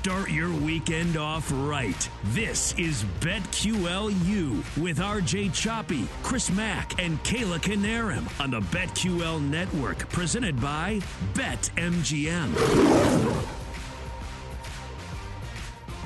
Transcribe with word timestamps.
Start 0.00 0.30
your 0.30 0.50
weekend 0.50 1.18
off 1.18 1.52
right. 1.54 2.08
This 2.32 2.72
is 2.78 3.04
BetQLU 3.20 4.82
with 4.82 4.98
RJ 4.98 5.52
Choppy, 5.52 6.06
Chris 6.22 6.50
Mack, 6.50 6.98
and 6.98 7.22
Kayla 7.22 7.58
Knierim 7.58 8.26
on 8.42 8.50
the 8.50 8.60
BetQL 8.60 9.42
network, 9.42 10.08
presented 10.08 10.58
by 10.58 11.00
BetMGM. 11.34 13.59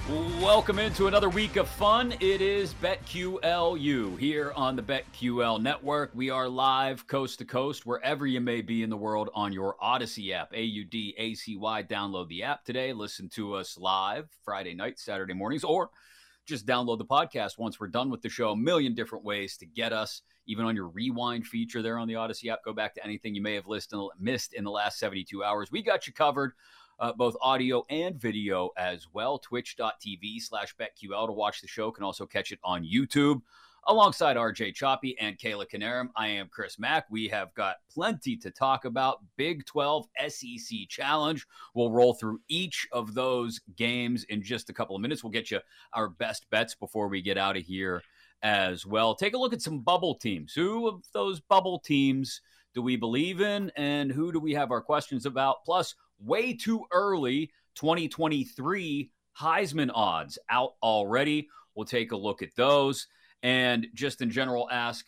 Welcome 0.06 0.78
into 0.78 1.06
another 1.06 1.30
week 1.30 1.56
of 1.56 1.66
fun. 1.66 2.12
It 2.20 2.42
is 2.42 2.74
BetQLU 2.74 4.18
here 4.18 4.52
on 4.54 4.76
the 4.76 4.82
BetQL 4.82 5.62
network. 5.62 6.10
We 6.12 6.28
are 6.28 6.46
live 6.46 7.06
coast 7.06 7.38
to 7.38 7.46
coast, 7.46 7.86
wherever 7.86 8.26
you 8.26 8.42
may 8.42 8.60
be 8.60 8.82
in 8.82 8.90
the 8.90 8.98
world, 8.98 9.30
on 9.34 9.50
your 9.50 9.76
Audacy 9.82 10.30
app, 10.32 10.52
A 10.52 10.62
U 10.62 10.84
D 10.84 11.14
A 11.16 11.32
C 11.32 11.56
Y. 11.56 11.84
Download 11.84 12.28
the 12.28 12.42
app 12.42 12.66
today. 12.66 12.92
Listen 12.92 13.30
to 13.30 13.54
us 13.54 13.78
live 13.78 14.28
Friday 14.44 14.74
night, 14.74 14.98
Saturday 14.98 15.32
mornings, 15.32 15.64
or 15.64 15.88
just 16.44 16.66
download 16.66 16.98
the 16.98 17.06
podcast 17.06 17.56
once 17.56 17.80
we're 17.80 17.88
done 17.88 18.10
with 18.10 18.20
the 18.20 18.28
show. 18.28 18.50
A 18.50 18.56
million 18.56 18.94
different 18.94 19.24
ways 19.24 19.56
to 19.56 19.64
get 19.64 19.94
us, 19.94 20.20
even 20.46 20.66
on 20.66 20.76
your 20.76 20.88
rewind 20.88 21.46
feature 21.46 21.80
there 21.80 21.96
on 21.96 22.08
the 22.08 22.14
Audacy 22.14 22.52
app. 22.52 22.62
Go 22.62 22.74
back 22.74 22.94
to 22.96 23.04
anything 23.04 23.34
you 23.34 23.40
may 23.40 23.54
have 23.54 23.64
missed 24.20 24.52
in 24.52 24.64
the 24.64 24.70
last 24.70 24.98
72 24.98 25.42
hours. 25.42 25.72
We 25.72 25.80
got 25.80 26.06
you 26.06 26.12
covered 26.12 26.52
uh, 26.98 27.12
both 27.12 27.36
audio 27.40 27.84
and 27.90 28.20
video 28.20 28.70
as 28.76 29.06
well. 29.12 29.38
Twitch.tv 29.38 30.40
slash 30.40 30.74
BetQL 30.76 31.26
to 31.26 31.32
watch 31.32 31.60
the 31.60 31.68
show. 31.68 31.90
Can 31.90 32.04
also 32.04 32.26
catch 32.26 32.52
it 32.52 32.58
on 32.64 32.84
YouTube. 32.84 33.40
Alongside 33.86 34.38
RJ 34.38 34.74
Choppy 34.74 35.14
and 35.20 35.38
Kayla 35.38 35.66
Knierim, 35.68 36.08
I 36.16 36.28
am 36.28 36.48
Chris 36.50 36.78
Mack. 36.78 37.04
We 37.10 37.28
have 37.28 37.52
got 37.52 37.76
plenty 37.92 38.34
to 38.38 38.50
talk 38.50 38.86
about. 38.86 39.18
Big 39.36 39.66
12 39.66 40.06
SEC 40.28 40.88
Challenge. 40.88 41.46
We'll 41.74 41.90
roll 41.90 42.14
through 42.14 42.40
each 42.48 42.88
of 42.92 43.12
those 43.12 43.60
games 43.76 44.24
in 44.24 44.42
just 44.42 44.70
a 44.70 44.72
couple 44.72 44.96
of 44.96 45.02
minutes. 45.02 45.22
We'll 45.22 45.32
get 45.32 45.50
you 45.50 45.60
our 45.92 46.08
best 46.08 46.48
bets 46.48 46.74
before 46.74 47.08
we 47.08 47.20
get 47.20 47.36
out 47.36 47.58
of 47.58 47.62
here 47.64 48.02
as 48.42 48.86
well. 48.86 49.14
Take 49.14 49.34
a 49.34 49.38
look 49.38 49.52
at 49.52 49.60
some 49.60 49.80
bubble 49.80 50.14
teams. 50.14 50.54
Who 50.54 50.88
of 50.88 51.02
those 51.12 51.40
bubble 51.40 51.78
teams 51.78 52.40
do 52.72 52.80
we 52.80 52.96
believe 52.96 53.42
in, 53.42 53.70
and 53.76 54.10
who 54.10 54.32
do 54.32 54.40
we 54.40 54.54
have 54.54 54.70
our 54.70 54.80
questions 54.80 55.26
about? 55.26 55.64
Plus, 55.64 55.94
way 56.20 56.54
too 56.54 56.84
early 56.92 57.50
2023 57.74 59.10
Heisman 59.40 59.90
odds 59.94 60.38
out 60.48 60.74
already. 60.82 61.48
We'll 61.74 61.86
take 61.86 62.12
a 62.12 62.16
look 62.16 62.42
at 62.42 62.54
those 62.56 63.08
and 63.42 63.86
just 63.94 64.22
in 64.22 64.30
general 64.30 64.68
ask 64.70 65.06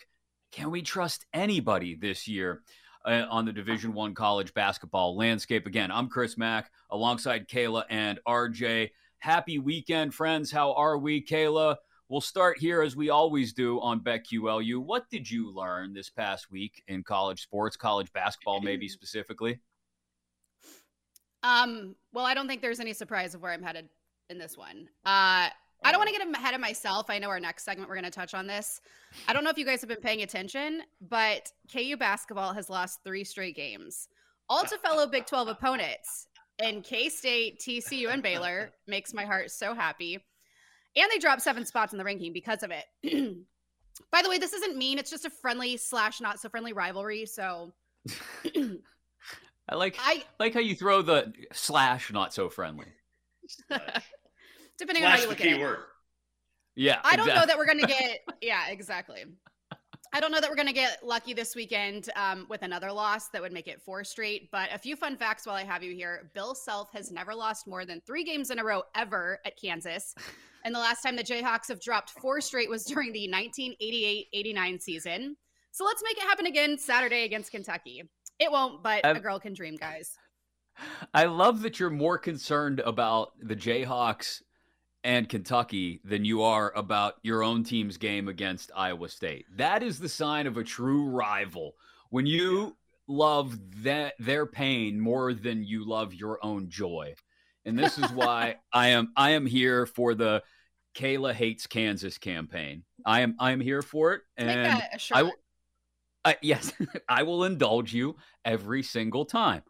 can 0.53 0.71
we 0.71 0.81
trust 0.81 1.27
anybody 1.35 1.97
this 1.97 2.27
year 2.27 2.63
uh, 3.05 3.25
on 3.29 3.45
the 3.45 3.53
Division 3.53 3.93
1 3.93 4.15
college 4.15 4.55
basketball 4.55 5.17
landscape? 5.17 5.67
Again, 5.67 5.91
I'm 5.91 6.09
Chris 6.09 6.39
Mack 6.39 6.71
alongside 6.91 7.49
Kayla 7.49 7.85
and 7.91 8.21
RJ. 8.27 8.91
Happy 9.19 9.59
weekend, 9.59 10.15
friends. 10.15 10.51
How 10.51 10.73
are 10.75 10.97
we, 10.97 11.23
Kayla? 11.23 11.77
We'll 12.09 12.21
start 12.21 12.59
here 12.59 12.83
as 12.83 12.95
we 12.95 13.11
always 13.11 13.53
do 13.53 13.81
on 13.81 14.01
BetQLU. 14.01 14.79
What 14.79 15.11
did 15.11 15.29
you 15.29 15.53
learn 15.53 15.93
this 15.93 16.09
past 16.09 16.51
week 16.51 16.83
in 16.87 17.03
college 17.03 17.43
sports, 17.43 17.77
college 17.77 18.13
basketball, 18.13 18.61
maybe 18.61 18.89
specifically? 18.89 19.59
Um, 21.43 21.95
well, 22.13 22.25
I 22.25 22.35
don't 22.35 22.49
think 22.49 22.63
there's 22.63 22.81
any 22.81 22.93
surprise 22.93 23.35
of 23.35 23.43
where 23.43 23.53
I'm 23.53 23.63
headed 23.63 23.89
in 24.31 24.39
this 24.39 24.57
one. 24.57 24.89
Uh, 25.05 25.49
I 25.85 25.93
don't 25.93 25.99
want 25.99 26.09
to 26.09 26.19
get 26.19 26.27
ahead 26.35 26.55
of 26.55 26.61
myself. 26.61 27.11
I 27.11 27.19
know 27.19 27.29
our 27.29 27.41
next 27.41 27.65
segment 27.65 27.89
we're 27.89 27.97
going 27.97 28.05
to 28.05 28.11
touch 28.11 28.35
on 28.35 28.47
this. 28.47 28.81
I 29.29 29.33
don't 29.33 29.45
know 29.45 29.51
if 29.51 29.59
you 29.59 29.65
guys 29.65 29.81
have 29.81 29.89
been 29.89 30.01
paying 30.01 30.23
attention, 30.23 30.83
but 31.01 31.51
KU 31.73 31.97
basketball 31.97 32.53
has 32.55 32.71
lost 32.71 33.01
three 33.05 33.25
straight 33.25 33.55
games, 33.57 34.09
all 34.49 34.65
to 34.65 34.79
fellow 34.79 35.07
Big 35.07 35.27
12 35.27 35.49
opponents. 35.49 36.29
And 36.59 36.83
K 36.83 37.11
State, 37.11 37.61
TCU, 37.61 38.11
and 38.11 38.23
Baylor 38.23 38.71
makes 38.87 39.13
my 39.13 39.25
heart 39.25 39.51
so 39.51 39.75
happy. 39.75 40.15
And 40.97 41.11
they 41.13 41.19
dropped 41.19 41.43
seven 41.43 41.67
spots 41.67 41.93
in 41.93 41.99
the 41.99 42.05
ranking 42.05 42.33
because 42.33 42.63
of 42.63 42.71
it. 42.71 42.87
By 44.11 44.23
the 44.23 44.31
way, 44.31 44.39
this 44.39 44.55
isn't 44.55 44.77
mean. 44.77 44.99
It's 44.99 45.11
just 45.11 45.27
a 45.27 45.31
friendly 45.31 45.77
slash 45.77 46.21
not 46.21 46.41
so 46.41 46.49
friendly 46.49 46.73
rivalry. 46.73 47.27
So 47.27 47.75
I 49.69 49.75
like 49.75 49.97
I 50.01 50.25
like 50.39 50.55
how 50.55 50.61
you 50.61 50.75
throw 50.75 51.03
the 51.03 51.33
slash 51.53 52.13
not 52.13 52.33
so 52.33 52.49
friendly. 52.49 52.87
Depending 54.79 55.03
slash 55.03 55.13
on 55.13 55.19
how 55.19 55.23
you 55.23 55.29
look 55.29 55.39
the 55.39 55.51
at 55.51 55.61
it. 55.61 55.79
Yeah. 56.77 57.01
I 57.05 57.17
don't 57.17 57.29
know 57.29 57.47
that 57.47 57.57
we're 57.57 57.67
gonna 57.67 57.87
get 57.87 58.21
yeah, 58.41 58.69
exactly. 58.69 59.25
I 60.13 60.21
don't 60.21 60.31
know 60.31 60.41
that 60.41 60.49
we're 60.49 60.57
going 60.57 60.69
to 60.69 60.73
get 60.73 61.05
lucky 61.05 61.35
this 61.35 61.55
weekend 61.55 62.09
um, 62.17 62.47
with 62.49 62.63
another 62.63 62.91
loss 62.91 63.29
that 63.29 63.43
would 63.43 63.53
make 63.53 63.67
it 63.67 63.83
four 63.83 64.03
straight. 64.05 64.51
But 64.51 64.71
a 64.73 64.79
few 64.79 64.97
fun 64.97 65.17
facts 65.17 65.47
while 65.47 65.57
I 65.57 65.65
have 65.65 65.83
you 65.83 65.93
here. 65.95 66.31
Bill 66.33 66.55
Self 66.55 66.91
has 66.95 67.11
never 67.11 67.35
lost 67.35 67.67
more 67.67 67.85
than 67.85 68.01
three 68.07 68.25
games 68.25 68.51
in 68.51 68.59
a 68.59 68.65
row 68.65 68.83
ever 68.95 69.41
at 69.45 69.61
Kansas. 69.61 70.15
And 70.65 70.75
the 70.75 70.81
last 70.81 71.03
time 71.03 71.15
the 71.15 71.23
Jayhawks 71.23 71.69
have 71.69 71.81
dropped 71.81 72.11
four 72.11 72.41
straight 72.41 72.69
was 72.69 72.85
during 72.85 73.13
the 73.13 73.31
1988 73.31 74.27
89 74.33 74.81
season. 74.81 75.37
So 75.71 75.85
let's 75.85 76.03
make 76.03 76.17
it 76.17 76.25
happen 76.25 76.47
again 76.47 76.77
Saturday 76.77 77.23
against 77.23 77.53
Kentucky. 77.53 78.03
It 78.39 78.51
won't, 78.51 78.83
but 78.83 79.05
I've, 79.05 79.17
a 79.17 79.21
girl 79.21 79.41
can 79.41 79.55
dream, 79.55 79.77
guys. 79.77 80.17
I 81.15 81.25
love 81.25 81.63
that 81.63 81.81
you're 81.81 81.91
more 81.91 82.19
concerned 82.19 82.81
about 82.81 83.33
the 83.41 83.57
Jayhawks 83.57 84.43
and 85.05 85.29
Kentucky 85.29 86.01
than 86.05 86.25
you 86.25 86.43
are 86.43 86.73
about 86.75 87.15
your 87.23 87.43
own 87.43 87.65
team's 87.65 87.97
game 87.97 88.29
against 88.29 88.71
Iowa 88.77 89.09
State. 89.09 89.47
That 89.57 89.83
is 89.83 89.99
the 89.99 90.09
sign 90.09 90.47
of 90.47 90.57
a 90.57 90.65
true 90.65 91.09
rival. 91.09 91.75
When 92.11 92.27
you 92.27 92.77
love 93.09 93.59
that 93.83 94.15
their 94.19 94.47
pain 94.47 95.01
more 95.01 95.33
than 95.33 95.65
you 95.65 95.85
love 95.85 96.15
your 96.15 96.39
own 96.45 96.69
joy. 96.69 97.15
And 97.65 97.79
this 97.79 97.99
is 97.99 98.11
why 98.13 98.57
I 98.73 98.89
am 98.89 99.13
I 99.17 99.31
am 99.31 99.47
here 99.47 99.87
for 99.87 100.15
the 100.15 100.43
Kayla 100.95 101.35
hates 101.35 101.67
Kansas 101.67 102.19
campaign. 102.19 102.85
I 103.05 103.21
am 103.21 103.37
I 103.39 103.53
am 103.53 103.61
here 103.61 103.83
for 103.83 104.15
it 104.15 104.23
and 104.37 104.83
I 105.13 105.31
uh, 106.27 106.33
yes, 106.43 106.73
I 107.09 107.23
will 107.23 107.45
indulge 107.45 107.95
you 107.95 108.17
every 108.45 108.83
single 108.83 109.25
time. 109.25 109.63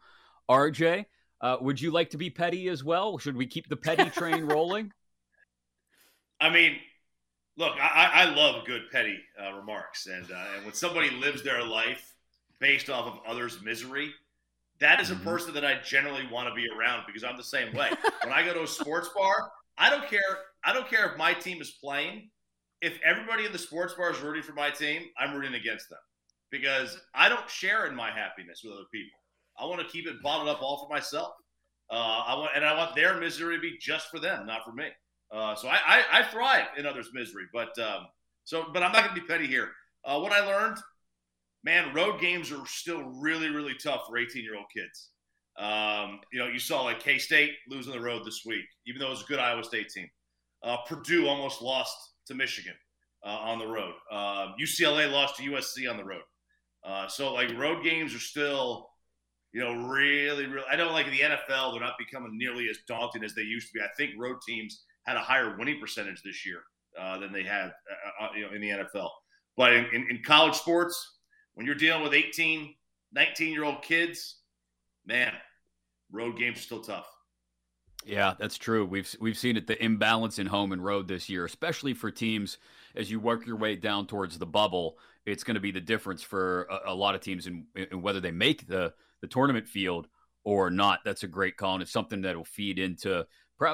RJ, 0.51 1.05
uh, 1.43 1.59
would 1.61 1.81
you 1.81 1.91
like 1.91 2.11
to 2.11 2.17
be 2.17 2.31
petty 2.31 2.69
as 2.69 2.83
well? 2.83 3.19
Should 3.19 3.37
we 3.37 3.47
keep 3.47 3.69
the 3.69 3.77
petty 3.77 4.09
train 4.11 4.45
rolling? 4.47 4.93
I 6.41 6.49
mean, 6.51 6.77
look, 7.59 7.75
I, 7.81 8.11
I 8.15 8.35
love 8.35 8.65
good 8.67 8.91
petty 8.91 9.19
uh, 9.41 9.53
remarks, 9.53 10.07
and 10.07 10.31
uh, 10.31 10.45
and 10.57 10.65
when 10.65 10.75
somebody 10.75 11.11
lives 11.11 11.43
their 11.43 11.63
life 11.63 12.15
based 12.59 12.89
off 12.89 13.07
of 13.07 13.21
others' 13.27 13.61
misery, 13.63 14.11
that 14.81 15.01
is 15.01 15.11
a 15.11 15.15
mm-hmm. 15.15 15.25
person 15.25 15.55
that 15.55 15.65
I 15.65 15.81
generally 15.83 16.27
want 16.33 16.49
to 16.49 16.55
be 16.55 16.67
around 16.75 17.05
because 17.07 17.23
I'm 17.23 17.37
the 17.37 17.45
same 17.45 17.75
way. 17.75 17.91
when 18.25 18.33
I 18.33 18.45
go 18.45 18.55
to 18.55 18.63
a 18.63 18.67
sports 18.67 19.11
bar, 19.15 19.51
I 19.77 19.91
don't 19.91 20.09
care. 20.09 20.21
I 20.65 20.73
don't 20.73 20.89
care 20.89 21.11
if 21.11 21.19
my 21.19 21.35
team 21.35 21.61
is 21.61 21.71
playing. 21.71 22.31
If 22.81 22.99
everybody 23.05 23.45
in 23.45 23.53
the 23.53 23.59
sports 23.59 23.95
bar 23.95 24.11
is 24.11 24.21
rooting 24.21 24.43
for 24.43 24.53
my 24.53 24.71
team, 24.71 25.03
I'm 25.19 25.35
rooting 25.35 25.55
against 25.55 25.91
them 25.91 25.99
because 26.51 26.99
I 27.15 27.29
don't 27.29 27.49
share 27.51 27.87
in 27.87 27.95
my 27.95 28.11
happiness 28.11 28.63
with 28.65 28.75
other 28.75 28.87
people. 28.93 29.19
I 29.59 29.65
want 29.65 29.81
to 29.81 29.89
keep 29.89 30.07
it 30.07 30.23
bottled 30.23 30.49
up 30.49 30.63
all 30.63 30.85
for 30.85 30.93
myself. 30.93 31.33
Uh, 31.91 31.95
I 32.27 32.35
want, 32.35 32.51
and 32.55 32.65
I 32.65 32.77
want 32.77 32.95
their 32.95 33.19
misery 33.19 33.57
to 33.57 33.61
be 33.61 33.77
just 33.81 34.09
for 34.11 34.19
them, 34.19 34.47
not 34.47 34.65
for 34.65 34.73
me. 34.73 34.89
Uh, 35.33 35.55
so 35.55 35.69
I, 35.69 35.79
I, 35.87 36.03
I, 36.13 36.23
thrive 36.25 36.67
in 36.77 36.87
others' 36.87 37.11
misery, 37.13 37.45
but 37.53 37.77
um, 37.79 38.07
so, 38.45 38.67
but 38.73 38.83
I'm 38.83 38.93
not 38.93 39.05
going 39.05 39.15
to 39.15 39.21
be 39.21 39.27
petty 39.27 39.47
here. 39.47 39.71
Uh, 40.05 40.21
what 40.21 40.33
I 40.33 40.41
learned, 40.47 40.79
man, 41.65 41.93
road 41.95 42.21
games 42.21 42.53
are 42.53 42.65
still 42.67 43.03
really, 43.03 43.49
really 43.49 43.75
tough 43.75 44.03
for 44.09 44.19
18 44.19 44.43
year 44.43 44.57
old 44.57 44.67
kids. 44.75 45.11
Um, 45.59 46.21
you 46.33 46.39
know, 46.39 46.47
you 46.47 46.59
saw 46.59 46.83
like 46.83 47.01
K 47.01 47.19
State 47.19 47.53
losing 47.69 47.93
the 47.93 48.01
road 48.01 48.25
this 48.25 48.43
week, 48.47 48.65
even 48.87 49.01
though 49.01 49.09
it 49.09 49.11
was 49.11 49.23
a 49.23 49.27
good 49.27 49.41
Iowa 49.41 49.65
State 49.65 49.89
team. 49.89 50.09
Uh, 50.63 50.77
Purdue 50.89 51.27
almost 51.27 51.63
lost 51.63 51.97
to 52.27 52.35
Michigan 52.35 52.75
uh, 53.25 53.29
on 53.29 53.59
the 53.59 53.67
road. 53.67 53.95
UCLA 54.61 55.07
um, 55.07 55.13
lost 55.13 55.37
to 55.37 55.43
USC 55.43 55.91
on 55.91 55.97
the 55.97 56.05
road. 56.05 56.23
Uh, 56.87 57.09
so 57.09 57.33
like 57.33 57.57
road 57.59 57.83
games 57.83 58.15
are 58.15 58.21
still, 58.21 58.91
you 59.53 59.61
know, 59.61 59.89
really, 59.89 60.47
really. 60.47 60.67
I 60.71 60.77
know 60.77 60.93
like 60.93 61.07
the 61.07 61.19
NFL 61.19 61.73
they're 61.73 61.81
not 61.81 61.99
becoming 61.99 62.39
nearly 62.39 62.69
as 62.69 62.79
daunting 62.87 63.25
as 63.25 63.35
they 63.35 63.43
used 63.43 63.69
to 63.69 63.75
be. 63.75 63.81
I 63.81 63.89
think 63.97 64.13
road 64.19 64.37
teams 64.47 64.85
had 65.05 65.17
a 65.17 65.21
higher 65.21 65.57
winning 65.59 65.81
percentage 65.81 66.23
this 66.23 66.47
year 66.47 66.61
uh, 66.99 67.19
than 67.19 67.33
they 67.33 67.43
had, 67.43 67.67
uh, 68.21 68.25
uh, 68.25 68.29
you 68.37 68.43
know, 68.43 68.53
in 68.53 68.61
the 68.61 68.71
NFL. 68.71 69.09
But 69.57 69.73
in, 69.73 69.87
in, 69.87 70.07
in 70.11 70.23
college 70.25 70.55
sports, 70.55 71.19
when 71.55 71.67
you're 71.67 71.75
dealing 71.75 72.03
with 72.03 72.15
18, 72.15 72.75
19 73.13 73.53
year 73.53 73.65
old 73.65 73.83
kids, 73.83 74.43
man, 75.07 75.33
road 76.13 76.39
games 76.39 76.59
are 76.59 76.63
still 76.63 76.83
tough. 76.83 77.09
Yeah, 78.05 78.35
that's 78.39 78.57
true. 78.57 78.85
We've 78.85 79.13
we've 79.21 79.37
seen 79.37 79.57
it 79.57 79.67
the 79.67 79.83
imbalance 79.83 80.39
in 80.39 80.47
home 80.47 80.71
and 80.71 80.85
road 80.85 81.09
this 81.09 81.29
year, 81.29 81.45
especially 81.45 81.93
for 81.93 82.13
teams 82.13 82.59
as 82.95 83.11
you 83.11 83.19
work 83.19 83.45
your 83.47 83.57
way 83.57 83.75
down 83.75 84.07
towards 84.07 84.39
the 84.39 84.47
bubble. 84.47 84.97
It's 85.27 85.45
going 85.45 85.57
to 85.57 85.61
be 85.61 85.71
the 85.71 85.81
difference 85.81 86.23
for 86.23 86.65
a, 86.65 86.93
a 86.93 86.95
lot 86.95 87.15
of 87.15 87.21
teams 87.21 87.47
in, 87.47 87.67
in, 87.75 88.01
whether 88.01 88.21
they 88.21 88.31
make 88.31 88.67
the 88.67 88.95
the 89.21 89.27
tournament 89.27 89.67
field 89.69 90.09
or 90.45 90.71
not. 90.71 91.01
That's 91.05 91.25
a 91.25 91.29
great 91.29 91.57
call, 91.57 91.75
and 91.75 91.83
it's 91.83 91.93
something 91.93 92.23
that 92.23 92.37
will 92.37 92.45
feed 92.45 92.79
into 92.79 93.27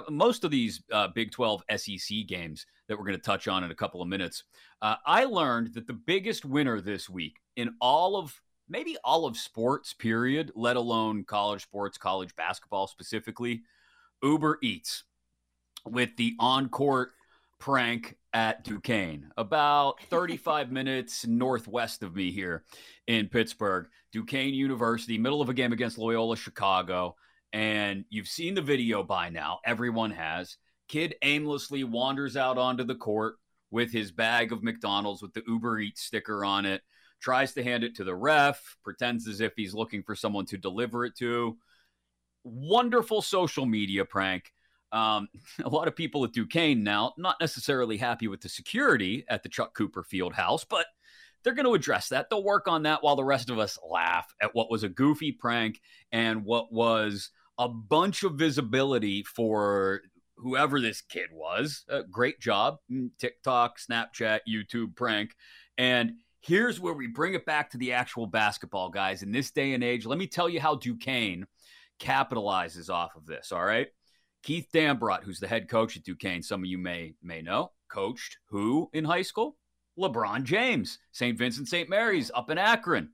most 0.09 0.45
of 0.45 0.51
these 0.51 0.83
uh, 0.93 1.09
Big 1.09 1.33
12 1.33 1.63
SEC 1.77 2.27
games 2.27 2.67
that 2.89 2.97
we're 2.97 3.05
going 3.05 3.17
to 3.17 3.23
touch 3.23 3.49
on 3.49 3.65
in 3.65 3.71
a 3.71 3.75
couple 3.75 4.01
of 4.01 4.09
minutes. 4.09 4.45
Uh, 4.81 4.97
I 5.05 5.25
learned 5.25 5.75
that 5.75 5.87
the 5.87 5.93
biggest 5.93 6.45
winner 6.45 6.81
this 6.81 7.11
week 7.11 7.41
in 7.57 7.75
all 7.81 8.17
of 8.17 8.41
maybe 8.69 8.97
all 9.05 9.27
of 9.27 9.37
sports, 9.37 9.93
period, 9.93 10.53
let 10.55 10.77
alone 10.77 11.25
college 11.25 11.63
sports, 11.63 11.99
college 11.99 12.35
basketball 12.37 12.87
specifically, 12.87 13.63
Uber 14.23 14.59
Eats 14.63 15.05
with 15.85 16.17
the 16.17 16.35
on 16.39 16.69
court 16.69 17.13
prank 17.63 18.17
at 18.33 18.65
Duquesne, 18.65 19.31
about 19.37 20.03
35 20.11 20.73
minutes 20.73 21.25
northwest 21.29 22.03
of 22.03 22.17
me 22.17 22.33
here 22.33 22.65
in 23.07 23.29
Pittsburgh. 23.29 23.87
Duquesne 24.11 24.53
University, 24.53 25.17
middle 25.17 25.41
of 25.41 25.49
a 25.49 25.55
game 25.55 25.73
against 25.73 25.97
Loyola 25.97 26.37
Chicago. 26.37 27.15
And 27.53 28.05
you've 28.11 28.27
seen 28.27 28.55
the 28.55 28.63
video 28.63 29.05
by 29.05 29.29
now. 29.29 29.61
Everyone 29.65 30.11
has. 30.11 30.57
Kid 30.89 31.15
aimlessly 31.23 31.85
wanders 31.85 32.37
out 32.37 32.59
onto 32.59 32.83
the 32.83 32.97
court 32.97 33.37
with 33.71 33.93
his 33.93 34.11
bag 34.11 34.51
of 34.51 34.65
McDonald's 34.65 35.23
with 35.23 35.33
the 35.33 35.45
Uber 35.47 35.79
Eats 35.79 36.03
sticker 36.03 36.45
on 36.45 36.67
it 36.67 36.83
tries 37.21 37.53
to 37.53 37.63
hand 37.63 37.85
it 37.85 37.95
to 37.95 38.03
the 38.03 38.15
ref, 38.15 38.77
pretends 38.83 39.29
as 39.29 39.41
if 39.41 39.53
he's 39.55 39.73
looking 39.73 40.03
for 40.03 40.17
someone 40.17 40.47
to 40.47 40.59
deliver 40.59 41.05
it 41.05 41.17
to. 41.19 41.57
Wonderful 42.43 43.23
social 43.23 43.67
media 43.67 44.05
prank. 44.05 44.51
Um, 44.93 45.29
a 45.65 45.69
lot 45.69 45.89
of 45.89 45.97
people 45.97 46.25
at 46.25 46.33
Duquesne 46.33 46.83
now, 46.83 47.13
not 47.17 47.37
necessarily 47.41 47.97
happy 47.97 48.29
with 48.29 48.41
the 48.41 48.49
security 48.49 49.25
at 49.29 49.43
the 49.43 49.49
Chuck 49.49 49.75
Cooper 49.75 50.03
Field 50.03 50.35
House, 50.35 50.65
but 50.65 50.87
they're 51.43 51.55
going 51.55 51.67
to 51.67 51.75
address 51.75 52.09
that. 52.11 52.31
They'll 52.31 52.45
work 52.45 52.69
on 52.69 52.85
that 52.85 53.03
while 53.03 53.17
the 53.17 53.25
rest 53.25 53.51
of 53.51 53.59
us 53.59 53.79
laugh 53.89 54.33
at 54.41 54.55
what 54.55 54.71
was 54.71 54.85
a 54.85 54.89
goofy 54.89 55.33
prank 55.33 55.81
and 56.13 56.45
what 56.45 56.73
was 56.73 57.31
a 57.59 57.69
bunch 57.69 58.23
of 58.23 58.35
visibility 58.35 59.25
for 59.25 60.03
whoever 60.37 60.81
this 60.81 61.01
kid 61.01 61.31
was. 61.33 61.85
Uh, 61.91 62.03
great 62.11 62.41
job. 62.41 62.77
Mm, 62.91 63.11
TikTok, 63.19 63.79
Snapchat, 63.79 64.41
YouTube 64.49 64.95
prank. 64.95 65.35
And 65.77 66.13
Here's 66.43 66.81
where 66.81 66.93
we 66.93 67.07
bring 67.07 67.35
it 67.35 67.47
back 67.47 67.71
to 67.71 67.79
the 67.79 67.93
actual 67.93 68.27
basketball, 68.27 68.91
guys. 68.91 69.23
In 69.23 69.31
this 69.31 69.53
day 69.53 69.75
and 69.75 69.85
age, 69.85 70.05
let 70.05 70.19
me 70.19 70.27
tell 70.27 70.49
you 70.49 70.61
how 70.61 70.75
Duquesne 70.75 71.47
capitalizes 72.01 72.91
off 72.91 73.15
of 73.15 73.27
this. 73.27 73.53
All 73.53 73.65
right. 73.65 73.87
Keith 74.43 74.69
Dambrot, 74.73 75.23
who's 75.23 75.41
the 75.41 75.49
head 75.49 75.69
coach 75.69 75.97
at 75.97 76.03
Duquesne, 76.03 76.43
some 76.43 76.61
of 76.63 76.67
you 76.67 76.79
may 76.79 77.15
may 77.23 77.43
know, 77.43 77.73
coached 77.89 78.39
who 78.47 78.91
in 78.93 79.05
high 79.05 79.23
school? 79.23 79.57
LeBron 79.99 80.45
James, 80.45 80.99
St. 81.13 81.37
Vincent 81.37 81.69
St. 81.69 81.89
Mary's 81.89 82.31
up 82.35 82.51
in 82.51 82.59
Akron. 82.59 83.11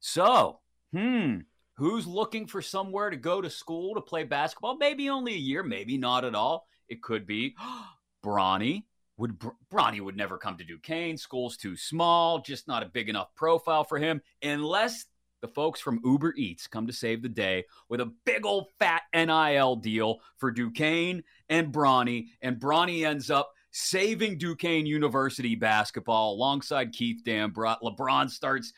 So, 0.00 0.60
hmm, 0.92 1.38
who's 1.76 2.06
looking 2.06 2.46
for 2.46 2.62
somewhere 2.62 3.10
to 3.10 3.16
go 3.16 3.40
to 3.40 3.50
school 3.50 3.94
to 3.94 4.00
play 4.00 4.24
basketball? 4.24 4.76
Maybe 4.76 5.10
only 5.10 5.34
a 5.34 5.38
year, 5.38 5.62
maybe 5.62 5.98
not 5.98 6.24
at 6.24 6.34
all. 6.34 6.66
It 6.88 7.02
could 7.02 7.26
be 7.26 7.54
Bronny, 8.24 8.84
would 9.16 9.38
Bronny 9.72 10.00
would 10.00 10.16
never 10.16 10.38
come 10.38 10.56
to 10.56 10.64
Duquesne. 10.64 11.16
School's 11.16 11.56
too 11.56 11.76
small, 11.76 12.40
just 12.40 12.66
not 12.66 12.82
a 12.82 12.86
big 12.86 13.08
enough 13.08 13.34
profile 13.34 13.84
for 13.84 13.98
him, 13.98 14.20
unless 14.42 15.06
the 15.46 15.52
folks 15.52 15.80
from 15.80 16.00
Uber 16.04 16.34
Eats 16.36 16.66
come 16.66 16.86
to 16.88 16.92
save 16.92 17.22
the 17.22 17.28
day 17.28 17.64
with 17.88 18.00
a 18.00 18.12
big 18.24 18.44
old 18.44 18.66
fat 18.80 19.02
NIL 19.14 19.76
deal 19.76 20.18
for 20.38 20.50
Duquesne 20.50 21.22
and 21.48 21.72
Bronny, 21.72 22.26
and 22.42 22.58
Bronny 22.58 23.06
ends 23.06 23.30
up 23.30 23.52
saving 23.70 24.38
Duquesne 24.38 24.86
University 24.86 25.54
basketball 25.54 26.34
alongside 26.34 26.92
Keith 26.92 27.22
Dambrot. 27.24 27.76
LeBron 27.80 28.28
starts 28.28 28.72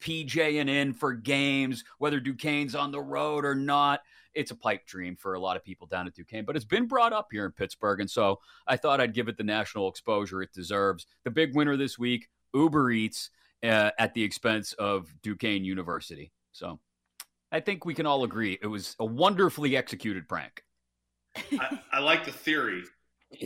PJing 0.00 0.68
in 0.68 0.92
for 0.92 1.12
games, 1.12 1.82
whether 1.98 2.20
Duquesne's 2.20 2.76
on 2.76 2.92
the 2.92 3.00
road 3.00 3.44
or 3.44 3.54
not 3.54 4.00
it's 4.34 4.50
a 4.50 4.56
pipe 4.56 4.86
dream 4.86 5.14
for 5.14 5.34
a 5.34 5.40
lot 5.40 5.58
of 5.58 5.64
people 5.64 5.86
down 5.86 6.06
at 6.06 6.14
Duquesne, 6.14 6.46
but 6.46 6.56
it's 6.56 6.64
been 6.64 6.86
brought 6.86 7.12
up 7.12 7.28
here 7.30 7.44
in 7.44 7.52
Pittsburgh. 7.52 8.00
And 8.00 8.10
so 8.10 8.38
I 8.66 8.78
thought 8.78 8.98
I'd 8.98 9.12
give 9.12 9.28
it 9.28 9.36
the 9.36 9.42
national 9.42 9.88
exposure 9.88 10.40
it 10.40 10.54
deserves. 10.54 11.06
The 11.24 11.30
big 11.30 11.54
winner 11.54 11.76
this 11.76 11.98
week, 11.98 12.28
Uber 12.54 12.92
Eats 12.92 13.28
uh, 13.62 13.90
at 13.98 14.14
the 14.14 14.22
expense 14.22 14.72
of 14.74 15.12
Duquesne 15.22 15.64
University. 15.64 16.32
So 16.52 16.78
I 17.50 17.60
think 17.60 17.84
we 17.84 17.94
can 17.94 18.06
all 18.06 18.24
agree 18.24 18.58
it 18.60 18.66
was 18.66 18.96
a 18.98 19.04
wonderfully 19.04 19.76
executed 19.76 20.28
prank. 20.28 20.62
I, 21.36 21.78
I 21.92 22.00
like 22.00 22.24
the 22.24 22.32
theory. 22.32 22.82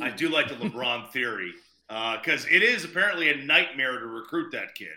I 0.01 0.11
do 0.11 0.29
like 0.29 0.49
the 0.49 0.55
LeBron 0.55 1.11
theory 1.13 1.53
because 1.89 2.45
uh, 2.45 2.49
it 2.51 2.63
is 2.63 2.85
apparently 2.85 3.31
a 3.31 3.37
nightmare 3.37 3.99
to 3.99 4.07
recruit 4.07 4.51
that 4.53 4.75
kid, 4.75 4.89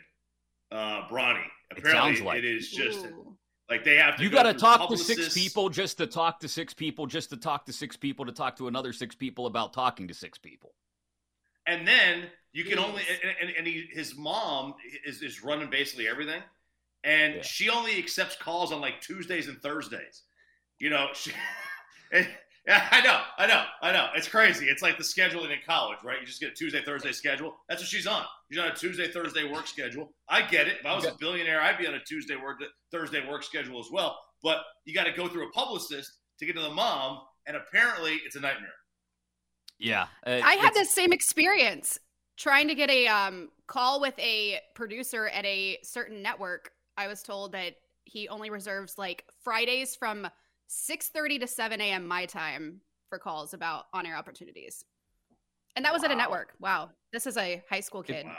uh, 0.71 1.07
Bronny. 1.07 1.43
Apparently, 1.71 2.13
it, 2.13 2.25
like. 2.25 2.37
it 2.39 2.45
is 2.45 2.71
just 2.71 3.07
like 3.69 3.83
they 3.83 3.97
have 3.97 4.17
to. 4.17 4.23
You 4.23 4.29
got 4.29 4.43
to 4.43 4.53
talk 4.53 4.79
publicists. 4.79 5.15
to 5.15 5.23
six 5.23 5.33
people 5.35 5.69
just 5.69 5.97
to 5.99 6.07
talk 6.07 6.39
to 6.39 6.47
six 6.47 6.73
people, 6.73 7.05
just 7.05 7.29
to 7.29 7.37
talk 7.37 7.65
to 7.65 7.73
six 7.73 7.95
people 7.95 8.25
to 8.25 8.31
talk 8.31 8.55
to 8.57 8.67
another 8.67 8.91
six 8.91 9.15
people 9.15 9.45
about 9.45 9.73
talking 9.73 10.07
to 10.07 10.13
six 10.15 10.39
people. 10.39 10.73
And 11.67 11.87
then 11.87 12.25
you 12.53 12.63
can 12.63 12.79
only 12.79 13.03
and, 13.41 13.51
and 13.57 13.67
he, 13.67 13.87
his 13.91 14.17
mom 14.17 14.73
is, 15.05 15.21
is 15.21 15.43
running 15.43 15.69
basically 15.69 16.07
everything, 16.07 16.41
and 17.03 17.35
yeah. 17.35 17.41
she 17.41 17.69
only 17.69 17.97
accepts 17.97 18.35
calls 18.35 18.71
on 18.71 18.81
like 18.81 19.01
Tuesdays 19.01 19.47
and 19.47 19.61
Thursdays. 19.61 20.23
You 20.79 20.89
know, 20.89 21.07
she, 21.13 21.31
Yeah, 22.69 22.87
I 22.91 23.01
know, 23.01 23.21
I 23.37 23.47
know, 23.47 23.63
I 23.81 23.91
know. 23.91 24.07
It's 24.15 24.27
crazy. 24.27 24.67
It's 24.67 24.81
like 24.81 24.97
the 24.97 25.03
scheduling 25.03 25.51
in 25.51 25.57
college, 25.65 25.99
right? 26.03 26.19
You 26.19 26.25
just 26.25 26.39
get 26.39 26.51
a 26.51 26.55
Tuesday, 26.55 26.81
Thursday 26.83 27.11
schedule. 27.11 27.55
That's 27.67 27.81
what 27.81 27.89
she's 27.89 28.07
on. 28.07 28.23
She's 28.51 28.59
on 28.59 28.67
a 28.67 28.75
Tuesday, 28.75 29.11
Thursday 29.11 29.49
work 29.49 29.67
schedule. 29.67 30.13
I 30.29 30.43
get 30.43 30.67
it. 30.67 30.77
If 30.79 30.85
I 30.85 30.95
was 30.95 31.05
a 31.05 31.15
billionaire, 31.19 31.61
I'd 31.61 31.77
be 31.77 31.87
on 31.87 31.95
a 31.95 32.03
Tuesday 32.03 32.35
work, 32.35 32.61
Thursday 32.91 33.27
work 33.27 33.43
schedule 33.43 33.79
as 33.79 33.87
well. 33.91 34.17
But 34.43 34.59
you 34.85 34.93
got 34.93 35.05
to 35.05 35.11
go 35.11 35.27
through 35.27 35.47
a 35.47 35.51
publicist 35.51 36.11
to 36.39 36.45
get 36.45 36.55
to 36.55 36.61
the 36.61 36.69
mom, 36.69 37.19
and 37.47 37.57
apparently, 37.57 38.19
it's 38.25 38.35
a 38.35 38.39
nightmare. 38.39 38.69
Yeah, 39.79 40.07
uh, 40.25 40.41
I 40.43 40.55
had 40.55 40.73
the 40.73 40.85
same 40.85 41.13
experience 41.13 41.99
trying 42.39 42.69
to 42.69 42.73
get 42.73 42.89
a 42.89 43.05
um, 43.07 43.49
call 43.67 43.99
with 43.99 44.17
a 44.17 44.59
producer 44.73 45.27
at 45.27 45.45
a 45.45 45.77
certain 45.83 46.23
network. 46.23 46.71
I 46.97 47.07
was 47.07 47.21
told 47.21 47.51
that 47.51 47.75
he 48.05 48.29
only 48.29 48.49
reserves 48.49 48.97
like 48.97 49.25
Fridays 49.43 49.95
from 49.95 50.27
6.30 50.69 51.41
to 51.41 51.47
7 51.47 51.81
a.m. 51.81 52.07
my 52.07 52.25
time 52.25 52.79
for 53.09 53.19
calls 53.19 53.53
about 53.53 53.85
on-air 53.93 54.15
opportunities. 54.15 54.85
And 55.75 55.83
that 55.83 55.93
was 55.93 56.01
wow. 56.01 56.05
at 56.07 56.11
a 56.11 56.15
network. 56.15 56.53
Wow. 56.59 56.89
This 57.11 57.27
is 57.27 57.37
a 57.37 57.61
high 57.69 57.81
school 57.81 58.03
kid. 58.03 58.25
Wow. 58.25 58.35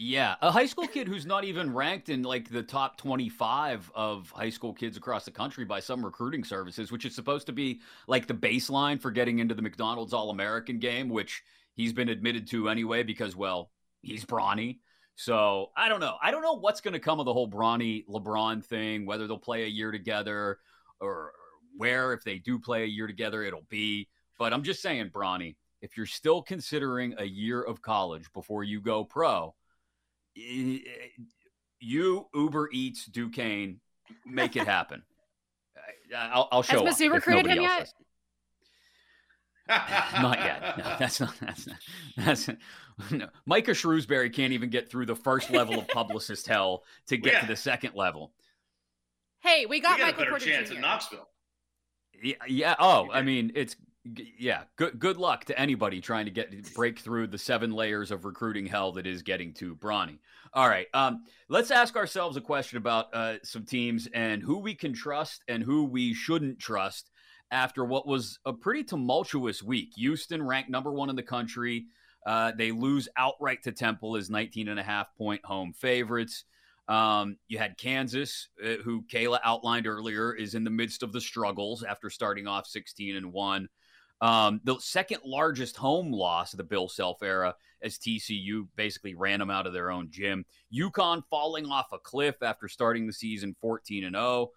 Yeah, 0.00 0.36
a 0.42 0.52
high 0.52 0.66
school 0.66 0.86
kid 0.86 1.08
who's 1.08 1.26
not 1.26 1.42
even 1.42 1.74
ranked 1.74 2.08
in 2.08 2.22
like 2.22 2.48
the 2.48 2.62
top 2.62 2.98
25 2.98 3.90
of 3.96 4.30
high 4.30 4.50
school 4.50 4.72
kids 4.72 4.96
across 4.96 5.24
the 5.24 5.32
country 5.32 5.64
by 5.64 5.80
some 5.80 6.04
recruiting 6.04 6.44
services, 6.44 6.92
which 6.92 7.04
is 7.04 7.16
supposed 7.16 7.46
to 7.46 7.52
be 7.52 7.80
like 8.06 8.28
the 8.28 8.34
baseline 8.34 9.00
for 9.00 9.10
getting 9.10 9.40
into 9.40 9.56
the 9.56 9.62
McDonald's 9.62 10.12
All 10.12 10.30
American 10.30 10.78
game, 10.78 11.08
which 11.08 11.42
he's 11.78 11.94
been 11.94 12.10
admitted 12.10 12.48
to 12.48 12.68
anyway 12.68 13.04
because, 13.04 13.34
well, 13.34 13.70
he's 14.02 14.26
Bronny. 14.26 14.80
So 15.14 15.70
I 15.76 15.88
don't 15.88 16.00
know. 16.00 16.16
I 16.20 16.30
don't 16.30 16.42
know 16.42 16.58
what's 16.58 16.82
going 16.82 16.92
to 16.92 17.00
come 17.00 17.20
of 17.20 17.24
the 17.24 17.32
whole 17.32 17.48
Bronny 17.48 18.04
LeBron 18.06 18.62
thing, 18.64 19.06
whether 19.06 19.26
they'll 19.26 19.38
play 19.38 19.62
a 19.64 19.68
year 19.68 19.90
together, 19.90 20.58
or 21.00 21.32
where, 21.76 22.12
if 22.12 22.24
they 22.24 22.38
do 22.38 22.58
play 22.58 22.82
a 22.82 22.86
year 22.86 23.06
together, 23.06 23.42
it'll 23.42 23.66
be. 23.70 24.08
But 24.38 24.52
I'm 24.52 24.64
just 24.64 24.82
saying, 24.82 25.10
Bronny, 25.10 25.54
if 25.80 25.96
you're 25.96 26.06
still 26.06 26.42
considering 26.42 27.14
a 27.18 27.24
year 27.24 27.62
of 27.62 27.80
college 27.80 28.30
before 28.32 28.64
you 28.64 28.80
go 28.80 29.04
pro, 29.04 29.54
you 30.34 32.26
Uber 32.34 32.70
Eats 32.72 33.06
Duquesne, 33.06 33.80
make 34.26 34.56
it 34.56 34.66
happen. 34.66 35.02
I'll, 36.16 36.48
I'll 36.50 36.62
show. 36.62 36.84
Has 36.84 36.96
Mizzou 36.96 37.12
recruited 37.12 37.46
him 37.46 37.62
yet? 37.62 37.92
Not 39.68 40.38
yet. 40.38 40.78
No, 40.78 40.96
that's 40.98 41.20
not. 41.20 41.34
That's 41.40 41.66
not. 41.66 41.76
That's 42.16 42.48
no. 43.10 43.28
Micah 43.46 43.72
Shrewsberry 43.72 44.32
can't 44.32 44.52
even 44.52 44.70
get 44.70 44.90
through 44.90 45.06
the 45.06 45.16
first 45.16 45.50
level 45.50 45.78
of 45.78 45.88
publicist 45.88 46.46
hell 46.46 46.84
to 47.08 47.16
get 47.16 47.34
yeah. 47.34 47.40
to 47.40 47.46
the 47.46 47.56
second 47.56 47.94
level. 47.94 48.32
Hey, 49.40 49.66
we 49.66 49.80
got, 49.80 49.96
we 49.96 50.00
got 50.00 50.06
Michael 50.06 50.14
a 50.14 50.24
better 50.24 50.30
Porter 50.30 50.44
chance 50.44 50.68
Jr. 50.70 50.76
in 50.76 50.80
Knoxville. 50.80 51.28
Yeah, 52.22 52.34
yeah. 52.48 52.74
Oh, 52.78 53.08
I 53.12 53.22
mean, 53.22 53.52
it's 53.54 53.76
yeah. 54.38 54.62
Good 54.76 54.98
good 54.98 55.16
luck 55.16 55.44
to 55.46 55.58
anybody 55.58 56.00
trying 56.00 56.24
to 56.24 56.32
get 56.32 56.74
break 56.74 56.98
through 56.98 57.28
the 57.28 57.38
seven 57.38 57.72
layers 57.72 58.10
of 58.10 58.24
recruiting 58.24 58.66
hell 58.66 58.92
that 58.92 59.06
is 59.06 59.22
getting 59.22 59.52
to 59.54 59.76
Bronny. 59.76 60.18
All 60.54 60.68
right, 60.68 60.86
um, 60.94 61.24
let's 61.48 61.70
ask 61.70 61.94
ourselves 61.94 62.36
a 62.36 62.40
question 62.40 62.78
about 62.78 63.14
uh, 63.14 63.34
some 63.42 63.64
teams 63.64 64.08
and 64.12 64.42
who 64.42 64.58
we 64.58 64.74
can 64.74 64.94
trust 64.94 65.44
and 65.46 65.62
who 65.62 65.84
we 65.84 66.14
shouldn't 66.14 66.58
trust 66.58 67.10
after 67.50 67.84
what 67.84 68.06
was 68.06 68.38
a 68.44 68.52
pretty 68.52 68.84
tumultuous 68.84 69.62
week. 69.62 69.92
Houston 69.96 70.42
ranked 70.42 70.70
number 70.70 70.92
one 70.92 71.10
in 71.10 71.16
the 71.16 71.22
country. 71.22 71.86
Uh, 72.26 72.52
they 72.56 72.72
lose 72.72 73.08
outright 73.16 73.62
to 73.62 73.72
Temple 73.72 74.16
as 74.16 74.28
19 74.28 74.68
and 74.68 74.78
a 74.78 74.82
half 74.82 75.14
point 75.16 75.44
home 75.44 75.72
favorites. 75.72 76.44
Um, 76.88 77.36
you 77.48 77.58
had 77.58 77.76
Kansas, 77.76 78.48
uh, 78.64 78.82
who 78.82 79.02
Kayla 79.02 79.40
outlined 79.44 79.86
earlier, 79.86 80.34
is 80.34 80.54
in 80.54 80.64
the 80.64 80.70
midst 80.70 81.02
of 81.02 81.12
the 81.12 81.20
struggles 81.20 81.82
after 81.82 82.08
starting 82.08 82.46
off 82.46 82.66
16 82.66 83.16
and 83.16 83.32
one. 83.32 83.68
Um, 84.20 84.60
the 84.64 84.78
second 84.80 85.20
largest 85.24 85.76
home 85.76 86.12
loss 86.12 86.52
of 86.52 86.56
the 86.56 86.64
Bill 86.64 86.88
Self 86.88 87.22
era, 87.22 87.54
as 87.82 87.98
TCU 87.98 88.66
basically 88.74 89.14
ran 89.14 89.38
them 89.38 89.50
out 89.50 89.66
of 89.66 89.72
their 89.72 89.90
own 89.90 90.08
gym. 90.10 90.44
UConn 90.74 91.22
falling 91.30 91.66
off 91.66 91.92
a 91.92 91.98
cliff 91.98 92.42
after 92.42 92.68
starting 92.68 93.06
the 93.06 93.12
season 93.12 93.54
14 93.60 94.04
and 94.04 94.16
0. 94.16 94.50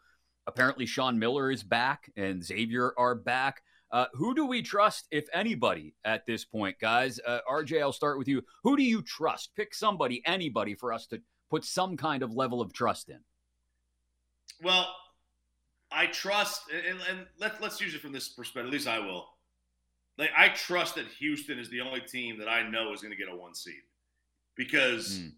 Apparently, 0.48 0.86
Sean 0.86 1.18
Miller 1.20 1.52
is 1.52 1.64
back 1.64 2.12
and 2.16 2.44
Xavier 2.44 2.94
are 2.98 3.16
back. 3.16 3.62
Uh, 3.92 4.06
who 4.14 4.34
do 4.34 4.46
we 4.46 4.62
trust, 4.62 5.08
if 5.12 5.26
anybody, 5.34 5.94
at 6.06 6.26
this 6.26 6.46
point, 6.46 6.80
guys? 6.80 7.20
Uh, 7.26 7.40
RJ, 7.50 7.82
I'll 7.82 7.92
start 7.92 8.18
with 8.18 8.28
you. 8.28 8.42
Who 8.64 8.78
do 8.78 8.84
you 8.84 9.02
trust? 9.02 9.52
Pick 9.56 9.74
somebody, 9.74 10.22
anybody, 10.26 10.76
for 10.76 10.94
us 10.94 11.06
to 11.08 11.22
put 11.50 11.66
some 11.66 11.98
kind 11.98 12.24
of 12.24 12.34
level 12.34 12.62
of 12.62 12.72
trust 12.72 13.10
in. 13.10 13.20
Well, 14.64 14.88
I 15.92 16.06
trust, 16.08 16.62
and, 16.74 17.00
and 17.10 17.26
let, 17.38 17.62
let's 17.62 17.82
use 17.82 17.94
it 17.94 18.02
from 18.02 18.14
this 18.14 18.30
perspective. 18.30 18.68
At 18.68 18.72
least 18.74 18.88
I 18.88 19.00
will. 19.00 19.28
Like 20.18 20.32
I 20.38 20.50
trust 20.50 20.96
that 20.96 21.08
Houston 21.20 21.60
is 21.60 21.70
the 21.70 21.82
only 21.82 22.00
team 22.02 22.38
that 22.40 22.48
I 22.48 22.68
know 22.70 22.94
is 22.94 23.02
going 23.02 23.12
to 23.12 23.18
get 23.18 23.28
a 23.32 23.36
one 23.36 23.56
seed 23.56 23.82
because 24.56 25.20
Mm. 25.20 25.32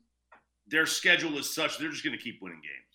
their 0.68 0.86
schedule 0.86 1.38
is 1.38 1.54
such 1.54 1.78
they're 1.78 1.90
just 1.90 2.04
going 2.04 2.18
to 2.18 2.22
keep 2.24 2.42
winning 2.42 2.60
games, 2.62 2.93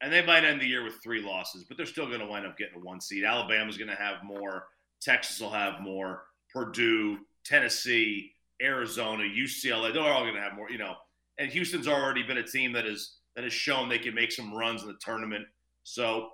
and 0.00 0.12
they 0.12 0.24
might 0.24 0.44
end 0.44 0.60
the 0.60 0.66
year 0.66 0.82
with 0.82 1.02
three 1.02 1.20
losses, 1.20 1.64
but 1.64 1.76
they're 1.76 1.86
still 1.86 2.06
going 2.06 2.20
to 2.20 2.26
wind 2.26 2.46
up 2.46 2.56
getting 2.56 2.76
a 2.76 2.84
one 2.84 3.00
seed. 3.00 3.24
Alabama's 3.24 3.76
going 3.76 3.90
to 3.90 3.96
have 3.96 4.24
more. 4.24 4.66
Texas 5.00 5.40
will 5.40 5.50
have 5.50 5.80
more. 5.80 6.24
Purdue, 6.52 7.18
Tennessee, 7.44 8.32
Arizona, 8.62 9.24
UCLA, 9.24 9.92
they're 9.92 10.02
all 10.02 10.22
going 10.22 10.34
to 10.34 10.40
have 10.40 10.54
more. 10.54 10.70
You 10.70 10.78
know, 10.78 10.94
and 11.38 11.50
Houston's 11.50 11.88
already 11.88 12.22
been 12.22 12.38
a 12.38 12.46
team 12.46 12.72
that 12.72 12.86
is 12.86 13.16
that 13.34 13.44
has 13.44 13.52
shown 13.52 13.88
they 13.88 13.98
can 13.98 14.14
make 14.14 14.32
some 14.32 14.52
runs 14.52 14.82
in 14.82 14.88
the 14.88 14.98
tournament. 15.00 15.46
So 15.84 16.30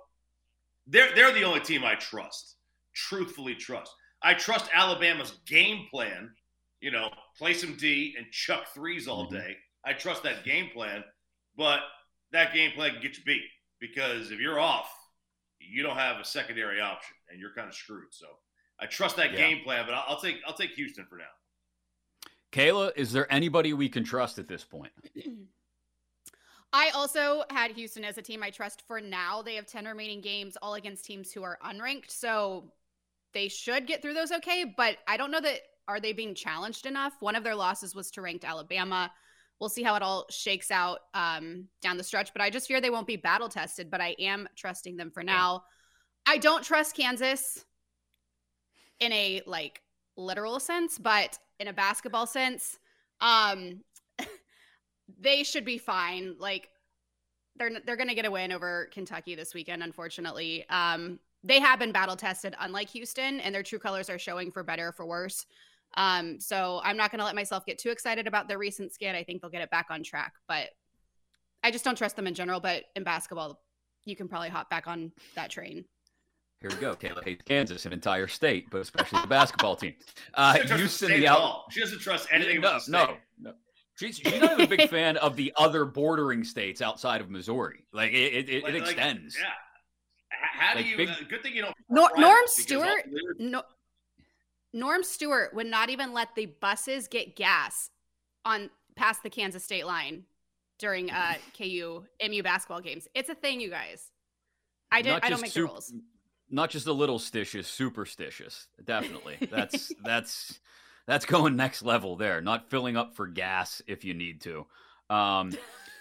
they're 0.87 1.13
they're 1.15 1.33
the 1.33 1.43
only 1.43 1.59
team 1.59 1.83
I 1.83 1.95
trust. 1.95 2.55
Truthfully 2.93 3.55
trust. 3.55 3.91
I 4.23 4.33
trust 4.33 4.69
Alabama's 4.73 5.39
game 5.45 5.87
plan. 5.91 6.31
You 6.81 6.91
know, 6.91 7.09
play 7.37 7.53
some 7.53 7.75
D 7.75 8.15
and 8.17 8.31
chuck 8.31 8.67
threes 8.73 9.07
all 9.07 9.27
Mhm. 9.27 9.31
day. 9.31 9.57
I 9.83 9.93
trust 9.93 10.23
that 10.23 10.43
game 10.43 10.69
plan, 10.71 11.03
but 11.55 11.81
that 12.31 12.53
game 12.53 12.71
plan 12.73 12.91
can 12.93 13.01
get 13.01 13.17
you 13.17 13.23
beat 13.23 13.43
because 13.79 14.31
if 14.31 14.39
you're 14.39 14.59
off, 14.59 14.91
you 15.59 15.83
don't 15.83 15.97
have 15.97 16.17
a 16.19 16.25
secondary 16.25 16.79
option 16.79 17.15
and 17.29 17.39
you're 17.39 17.53
kind 17.53 17.67
of 17.67 17.75
screwed. 17.75 18.11
So 18.11 18.27
I 18.79 18.85
trust 18.85 19.15
that 19.17 19.31
Yeah. 19.31 19.37
game 19.37 19.63
plan, 19.63 19.85
but 19.85 19.93
I'll, 19.93 20.05
I'll 20.09 20.21
take 20.21 20.37
I'll 20.45 20.53
take 20.53 20.71
Houston 20.71 21.05
for 21.05 21.17
now. 21.17 21.25
Kayla, 22.51 22.91
is 22.95 23.11
there 23.11 23.31
anybody 23.31 23.73
we 23.73 23.89
can 23.89 24.03
trust 24.03 24.39
at 24.39 24.47
this 24.47 24.63
point? 24.63 24.91
I 26.73 26.89
also 26.89 27.43
had 27.49 27.71
Houston 27.71 28.03
as 28.03 28.17
a 28.17 28.21
team 28.21 28.43
I 28.43 28.49
trust 28.49 28.83
for 28.87 28.99
now. 28.99 29.41
They 29.41 29.55
have 29.55 29.65
10 29.65 29.85
remaining 29.85 30.21
games, 30.21 30.57
all 30.61 30.75
against 30.75 31.05
teams 31.05 31.31
who 31.31 31.43
are 31.43 31.57
unranked. 31.65 32.11
So 32.11 32.71
they 33.33 33.47
should 33.47 33.87
get 33.87 34.01
through 34.01 34.13
those 34.13 34.31
okay. 34.31 34.65
But 34.75 34.97
I 35.07 35.17
don't 35.17 35.31
know 35.31 35.41
that 35.41 35.61
are 35.87 35.99
they 35.99 36.13
being 36.13 36.35
challenged 36.35 36.85
enough? 36.85 37.13
One 37.21 37.35
of 37.35 37.43
their 37.43 37.55
losses 37.55 37.95
was 37.95 38.11
to 38.11 38.21
ranked 38.21 38.43
Alabama. 38.43 39.11
We'll 39.59 39.69
see 39.69 39.83
how 39.83 39.95
it 39.95 40.03
all 40.03 40.25
shakes 40.29 40.69
out 40.69 40.99
um, 41.13 41.65
down 41.81 41.97
the 41.97 42.03
stretch. 42.03 42.31
But 42.33 42.41
I 42.41 42.49
just 42.49 42.67
fear 42.67 42.79
they 42.79 42.89
won't 42.89 43.07
be 43.07 43.15
battle 43.15 43.49
tested. 43.49 43.89
But 43.89 44.01
I 44.01 44.15
am 44.19 44.47
trusting 44.55 44.97
them 44.97 45.11
for 45.11 45.23
now. 45.23 45.63
I 46.27 46.37
don't 46.37 46.63
trust 46.63 46.95
Kansas 46.95 47.65
in 48.99 49.11
a 49.13 49.41
like 49.47 49.81
literal 50.15 50.59
sense, 50.59 50.97
but 50.97 51.37
in 51.59 51.67
a 51.67 51.73
basketball 51.73 52.27
sense, 52.27 52.77
um, 53.21 53.81
they 55.19 55.43
should 55.43 55.65
be 55.65 55.77
fine. 55.77 56.35
Like 56.37 56.69
they're 57.57 57.71
they're 57.85 57.95
going 57.95 58.09
to 58.09 58.15
get 58.15 58.25
a 58.25 58.31
win 58.31 58.51
over 58.51 58.89
Kentucky 58.91 59.35
this 59.35 59.53
weekend. 59.53 59.83
Unfortunately, 59.83 60.65
um, 60.69 61.19
they 61.43 61.59
have 61.59 61.79
been 61.79 61.91
battle 61.91 62.15
tested, 62.15 62.55
unlike 62.59 62.89
Houston, 62.89 63.39
and 63.39 63.53
their 63.53 63.63
true 63.63 63.79
colors 63.79 64.09
are 64.09 64.19
showing 64.19 64.51
for 64.51 64.63
better 64.63 64.89
or 64.89 64.91
for 64.91 65.05
worse. 65.05 65.45
Um, 65.95 66.39
so 66.39 66.81
I'm 66.83 66.97
not 66.97 67.11
going 67.11 67.19
to 67.19 67.25
let 67.25 67.35
myself 67.35 67.65
get 67.65 67.77
too 67.79 67.89
excited 67.89 68.27
about 68.27 68.47
their 68.47 68.57
recent 68.59 68.93
skid. 68.93 69.15
I 69.15 69.23
think 69.23 69.41
they'll 69.41 69.49
get 69.51 69.61
it 69.61 69.71
back 69.71 69.87
on 69.89 70.03
track, 70.03 70.33
but 70.47 70.69
I 71.63 71.71
just 71.71 71.83
don't 71.83 71.97
trust 71.97 72.15
them 72.15 72.27
in 72.27 72.33
general. 72.33 72.59
But 72.59 72.83
in 72.95 73.03
basketball, 73.03 73.59
you 74.05 74.15
can 74.15 74.27
probably 74.27 74.49
hop 74.49 74.69
back 74.69 74.87
on 74.87 75.11
that 75.35 75.49
train. 75.49 75.85
Here 76.61 76.69
we 76.71 76.77
go. 76.77 76.95
Kayla 76.95 77.23
hates 77.23 77.43
Kansas, 77.43 77.85
an 77.85 77.93
entire 77.93 78.27
state, 78.27 78.69
but 78.71 78.81
especially 78.81 79.21
the 79.21 79.27
basketball 79.27 79.75
team. 79.75 79.93
Uh, 80.33 80.53
She 80.57 80.59
doesn't 80.61 80.67
trust 80.69 80.79
Houston, 80.81 81.07
state 81.09 81.19
the 81.19 81.25
at 81.27 81.31
out. 81.33 81.39
all. 81.39 81.65
She 81.71 81.79
doesn't 81.79 81.99
trust 81.99 82.27
anything 82.31 82.61
no, 82.61 82.79
no, 82.87 83.15
no. 83.39 83.53
She's, 83.95 84.17
she's 84.17 84.39
not 84.41 84.53
even 84.53 84.65
a 84.65 84.67
big 84.77 84.89
fan 84.91 85.17
of 85.17 85.35
the 85.35 85.51
other 85.57 85.85
bordering 85.85 86.43
states 86.43 86.81
outside 86.81 87.21
of 87.21 87.29
Missouri. 87.29 87.85
Like 87.93 88.11
it, 88.11 88.33
it, 88.33 88.49
it, 88.49 88.63
Like- 88.63 88.73
it 88.75 88.79
like, 88.81 88.91
extends. 88.91 89.35
yeah. 89.39 89.45
H- 90.31 90.39
How 90.59 90.73
do 90.73 90.79
Like 90.79 90.87
you? 90.87 90.97
big- 90.97 91.09
uh, 91.09 91.13
good 91.29 91.41
thing 91.43 91.53
you 91.55 91.61
don't. 91.63 91.75
Nor- 91.89 92.11
Norm 92.17 92.41
Stewart? 92.45 92.87
all 92.87 92.95
the 93.05 93.11
lyrics- 93.11 93.39
No, 93.39 93.61
Norm 94.77 95.03
Stewart 95.03 95.53
would 95.55 95.67
not 95.67 95.89
even 95.89 96.13
let 96.13 96.35
the 96.35 96.45
buses 96.45 97.07
get 97.07 97.35
gas 97.35 97.89
on 98.45 98.69
past 98.95 99.23
the 99.23 99.29
Kansas 99.29 99.63
state 99.63 99.85
line 99.85 100.23
during 100.77 101.09
uh, 101.09 101.33
KU 101.57 102.03
MU 102.27 102.43
basketball 102.43 102.81
games. 102.81 103.07
It's 103.15 103.29
a 103.29 103.35
thing, 103.35 103.59
you 103.59 103.69
guys. 103.69 104.11
I 104.91 105.01
did. 105.01 105.09
Not 105.09 105.25
I 105.25 105.29
don't 105.29 105.41
make 105.41 105.51
sup- 105.51 105.61
the 105.63 105.67
rules. 105.67 105.93
Not 106.49 106.69
just 106.69 106.87
a 106.87 106.93
little 106.93 107.19
stitious, 107.19 107.65
superstitious. 107.65 108.67
Definitely. 108.85 109.37
That's 109.51 109.91
that's 110.03 110.59
that's 111.05 111.25
going 111.25 111.55
next 111.55 111.83
level 111.83 112.15
there. 112.15 112.41
Not 112.41 112.69
filling 112.69 112.95
up 112.95 113.15
for 113.15 113.27
gas 113.27 113.81
if 113.87 114.05
you 114.05 114.13
need 114.13 114.41
to. 114.41 114.65
Um, 115.09 115.51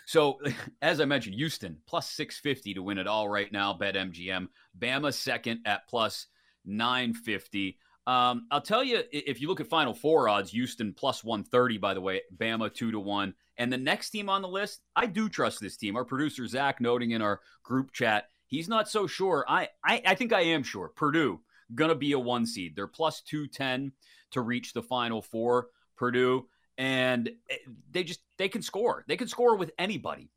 so 0.05 0.39
as 0.83 1.01
I 1.01 1.05
mentioned, 1.07 1.35
Houston 1.37 1.79
plus 1.87 2.11
six 2.11 2.39
fifty 2.39 2.75
to 2.75 2.83
win 2.83 2.99
it 2.99 3.07
all 3.07 3.29
right 3.29 3.51
now. 3.51 3.73
Bet 3.73 3.95
MGM. 3.95 4.49
Bama 4.79 5.13
second 5.13 5.61
at 5.65 5.89
plus 5.89 6.27
nine 6.65 7.15
fifty. 7.15 7.79
Um, 8.07 8.47
I'll 8.53 8.61
tell 8.61 8.85
you, 8.85 9.03
if 9.11 9.41
you 9.41 9.49
look 9.49 9.61
at 9.61 9.67
Final 9.67 9.93
Four 9.93 10.29
odds, 10.29 10.51
Houston 10.53 10.93
plus 10.93 11.25
130, 11.25 11.79
by 11.79 11.93
the 11.95 12.01
way, 12.01 12.23
Bama 12.37 12.73
2 12.73 12.93
to 12.93 13.01
1. 13.01 13.35
And 13.59 13.73
the 13.73 13.79
next 13.79 14.11
team 14.11 14.29
on 14.29 14.43
the 14.43 14.49
list, 14.49 14.83
I 14.95 15.07
do 15.07 15.29
trust 15.29 15.61
this 15.61 15.77
team. 15.77 15.97
Our 15.97 16.05
producer, 16.05 16.47
Zach, 16.47 16.81
noting 16.81 17.13
in 17.13 17.23
our 17.23 17.41
group 17.65 17.93
chat, 17.93 18.29
he's 18.47 18.69
not 18.69 18.89
so 18.89 19.07
sure. 19.07 19.45
I, 19.49 19.69
I, 19.85 20.03
I 20.07 20.15
think 20.15 20.33
I 20.33 20.43
am 20.43 20.63
sure. 20.63 20.89
Purdue, 20.89 21.41
going 21.75 21.89
to 21.89 21.97
be 21.97 22.13
a 22.13 22.19
one 22.19 22.47
seed. 22.47 22.77
They're 22.77 22.87
plus 22.87 23.23
210 23.23 23.93
to 24.33 24.41
reach 24.41 24.73
the 24.73 24.83
Final 24.83 25.21
Four, 25.21 25.69
Purdue. 25.97 26.47
And 26.79 27.31
eh, 27.51 27.57
they 27.91 28.05
just, 28.05 28.21
they 28.37 28.49
can 28.49 28.63
score. 28.63 29.05
They 29.09 29.17
can 29.17 29.29
score 29.29 29.57
with 29.57 29.73
anybody. 29.79 30.31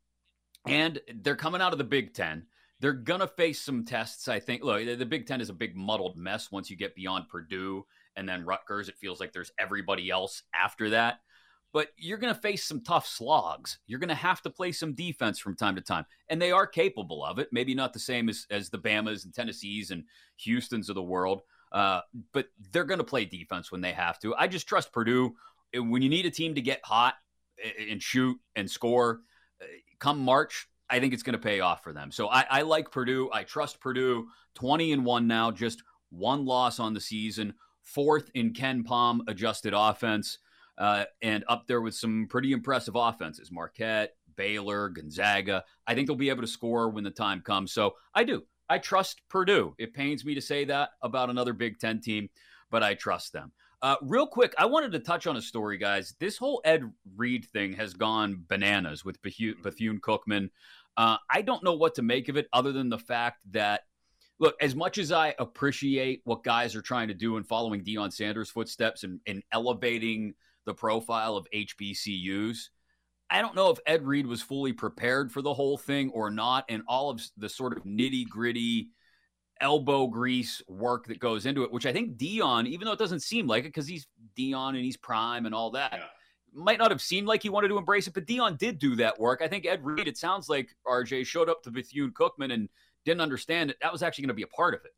And 0.66 1.00
they're 1.22 1.36
coming 1.36 1.60
out 1.60 1.72
of 1.72 1.78
the 1.78 1.84
Big 1.84 2.14
Ten. 2.14 2.46
They're 2.80 2.92
going 2.92 3.20
to 3.20 3.26
face 3.26 3.60
some 3.60 3.84
tests, 3.84 4.26
I 4.26 4.40
think. 4.40 4.64
Look, 4.64 4.84
the 4.84 5.06
Big 5.06 5.26
Ten 5.26 5.40
is 5.40 5.50
a 5.50 5.54
big 5.54 5.76
muddled 5.76 6.16
mess 6.16 6.50
once 6.50 6.70
you 6.70 6.76
get 6.76 6.94
beyond 6.94 7.28
Purdue 7.28 7.84
and 8.16 8.28
then 8.28 8.44
Rutgers. 8.44 8.88
It 8.88 8.98
feels 8.98 9.20
like 9.20 9.32
there's 9.32 9.52
everybody 9.58 10.10
else 10.10 10.42
after 10.54 10.90
that. 10.90 11.20
But 11.72 11.88
you're 11.96 12.18
going 12.18 12.34
to 12.34 12.40
face 12.40 12.64
some 12.64 12.82
tough 12.82 13.06
slogs. 13.06 13.78
You're 13.86 14.00
going 14.00 14.08
to 14.08 14.14
have 14.14 14.40
to 14.42 14.50
play 14.50 14.72
some 14.72 14.94
defense 14.94 15.38
from 15.38 15.54
time 15.54 15.76
to 15.76 15.80
time. 15.80 16.04
And 16.28 16.42
they 16.42 16.50
are 16.50 16.66
capable 16.66 17.24
of 17.24 17.38
it. 17.38 17.48
Maybe 17.52 17.74
not 17.74 17.92
the 17.92 18.00
same 18.00 18.28
as, 18.28 18.46
as 18.50 18.70
the 18.70 18.78
Bamas 18.78 19.24
and 19.24 19.32
Tennessees 19.32 19.92
and 19.92 20.04
Houstons 20.44 20.88
of 20.88 20.96
the 20.96 21.02
world. 21.02 21.42
Uh, 21.70 22.00
but 22.32 22.46
they're 22.72 22.84
going 22.84 22.98
to 22.98 23.04
play 23.04 23.24
defense 23.24 23.70
when 23.70 23.82
they 23.82 23.92
have 23.92 24.18
to. 24.20 24.34
I 24.34 24.48
just 24.48 24.66
trust 24.66 24.92
Purdue. 24.92 25.36
When 25.72 26.02
you 26.02 26.08
need 26.08 26.26
a 26.26 26.30
team 26.30 26.56
to 26.56 26.60
get 26.60 26.80
hot 26.82 27.14
and 27.88 28.02
shoot 28.02 28.36
and 28.56 28.68
score, 28.68 29.20
uh, 29.62 29.66
come 30.00 30.18
March, 30.18 30.66
I 30.90 31.00
think 31.00 31.14
it's 31.14 31.22
going 31.22 31.34
to 31.34 31.38
pay 31.38 31.60
off 31.60 31.82
for 31.82 31.92
them. 31.92 32.10
So 32.10 32.28
I, 32.28 32.44
I 32.50 32.62
like 32.62 32.90
Purdue. 32.90 33.30
I 33.32 33.44
trust 33.44 33.80
Purdue. 33.80 34.26
20 34.54 34.92
and 34.92 35.04
1 35.04 35.26
now, 35.26 35.50
just 35.50 35.82
one 36.10 36.44
loss 36.44 36.80
on 36.80 36.92
the 36.92 37.00
season, 37.00 37.54
fourth 37.82 38.30
in 38.34 38.52
KenPom 38.52 39.20
adjusted 39.28 39.72
offense, 39.76 40.38
uh, 40.76 41.04
and 41.22 41.44
up 41.48 41.66
there 41.66 41.80
with 41.80 41.94
some 41.94 42.26
pretty 42.28 42.52
impressive 42.52 42.96
offenses 42.96 43.52
Marquette, 43.52 44.14
Baylor, 44.36 44.88
Gonzaga. 44.88 45.64
I 45.86 45.94
think 45.94 46.06
they'll 46.06 46.16
be 46.16 46.30
able 46.30 46.42
to 46.42 46.48
score 46.48 46.90
when 46.90 47.04
the 47.04 47.10
time 47.10 47.42
comes. 47.42 47.72
So 47.72 47.94
I 48.14 48.24
do. 48.24 48.44
I 48.68 48.78
trust 48.78 49.22
Purdue. 49.28 49.74
It 49.78 49.94
pains 49.94 50.24
me 50.24 50.34
to 50.34 50.40
say 50.40 50.64
that 50.64 50.90
about 51.02 51.30
another 51.30 51.52
Big 51.52 51.78
Ten 51.78 52.00
team, 52.00 52.30
but 52.70 52.82
I 52.82 52.94
trust 52.94 53.32
them. 53.32 53.52
Uh, 53.82 53.96
real 54.02 54.26
quick, 54.26 54.54
I 54.58 54.66
wanted 54.66 54.92
to 54.92 54.98
touch 54.98 55.26
on 55.26 55.36
a 55.36 55.42
story, 55.42 55.78
guys. 55.78 56.14
This 56.18 56.36
whole 56.36 56.60
Ed 56.64 56.82
Reed 57.16 57.46
thing 57.46 57.72
has 57.74 57.94
gone 57.94 58.44
bananas 58.46 59.04
with 59.04 59.22
Bethune 59.22 60.00
Cookman. 60.00 60.50
Uh, 60.96 61.16
I 61.30 61.40
don't 61.40 61.64
know 61.64 61.74
what 61.74 61.94
to 61.94 62.02
make 62.02 62.28
of 62.28 62.36
it 62.36 62.46
other 62.52 62.72
than 62.72 62.90
the 62.90 62.98
fact 62.98 63.40
that, 63.52 63.84
look, 64.38 64.54
as 64.60 64.74
much 64.74 64.98
as 64.98 65.12
I 65.12 65.34
appreciate 65.38 66.20
what 66.24 66.44
guys 66.44 66.76
are 66.76 66.82
trying 66.82 67.08
to 67.08 67.14
do 67.14 67.38
in 67.38 67.44
following 67.44 67.82
Deion 67.82 68.12
Sanders' 68.12 68.50
footsteps 68.50 69.02
and, 69.02 69.20
and 69.26 69.42
elevating 69.50 70.34
the 70.66 70.74
profile 70.74 71.36
of 71.36 71.46
HBCUs, 71.54 72.68
I 73.30 73.40
don't 73.40 73.54
know 73.54 73.70
if 73.70 73.78
Ed 73.86 74.04
Reed 74.06 74.26
was 74.26 74.42
fully 74.42 74.74
prepared 74.74 75.32
for 75.32 75.40
the 75.40 75.54
whole 75.54 75.78
thing 75.78 76.10
or 76.10 76.30
not, 76.30 76.66
and 76.68 76.82
all 76.86 77.08
of 77.08 77.22
the 77.38 77.48
sort 77.48 77.74
of 77.74 77.84
nitty 77.84 78.28
gritty 78.28 78.90
elbow 79.60 80.06
grease 80.06 80.62
work 80.68 81.06
that 81.06 81.18
goes 81.18 81.46
into 81.46 81.62
it, 81.62 81.72
which 81.72 81.86
I 81.86 81.92
think 81.92 82.16
Deion, 82.16 82.66
even 82.66 82.86
though 82.86 82.92
it 82.92 82.98
doesn't 82.98 83.20
seem 83.20 83.46
like 83.46 83.64
it 83.64 83.68
because 83.68 83.86
he's 83.86 84.06
Deion 84.38 84.70
and 84.70 84.84
he's 84.84 84.96
prime 84.96 85.46
and 85.46 85.54
all 85.54 85.70
that, 85.72 85.92
yeah. 85.92 86.04
might 86.52 86.78
not 86.78 86.90
have 86.90 87.02
seemed 87.02 87.26
like 87.26 87.42
he 87.42 87.48
wanted 87.48 87.68
to 87.68 87.78
embrace 87.78 88.06
it, 88.06 88.14
but 88.14 88.26
Deion 88.26 88.58
did 88.58 88.78
do 88.78 88.96
that 88.96 89.18
work. 89.18 89.40
I 89.42 89.48
think 89.48 89.66
Ed 89.66 89.84
Reed, 89.84 90.08
it 90.08 90.16
sounds 90.16 90.48
like 90.48 90.74
RJ 90.86 91.26
showed 91.26 91.48
up 91.48 91.62
to 91.64 91.70
Bethune 91.70 92.12
Cookman 92.12 92.52
and 92.52 92.68
didn't 93.04 93.20
understand 93.20 93.70
it. 93.70 93.76
That 93.82 93.92
was 93.92 94.02
actually 94.02 94.22
going 94.22 94.28
to 94.28 94.34
be 94.34 94.42
a 94.42 94.48
part 94.48 94.74
of 94.74 94.84
it. 94.84 94.92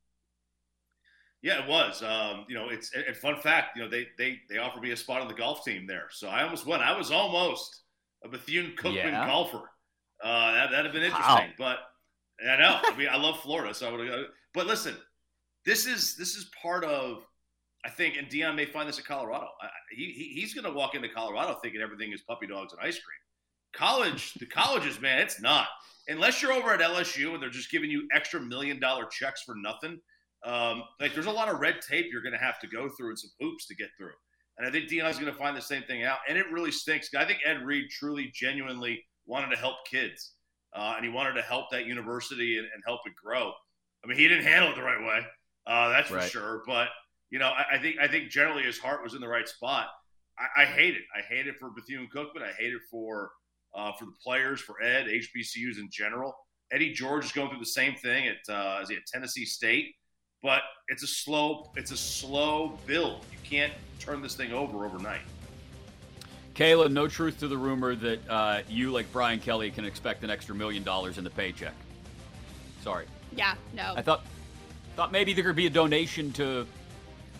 Yeah, 1.42 1.64
it 1.64 1.68
was. 1.68 2.02
Um, 2.02 2.44
you 2.48 2.54
know, 2.54 2.68
it's 2.68 2.92
a 2.94 3.12
fun 3.12 3.36
fact. 3.36 3.76
You 3.76 3.82
know, 3.82 3.90
they 3.90 4.06
they 4.16 4.38
they 4.48 4.58
offered 4.58 4.80
me 4.80 4.92
a 4.92 4.96
spot 4.96 5.20
on 5.20 5.28
the 5.28 5.34
golf 5.34 5.64
team 5.64 5.88
there, 5.88 6.06
so 6.12 6.28
I 6.28 6.44
almost 6.44 6.66
went. 6.66 6.82
I 6.82 6.96
was 6.96 7.10
almost 7.10 7.82
a 8.24 8.28
Bethune 8.28 8.74
Cookman 8.78 8.94
yeah. 8.94 9.26
golfer. 9.26 9.68
Uh, 10.22 10.52
that 10.52 10.70
that'd 10.70 10.86
have 10.86 10.94
been 10.94 11.02
interesting, 11.02 11.26
wow. 11.26 11.50
but 11.58 11.78
I 12.48 12.56
know. 12.56 12.80
I 12.84 12.96
mean, 12.96 13.08
I 13.10 13.16
love 13.16 13.40
Florida, 13.40 13.74
so 13.74 13.88
I 13.88 13.92
would. 13.92 14.26
But 14.54 14.66
listen, 14.66 14.96
this 15.64 15.86
is 15.86 16.16
this 16.16 16.36
is 16.36 16.50
part 16.60 16.84
of. 16.84 17.26
I 17.84 17.90
think, 17.90 18.16
and 18.16 18.28
Deion 18.28 18.54
may 18.54 18.64
find 18.64 18.88
this 18.88 18.98
in 18.98 19.04
Colorado. 19.04 19.48
I, 19.60 19.66
he, 19.90 20.12
he 20.12 20.40
he's 20.40 20.54
going 20.54 20.64
to 20.64 20.70
walk 20.72 20.94
into 20.94 21.08
Colorado 21.08 21.58
thinking 21.60 21.80
everything 21.80 22.12
is 22.12 22.22
puppy 22.22 22.46
dogs 22.46 22.72
and 22.72 22.80
ice 22.80 22.94
cream. 22.94 23.18
College, 23.74 24.34
the 24.34 24.46
colleges, 24.46 25.00
man, 25.00 25.18
it's 25.18 25.40
not. 25.40 25.66
Unless 26.06 26.42
you're 26.42 26.52
over 26.52 26.72
at 26.72 26.80
LSU 26.80 27.34
and 27.34 27.42
they're 27.42 27.50
just 27.50 27.72
giving 27.72 27.90
you 27.90 28.06
extra 28.14 28.38
million 28.38 28.78
dollar 28.78 29.06
checks 29.06 29.42
for 29.42 29.56
nothing. 29.56 29.98
Um, 30.44 30.84
like 31.00 31.14
there's 31.14 31.26
a 31.26 31.32
lot 31.32 31.48
of 31.48 31.60
red 31.60 31.76
tape 31.80 32.06
you're 32.10 32.22
going 32.22 32.34
to 32.34 32.38
have 32.38 32.60
to 32.60 32.66
go 32.68 32.88
through 32.88 33.10
and 33.10 33.18
some 33.18 33.30
hoops 33.40 33.66
to 33.66 33.74
get 33.74 33.88
through. 33.98 34.12
And 34.58 34.66
I 34.66 34.70
think 34.70 34.90
Deion's 34.90 35.18
going 35.18 35.32
to 35.32 35.38
find 35.38 35.56
the 35.56 35.62
same 35.62 35.82
thing 35.84 36.04
out. 36.04 36.18
And 36.28 36.36
it 36.36 36.46
really 36.52 36.70
stinks. 36.70 37.08
I 37.16 37.24
think 37.24 37.40
Ed 37.44 37.64
Reed 37.64 37.90
truly, 37.90 38.30
genuinely 38.34 39.02
wanted 39.26 39.50
to 39.50 39.56
help 39.56 39.76
kids. 39.90 40.34
Uh, 40.74 40.94
and 40.96 41.04
he 41.04 41.10
wanted 41.10 41.34
to 41.34 41.42
help 41.42 41.66
that 41.70 41.86
university 41.86 42.58
and, 42.58 42.66
and, 42.72 42.82
help 42.86 43.00
it 43.04 43.12
grow. 43.22 43.52
I 44.04 44.08
mean, 44.08 44.18
he 44.18 44.28
didn't 44.28 44.44
handle 44.44 44.70
it 44.70 44.76
the 44.76 44.82
right 44.82 45.00
way. 45.00 45.20
Uh, 45.66 45.88
that's 45.90 46.08
for 46.08 46.16
right. 46.16 46.30
sure. 46.30 46.62
But 46.66 46.88
you 47.30 47.38
know, 47.38 47.46
I, 47.48 47.76
I, 47.76 47.78
think 47.78 47.96
I 48.00 48.08
think 48.08 48.30
generally 48.30 48.62
his 48.62 48.78
heart 48.78 49.02
was 49.02 49.14
in 49.14 49.20
the 49.20 49.28
right 49.28 49.48
spot. 49.48 49.88
I, 50.38 50.62
I 50.62 50.64
hate 50.64 50.94
it. 50.94 51.02
I 51.16 51.20
hate 51.22 51.46
it 51.46 51.56
for 51.58 51.70
Bethune 51.70 52.08
Cookman. 52.14 52.42
I 52.42 52.52
hate 52.58 52.72
it 52.72 52.82
for 52.90 53.30
uh, 53.74 53.92
for 53.98 54.04
the 54.04 54.12
players, 54.22 54.60
for 54.60 54.82
Ed, 54.82 55.06
HBCUs 55.06 55.78
in 55.78 55.88
general. 55.90 56.34
Eddie 56.72 56.92
George 56.92 57.24
is 57.24 57.32
going 57.32 57.50
through 57.50 57.58
the 57.58 57.66
same 57.66 57.94
thing 57.94 58.28
at 58.28 58.52
uh, 58.52 58.80
is 58.82 58.88
he 58.88 58.96
at 58.96 59.06
Tennessee 59.06 59.46
State? 59.46 59.94
But 60.42 60.62
it's 60.88 61.02
a 61.02 61.06
slow 61.06 61.70
it's 61.76 61.92
a 61.92 61.96
slow 61.96 62.78
build. 62.86 63.24
You 63.30 63.38
can't 63.44 63.72
turn 63.98 64.20
this 64.20 64.34
thing 64.34 64.52
over 64.52 64.84
overnight. 64.84 65.22
Kayla, 66.54 66.90
no 66.90 67.08
truth 67.08 67.38
to 67.40 67.48
the 67.48 67.56
rumor 67.56 67.94
that 67.94 68.28
uh, 68.28 68.60
you, 68.68 68.90
like 68.90 69.10
Brian 69.10 69.40
Kelly, 69.40 69.70
can 69.70 69.86
expect 69.86 70.22
an 70.22 70.28
extra 70.28 70.54
million 70.54 70.82
dollars 70.82 71.16
in 71.16 71.24
the 71.24 71.30
paycheck. 71.30 71.72
Sorry. 72.82 73.06
Yeah, 73.36 73.54
no. 73.74 73.94
I 73.96 74.02
thought 74.02 74.24
thought 74.96 75.12
maybe 75.12 75.32
there 75.32 75.44
could 75.44 75.56
be 75.56 75.66
a 75.66 75.70
donation 75.70 76.32
to 76.32 76.66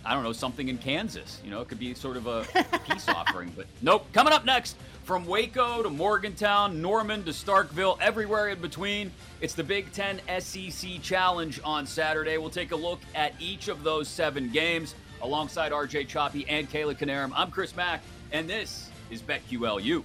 I 0.04 0.14
don't 0.14 0.25
know, 0.25 0.32
something 0.32 0.68
in 0.68 0.78
Kansas. 0.78 1.40
You 1.44 1.50
know, 1.50 1.61
it 1.61 1.68
could 1.68 1.78
be 1.78 1.94
sort 1.94 2.16
of 2.16 2.26
a 2.26 2.44
peace 2.88 3.08
offering. 3.08 3.52
But 3.54 3.66
nope. 3.82 4.06
Coming 4.12 4.32
up 4.32 4.44
next, 4.44 4.76
from 5.04 5.26
Waco 5.26 5.82
to 5.82 5.90
Morgantown, 5.90 6.82
Norman 6.82 7.22
to 7.25 7.30
Starkville, 7.30 7.99
everywhere 8.00 8.49
in 8.49 8.61
between, 8.61 9.12
it's 9.40 9.54
the 9.54 9.64
Big 9.64 9.92
Ten 9.92 10.20
SEC 10.40 11.00
Challenge 11.02 11.61
on 11.64 11.87
Saturday. 11.87 12.37
We'll 12.38 12.50
take 12.50 12.72
a 12.72 12.76
look 12.76 13.00
at 13.14 13.34
each 13.40 13.68
of 13.68 13.84
those 13.84 14.08
seven 14.08 14.50
games 14.50 14.94
alongside 15.22 15.70
RJ 15.72 16.08
Choppy 16.08 16.46
and 16.49 16.68
Kayla 16.70 16.99
Knierim. 16.99 17.33
I'm 17.35 17.50
Chris 17.50 17.74
Mack, 17.76 18.02
and 18.33 18.48
this 18.48 18.90
is 19.11 19.22
BetQLU. 19.22 20.02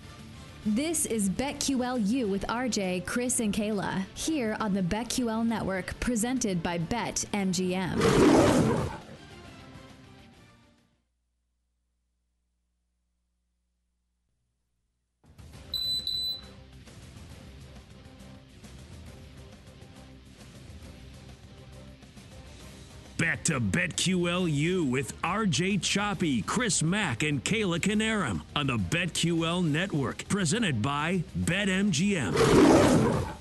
This 0.76 1.06
is 1.06 1.30
BetQLU 1.30 2.30
with 2.30 2.46
RJ, 2.48 3.06
Chris, 3.06 3.40
and 3.40 3.54
Kayla 3.54 4.04
here 4.16 4.58
on 4.60 4.74
the 4.74 4.82
BetQL 4.82 5.48
Network, 5.48 5.98
presented 6.02 6.62
by 6.62 6.78
BetMGM. 6.78 9.07
Back 23.28 23.44
to 23.44 23.60
BetQLU 23.60 24.90
with 24.90 25.22
RJ 25.22 25.82
Choppy, 25.82 26.44
Chris 26.44 26.82
Mack, 26.82 27.24
and 27.24 27.44
Kayla 27.44 27.78
Knierim 27.78 28.40
on 28.56 28.68
the 28.68 28.78
BetQL 28.78 29.66
Network, 29.66 30.26
presented 30.30 30.82
by 30.82 31.26
BetMGM. 31.38 33.37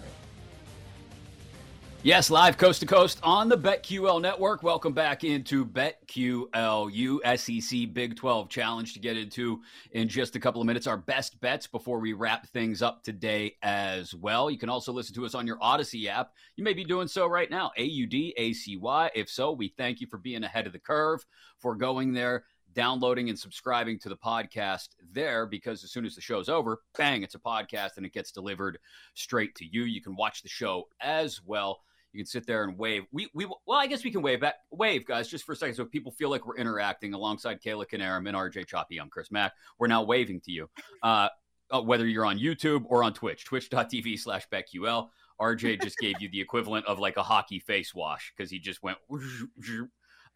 Yes, 2.06 2.30
live 2.30 2.56
coast 2.56 2.78
to 2.82 2.86
coast 2.86 3.18
on 3.24 3.48
the 3.48 3.58
BetQL 3.58 4.22
network. 4.22 4.62
Welcome 4.62 4.92
back 4.92 5.24
into 5.24 5.66
BetQLU 5.66 7.18
SEC 7.36 7.92
Big 7.92 8.14
12 8.14 8.48
Challenge 8.48 8.94
to 8.94 9.00
get 9.00 9.16
into 9.16 9.60
in 9.90 10.08
just 10.08 10.36
a 10.36 10.38
couple 10.38 10.60
of 10.60 10.68
minutes. 10.68 10.86
Our 10.86 10.98
best 10.98 11.40
bets 11.40 11.66
before 11.66 11.98
we 11.98 12.12
wrap 12.12 12.46
things 12.50 12.80
up 12.80 13.02
today 13.02 13.56
as 13.60 14.14
well. 14.14 14.52
You 14.52 14.56
can 14.56 14.68
also 14.68 14.92
listen 14.92 15.16
to 15.16 15.26
us 15.26 15.34
on 15.34 15.48
your 15.48 15.58
Audacy 15.58 16.06
app. 16.06 16.30
You 16.54 16.62
may 16.62 16.74
be 16.74 16.84
doing 16.84 17.08
so 17.08 17.26
right 17.26 17.50
now. 17.50 17.72
A 17.76 17.82
U 17.82 18.06
D 18.06 18.32
A 18.36 18.52
C 18.52 18.76
Y. 18.76 19.10
If 19.16 19.28
so, 19.28 19.50
we 19.50 19.74
thank 19.76 20.00
you 20.00 20.06
for 20.06 20.18
being 20.18 20.44
ahead 20.44 20.68
of 20.68 20.72
the 20.72 20.78
curve, 20.78 21.26
for 21.58 21.74
going 21.74 22.12
there 22.12 22.44
downloading 22.72 23.30
and 23.30 23.38
subscribing 23.38 23.98
to 23.98 24.08
the 24.08 24.16
podcast 24.16 24.90
there 25.10 25.44
because 25.44 25.82
as 25.82 25.90
soon 25.90 26.04
as 26.04 26.14
the 26.14 26.20
show's 26.20 26.48
over, 26.48 26.82
bang, 26.96 27.24
it's 27.24 27.34
a 27.34 27.38
podcast 27.40 27.96
and 27.96 28.06
it 28.06 28.12
gets 28.12 28.30
delivered 28.30 28.78
straight 29.14 29.56
to 29.56 29.64
you. 29.64 29.82
You 29.82 30.00
can 30.00 30.14
watch 30.14 30.42
the 30.42 30.48
show 30.48 30.84
as 31.00 31.40
well 31.44 31.80
you 32.16 32.22
can 32.22 32.26
sit 32.26 32.46
there 32.46 32.64
and 32.64 32.78
wave. 32.78 33.04
We 33.12 33.28
we 33.34 33.44
well, 33.44 33.78
I 33.78 33.86
guess 33.86 34.02
we 34.02 34.10
can 34.10 34.22
wave 34.22 34.40
back, 34.40 34.54
wave 34.70 35.04
guys, 35.04 35.28
just 35.28 35.44
for 35.44 35.52
a 35.52 35.56
second, 35.56 35.74
so 35.74 35.84
people 35.84 36.10
feel 36.10 36.30
like 36.30 36.46
we're 36.46 36.56
interacting 36.56 37.12
alongside 37.12 37.60
Kayla 37.62 37.86
Knierim 37.86 38.26
and 38.26 38.34
RJ 38.34 38.66
Choppy. 38.66 38.98
I'm 38.98 39.10
Chris 39.10 39.30
Mack. 39.30 39.52
We're 39.78 39.86
now 39.86 40.02
waving 40.02 40.40
to 40.42 40.50
you, 40.50 40.70
uh, 41.02 41.28
uh, 41.70 41.82
whether 41.82 42.06
you're 42.06 42.24
on 42.24 42.38
YouTube 42.38 42.84
or 42.86 43.04
on 43.04 43.12
Twitch, 43.12 43.44
twitch.tv 43.44 44.18
slash 44.18 44.48
BetQL. 44.50 45.08
RJ 45.38 45.82
just 45.82 45.98
gave 45.98 46.14
you 46.20 46.30
the 46.30 46.40
equivalent 46.40 46.86
of 46.86 46.98
like 46.98 47.18
a 47.18 47.22
hockey 47.22 47.60
face 47.60 47.94
wash 47.94 48.32
because 48.34 48.50
he 48.50 48.58
just 48.58 48.82
went 48.82 48.96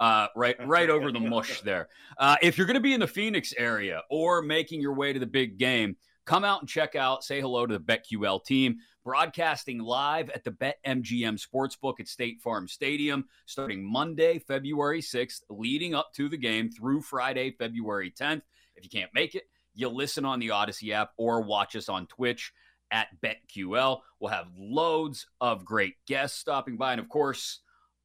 uh, 0.01 0.27
right 0.37 0.57
right 0.67 0.91
over 0.91 1.11
the 1.11 1.21
mush 1.21 1.63
there. 1.63 1.89
Uh, 2.19 2.37
if 2.43 2.59
you're 2.59 2.67
going 2.67 2.75
to 2.75 2.81
be 2.81 2.93
in 2.93 3.01
the 3.01 3.07
Phoenix 3.07 3.55
area 3.57 4.03
or 4.11 4.43
making 4.43 4.83
your 4.83 4.93
way 4.93 5.15
to 5.15 5.19
the 5.19 5.27
big 5.27 5.57
game, 5.57 5.97
come 6.27 6.45
out 6.45 6.61
and 6.61 6.69
check 6.69 6.95
out, 6.95 7.25
say 7.25 7.41
hello 7.41 7.67
to 7.67 7.79
the 7.79 7.83
BetQL 7.83 8.45
team 8.45 8.77
broadcasting 9.05 9.79
live 9.79 10.31
at 10.31 10.45
the 10.45 10.51
BetMGM 10.51 11.41
Sportsbook 11.41 12.01
at 12.01 12.09
State 12.09 12.41
Farm 12.41 12.69
Stadium 12.69 13.25
starting 13.47 13.85
Monday, 13.85 14.39
February 14.39 15.01
6th, 15.01 15.43
leading 15.49 15.95
up 15.95 16.13
to 16.15 16.29
the 16.29 16.37
game 16.37 16.71
through 16.71 17.01
Friday, 17.01 17.51
February 17.53 18.13
10th. 18.13 18.43
If 18.77 18.85
you 18.85 18.91
can't 18.91 19.11
make 19.15 19.35
it, 19.35 19.45
you 19.75 19.89
listen 19.89 20.25
on 20.25 20.39
the 20.39 20.49
Audacy 20.49 20.93
app 20.93 21.13
or 21.17 21.41
watch 21.41 21.77
us 21.77 21.89
on 21.89 22.07
Twitch 22.07 22.53
at 22.91 23.09
BetQL. 23.23 24.01
We'll 24.19 24.33
have 24.33 24.49
loads 24.57 25.27
of 25.41 25.65
great 25.65 25.95
guests 26.07 26.39
stopping 26.39 26.77
by. 26.77 26.93
And 26.93 27.01
of 27.01 27.09
course, 27.09 27.61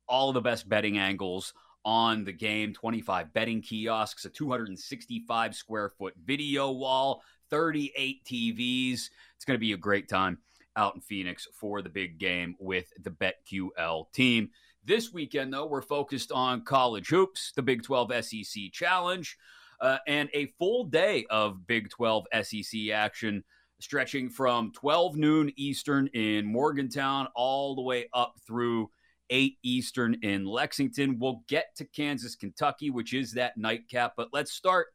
all 0.08 0.30
of 0.30 0.36
the 0.36 0.42
best 0.42 0.70
betting 0.70 0.98
angles 0.98 1.54
on 1.84 2.24
the 2.24 2.34
game 2.34 2.74
25 2.74 3.34
betting 3.34 3.62
kiosks, 3.62 4.26
a 4.26 4.30
265 4.30 5.56
square 5.56 5.90
foot 5.90 6.14
video 6.24 6.72
wall, 6.72 7.22
38 7.50 8.24
TVs. 8.26 9.10
It's 9.36 9.46
going 9.46 9.56
to 9.56 9.60
be 9.60 9.74
a 9.74 9.78
great 9.78 10.10
time 10.10 10.40
out 10.76 10.96
in 10.96 11.02
Phoenix 11.02 11.48
for 11.54 11.82
the 11.82 11.90
big 11.90 12.18
game 12.20 12.56
with 12.60 12.92
the 13.02 13.12
BetQL 13.12 14.12
team. 14.12 14.50
This 14.84 15.12
weekend, 15.12 15.52
though, 15.52 15.66
we're 15.66 15.82
focused 15.82 16.32
on 16.32 16.64
college 16.64 17.10
hoops, 17.10 17.52
the 17.56 17.64
Big 17.64 17.82
12 17.82 18.24
SEC 18.24 18.72
Challenge, 18.72 19.38
uh, 19.82 19.98
and 20.08 20.30
a 20.34 20.48
full 20.60 20.84
day 20.84 21.26
of 21.30 21.66
Big 21.66 21.90
12 21.90 22.26
SEC 22.44 22.90
action 22.94 23.44
stretching 23.80 24.30
from 24.30 24.72
12 24.74 25.16
noon 25.16 25.52
Eastern 25.58 26.08
in 26.14 26.46
Morgantown 26.46 27.28
all 27.36 27.76
the 27.76 27.82
way 27.82 28.08
up 28.14 28.36
through 28.46 28.90
8 29.30 29.58
Eastern 29.64 30.16
in 30.22 30.46
Lexington. 30.46 31.18
We'll 31.20 31.42
get 31.48 31.76
to 31.78 31.86
Kansas, 31.86 32.36
Kentucky, 32.36 32.90
which 32.90 33.14
is 33.14 33.32
that 33.34 33.58
nightcap, 33.58 34.14
but 34.16 34.30
let's 34.34 34.52
start 34.52 34.88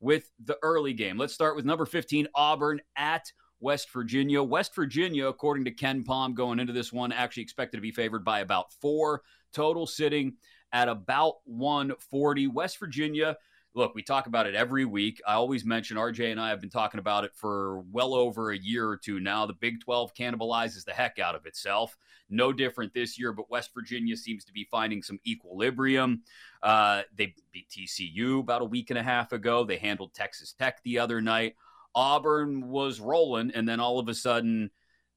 with 0.00 0.30
the 0.44 0.56
early 0.62 0.92
game. 0.92 1.16
Let's 1.16 1.34
start 1.34 1.56
with 1.56 1.64
number 1.64 1.86
15, 1.86 2.28
Auburn 2.34 2.80
at 2.96 3.32
West 3.60 3.90
Virginia. 3.92 4.42
West 4.42 4.74
Virginia, 4.74 5.26
according 5.26 5.64
to 5.64 5.70
KenPom, 5.70 6.34
going 6.34 6.58
into 6.58 6.72
this 6.72 6.92
one, 6.92 7.12
actually 7.12 7.42
expected 7.42 7.78
to 7.78 7.82
be 7.82 7.90
favored 7.90 8.24
by 8.24 8.40
about 8.40 8.72
four, 8.72 9.22
total 9.52 9.86
sitting 9.86 10.34
at 10.72 10.88
about 10.88 11.36
140. 11.44 12.46
West 12.48 12.78
Virginia 12.78 13.36
look, 13.78 13.94
we 13.94 14.02
talk 14.02 14.26
about 14.26 14.46
it 14.46 14.54
every 14.54 14.84
week. 14.84 15.22
I 15.26 15.34
always 15.34 15.64
mention 15.64 15.96
RJ 15.96 16.32
and 16.32 16.40
I 16.40 16.50
have 16.50 16.60
been 16.60 16.68
talking 16.68 17.00
about 17.00 17.24
it 17.24 17.34
for 17.34 17.80
well 17.92 18.12
over 18.12 18.50
a 18.50 18.58
year 18.58 18.88
or 18.88 18.96
two 18.96 19.20
now. 19.20 19.46
The 19.46 19.52
Big 19.54 19.80
12 19.80 20.14
cannibalizes 20.14 20.84
the 20.84 20.92
heck 20.92 21.18
out 21.18 21.34
of 21.34 21.46
itself. 21.46 21.96
No 22.28 22.52
different 22.52 22.92
this 22.92 23.18
year, 23.18 23.32
but 23.32 23.50
West 23.50 23.70
Virginia 23.72 24.16
seems 24.16 24.44
to 24.44 24.52
be 24.52 24.66
finding 24.70 25.02
some 25.02 25.20
equilibrium. 25.26 26.22
Uh, 26.62 27.02
they 27.14 27.34
beat 27.52 27.68
TCU 27.70 28.40
about 28.40 28.62
a 28.62 28.66
week 28.66 28.90
and 28.90 28.98
a 28.98 29.02
half 29.02 29.32
ago. 29.32 29.64
They 29.64 29.78
handled 29.78 30.12
Texas 30.12 30.52
Tech 30.52 30.82
the 30.82 30.98
other 30.98 31.22
night. 31.22 31.54
Auburn 31.94 32.68
was 32.68 33.00
rolling, 33.00 33.50
and 33.54 33.68
then 33.68 33.80
all 33.80 33.98
of 33.98 34.08
a 34.08 34.14
sudden, 34.14 34.70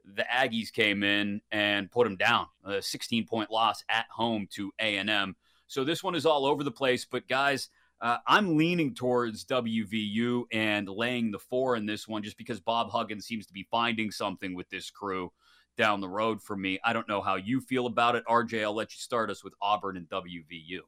the 0.05 0.23
Aggies 0.23 0.71
came 0.71 1.03
in 1.03 1.41
and 1.51 1.91
put 1.91 2.05
them 2.05 2.17
down. 2.17 2.47
A 2.65 2.81
16 2.81 3.27
point 3.27 3.51
loss 3.51 3.83
at 3.89 4.05
home 4.09 4.47
to 4.51 4.71
A&M. 4.79 5.35
So 5.67 5.83
this 5.83 6.03
one 6.03 6.15
is 6.15 6.25
all 6.25 6.45
over 6.45 6.63
the 6.63 6.71
place. 6.71 7.05
But 7.05 7.27
guys, 7.27 7.69
uh, 8.01 8.17
I'm 8.27 8.57
leaning 8.57 8.95
towards 8.95 9.45
WVU 9.45 10.45
and 10.51 10.89
laying 10.89 11.31
the 11.31 11.39
four 11.39 11.75
in 11.75 11.85
this 11.85 12.07
one 12.07 12.23
just 12.23 12.37
because 12.37 12.59
Bob 12.59 12.89
Huggins 12.89 13.25
seems 13.25 13.45
to 13.45 13.53
be 13.53 13.67
finding 13.69 14.11
something 14.11 14.55
with 14.55 14.69
this 14.69 14.89
crew 14.89 15.31
down 15.77 16.01
the 16.01 16.09
road 16.09 16.41
for 16.41 16.57
me. 16.57 16.79
I 16.83 16.93
don't 16.93 17.07
know 17.07 17.21
how 17.21 17.35
you 17.35 17.61
feel 17.61 17.85
about 17.85 18.15
it. 18.15 18.25
RJ, 18.25 18.63
I'll 18.63 18.73
let 18.73 18.93
you 18.93 18.99
start 18.99 19.29
us 19.29 19.43
with 19.43 19.53
Auburn 19.61 19.97
and 19.97 20.09
WVU. 20.09 20.79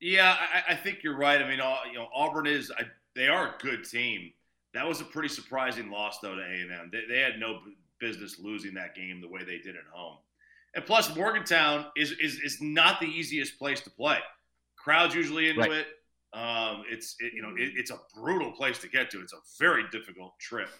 Yeah, 0.00 0.36
I, 0.38 0.72
I 0.72 0.76
think 0.76 0.98
you're 1.02 1.16
right. 1.16 1.40
I 1.40 1.44
mean, 1.44 1.60
you 1.90 1.98
know, 1.98 2.08
Auburn 2.14 2.46
is 2.46 2.70
I, 2.76 2.84
they 3.14 3.28
are 3.28 3.54
a 3.54 3.54
good 3.58 3.84
team. 3.84 4.32
That 4.74 4.86
was 4.86 5.00
a 5.00 5.04
pretty 5.04 5.28
surprising 5.28 5.90
loss 5.90 6.18
though 6.20 6.34
to 6.34 6.42
A&M. 6.42 6.90
They, 6.92 7.02
they 7.08 7.20
had 7.20 7.38
no 7.38 7.60
business 8.00 8.38
losing 8.38 8.74
that 8.74 8.94
game 8.94 9.20
the 9.20 9.28
way 9.28 9.44
they 9.44 9.58
did 9.58 9.76
at 9.76 9.84
home. 9.92 10.18
And 10.74 10.84
plus, 10.84 11.14
Morgantown 11.14 11.86
is 11.96 12.12
is, 12.12 12.40
is 12.40 12.58
not 12.60 13.00
the 13.00 13.06
easiest 13.06 13.58
place 13.58 13.80
to 13.82 13.90
play. 13.90 14.18
Crowds 14.76 15.14
usually 15.14 15.48
into 15.48 15.60
right. 15.60 15.70
it. 15.70 15.86
Um, 16.34 16.84
it's 16.90 17.14
it, 17.18 17.34
you 17.34 17.42
know 17.42 17.50
it, 17.56 17.72
it's 17.76 17.90
a 17.90 18.00
brutal 18.14 18.52
place 18.52 18.78
to 18.78 18.88
get 18.88 19.10
to. 19.10 19.20
It's 19.20 19.34
a 19.34 19.42
very 19.58 19.84
difficult 19.92 20.38
trip. 20.40 20.70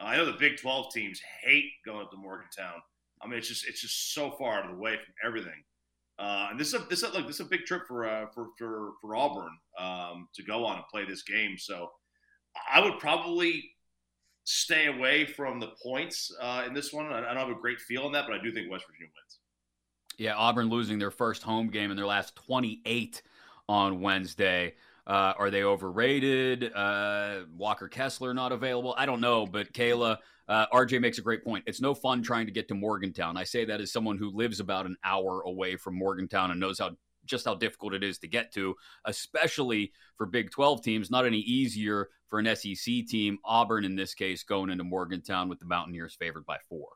Uh, 0.00 0.04
I 0.04 0.16
know 0.16 0.24
the 0.24 0.38
Big 0.38 0.56
Twelve 0.56 0.92
teams 0.92 1.20
hate 1.42 1.72
going 1.84 2.02
up 2.02 2.10
to 2.12 2.16
Morgantown. 2.16 2.80
I 3.20 3.26
mean, 3.26 3.38
it's 3.38 3.48
just 3.48 3.66
it's 3.66 3.80
just 3.80 4.14
so 4.14 4.30
far 4.30 4.58
out 4.58 4.66
of 4.66 4.76
the 4.76 4.80
way 4.80 4.94
from 4.94 5.14
everything. 5.24 5.64
Uh, 6.18 6.48
and 6.50 6.60
this 6.60 6.68
is 6.68 6.74
a 6.74 6.78
this 6.88 7.02
is, 7.02 7.12
look 7.12 7.26
this 7.26 7.36
is 7.36 7.46
a 7.46 7.48
big 7.50 7.64
trip 7.64 7.88
for 7.88 8.08
uh, 8.08 8.26
for 8.32 8.48
for 8.56 8.92
for 9.00 9.16
Auburn 9.16 9.56
um, 9.78 10.28
to 10.34 10.42
go 10.44 10.64
on 10.64 10.76
and 10.76 10.84
play 10.86 11.04
this 11.04 11.22
game. 11.22 11.56
So 11.58 11.90
I 12.72 12.80
would 12.80 12.98
probably 12.98 13.70
stay 14.44 14.86
away 14.86 15.26
from 15.26 15.60
the 15.60 15.68
points 15.82 16.34
uh, 16.40 16.64
in 16.66 16.74
this 16.74 16.92
one. 16.92 17.06
I, 17.06 17.20
don't 17.20 17.36
have 17.36 17.50
a 17.50 17.60
great 17.60 17.80
feel 17.80 18.02
on 18.02 18.12
that, 18.12 18.26
but 18.26 18.34
I 18.38 18.42
do 18.42 18.52
think 18.52 18.70
West 18.70 18.84
Virginia 18.86 19.08
wins. 19.08 19.38
Yeah, 20.18 20.34
Auburn 20.36 20.68
losing 20.68 20.98
their 20.98 21.10
first 21.10 21.42
home 21.42 21.68
game 21.68 21.90
in 21.90 21.96
their 21.96 22.06
last 22.06 22.36
28 22.36 23.22
on 23.68 24.00
Wednesday. 24.00 24.74
Uh, 25.06 25.32
are 25.38 25.50
they 25.50 25.62
overrated? 25.62 26.72
Uh, 26.74 27.40
Walker 27.56 27.88
Kessler 27.88 28.34
not 28.34 28.52
available? 28.52 28.94
I 28.98 29.06
don't 29.06 29.20
know, 29.20 29.46
but 29.46 29.72
Kayla, 29.72 30.18
uh, 30.48 30.66
RJ 30.72 31.00
makes 31.00 31.18
a 31.18 31.22
great 31.22 31.44
point. 31.44 31.64
It's 31.66 31.80
no 31.80 31.94
fun 31.94 32.22
trying 32.22 32.46
to 32.46 32.52
get 32.52 32.68
to 32.68 32.74
Morgantown. 32.74 33.36
I 33.36 33.44
say 33.44 33.64
that 33.64 33.80
as 33.80 33.92
someone 33.92 34.18
who 34.18 34.30
lives 34.30 34.60
about 34.60 34.86
an 34.86 34.96
hour 35.04 35.42
away 35.42 35.76
from 35.76 35.96
Morgantown 35.96 36.50
and 36.50 36.60
knows 36.60 36.78
how 36.78 36.90
just 37.24 37.44
how 37.44 37.54
difficult 37.54 37.94
it 37.94 38.02
is 38.02 38.18
to 38.18 38.28
get 38.28 38.52
to, 38.54 38.74
especially 39.04 39.92
for 40.16 40.26
Big 40.26 40.50
12 40.50 40.82
teams. 40.82 41.10
Not 41.10 41.26
any 41.26 41.40
easier 41.40 42.08
for 42.28 42.38
an 42.38 42.56
SEC 42.56 43.06
team. 43.06 43.38
Auburn, 43.44 43.84
in 43.84 43.96
this 43.96 44.14
case, 44.14 44.42
going 44.42 44.70
into 44.70 44.84
Morgantown 44.84 45.48
with 45.48 45.58
the 45.58 45.66
Mountaineers 45.66 46.14
favored 46.14 46.46
by 46.46 46.56
four. 46.68 46.88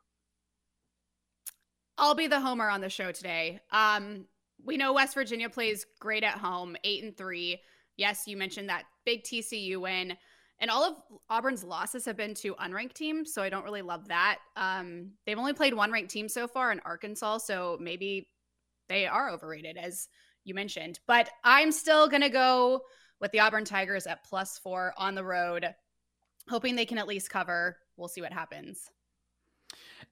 I'll 1.97 2.15
be 2.15 2.27
the 2.27 2.39
homer 2.39 2.69
on 2.69 2.81
the 2.81 2.89
show 2.89 3.11
today. 3.11 3.59
Um, 3.71 4.25
we 4.63 4.77
know 4.77 4.93
West 4.93 5.13
Virginia 5.13 5.49
plays 5.49 5.85
great 5.99 6.23
at 6.23 6.37
home, 6.37 6.75
eight 6.83 7.03
and 7.03 7.15
three. 7.15 7.61
Yes, 7.97 8.23
you 8.27 8.35
mentioned 8.35 8.69
that 8.69 8.83
big 9.05 9.23
TCU 9.23 9.79
win. 9.79 10.17
And 10.59 10.71
all 10.71 10.83
of 10.83 10.95
Auburn's 11.29 11.63
losses 11.63 12.05
have 12.05 12.15
been 12.15 12.33
to 12.35 12.55
unranked 12.55 12.93
teams, 12.93 13.33
so 13.33 13.41
I 13.41 13.49
don't 13.49 13.65
really 13.65 13.81
love 13.81 14.07
that. 14.07 14.39
Um, 14.55 15.11
they've 15.25 15.37
only 15.37 15.53
played 15.53 15.73
one 15.73 15.91
ranked 15.91 16.11
team 16.11 16.29
so 16.29 16.47
far 16.47 16.71
in 16.71 16.79
Arkansas, 16.85 17.39
so 17.39 17.77
maybe 17.81 18.29
they 18.87 19.07
are 19.07 19.29
overrated, 19.29 19.77
as 19.77 20.07
you 20.43 20.53
mentioned. 20.53 20.99
But 21.07 21.29
I'm 21.43 21.71
still 21.71 22.07
going 22.07 22.21
to 22.21 22.29
go 22.29 22.81
with 23.19 23.31
the 23.31 23.39
Auburn 23.39 23.65
Tigers 23.65 24.07
at 24.07 24.23
plus 24.23 24.59
four 24.59 24.93
on 24.97 25.15
the 25.15 25.23
road, 25.23 25.73
hoping 26.49 26.75
they 26.75 26.85
can 26.85 26.97
at 26.97 27.07
least 27.07 27.29
cover. 27.29 27.77
We'll 27.97 28.07
see 28.07 28.21
what 28.21 28.33
happens. 28.33 28.89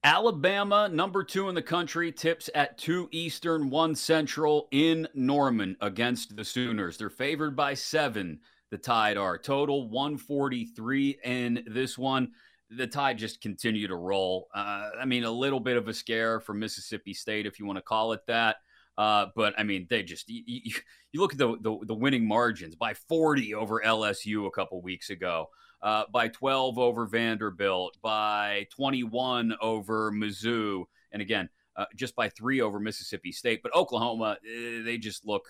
Alabama, 0.04 0.90
number 0.90 1.24
two 1.24 1.48
in 1.50 1.56
the 1.56 1.62
country, 1.62 2.12
tips 2.12 2.50
at 2.56 2.78
2 2.78 3.10
Eastern, 3.12 3.70
1 3.70 3.96
Central 3.96 4.68
in 4.72 5.08
Norman 5.14 5.78
against 5.80 6.36
the 6.36 6.44
Sooners. 6.44 6.98
They're 6.98 7.10
favored 7.10 7.56
by 7.56 7.74
seven. 7.74 8.40
The 8.70 8.78
Tide 8.78 9.18
are 9.18 9.38
total 9.38 9.90
143 9.90 11.20
in 11.24 11.64
this 11.68 11.98
one. 11.98 12.32
The 12.69 12.88
Tide 12.88 13.17
just 13.17 13.41
continued 13.41 13.89
to 13.89 13.95
roll. 13.95 14.47
Uh, 14.54 14.89
I 14.99 15.06
mean, 15.06 15.23
a 15.23 15.32
little 15.32 15.60
bit 15.60 15.78
of 15.78 15.88
a 15.88 15.93
scare 15.93 16.39
for 16.39 16.54
Mississippi 16.54 17.13
State, 17.13 17.45
if 17.45 17.60
you 17.60 17.65
want 17.65 17.78
to 17.78 17.84
call 17.84 18.13
it 18.13 18.21
that. 18.28 18.58
Uh, 18.97 19.28
but 19.36 19.54
I 19.58 19.63
mean, 19.63 19.88
they 19.89 20.04
just 20.04 20.30
you, 20.30 20.43
you, 20.45 20.73
you 21.12 21.19
look 21.19 21.34
at 21.34 21.39
the, 21.39 21.58
the, 21.62 21.78
the 21.86 21.95
winning 21.95 22.28
margins 22.28 22.76
by 22.76 22.93
40 22.93 23.56
over 23.56 23.82
LSU 23.86 24.47
a 24.47 24.52
couple 24.52 24.82
weeks 24.82 25.10
ago 25.10 25.49
uh, 25.84 26.06
by 26.12 26.30
12 26.30 26.80
over 26.80 27.06
Vanderbilt, 27.06 27.97
by 28.02 28.65
21 28.71 29.54
over 29.62 30.12
Mizzou, 30.12 30.86
and 31.12 31.21
again, 31.21 31.49
uh, 31.76 31.86
just 31.95 32.15
by 32.15 32.30
three 32.30 32.62
over 32.62 32.80
Mississippi 32.80 33.32
State. 33.32 33.62
But 33.62 33.76
Oklahoma, 33.76 34.38
eh, 34.47 34.82
they 34.84 34.97
just 34.97 35.28
look. 35.28 35.45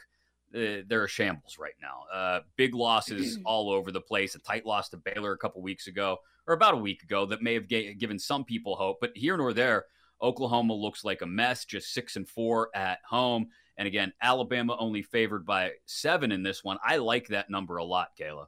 Uh, 0.54 0.86
they're 0.88 1.06
a 1.06 1.10
shambles 1.10 1.58
right 1.60 1.74
now. 1.82 2.04
Uh, 2.14 2.40
big 2.58 2.76
losses 2.76 3.40
all 3.46 3.72
over 3.72 3.92
the 3.92 4.02
place. 4.02 4.36
A 4.36 4.40
tight 4.40 4.66
loss 4.66 4.90
to 4.90 4.98
Baylor 4.98 5.32
a 5.32 5.38
couple 5.38 5.62
weeks 5.62 5.88
ago, 5.88 6.18
or 6.48 6.54
about 6.54 6.74
a 6.74 6.78
week 6.78 7.04
ago, 7.04 7.26
that 7.26 7.42
may 7.42 7.54
have 7.54 7.68
ga- 7.68 7.94
given 7.94 8.20
some 8.20 8.44
people 8.44 8.76
hope. 8.76 8.98
But 9.00 9.12
here 9.16 9.38
nor 9.38 9.54
there, 9.54 9.86
Oklahoma 10.22 10.74
looks 10.74 11.04
like 11.04 11.22
a 11.22 11.26
mess, 11.26 11.66
just 11.66 11.94
six 11.94 12.16
and 12.16 12.28
four 12.28 12.70
at 12.76 13.00
home. 13.08 13.48
And 13.78 13.88
again, 13.88 14.14
Alabama 14.22 14.76
only 14.80 15.02
favored 15.02 15.46
by 15.46 15.72
seven 15.86 16.32
in 16.32 16.44
this 16.44 16.64
one. 16.64 16.78
I 16.86 16.98
like 16.98 17.28
that 17.28 17.50
number 17.50 17.78
a 17.78 17.84
lot, 17.84 18.10
Kayla. 18.20 18.46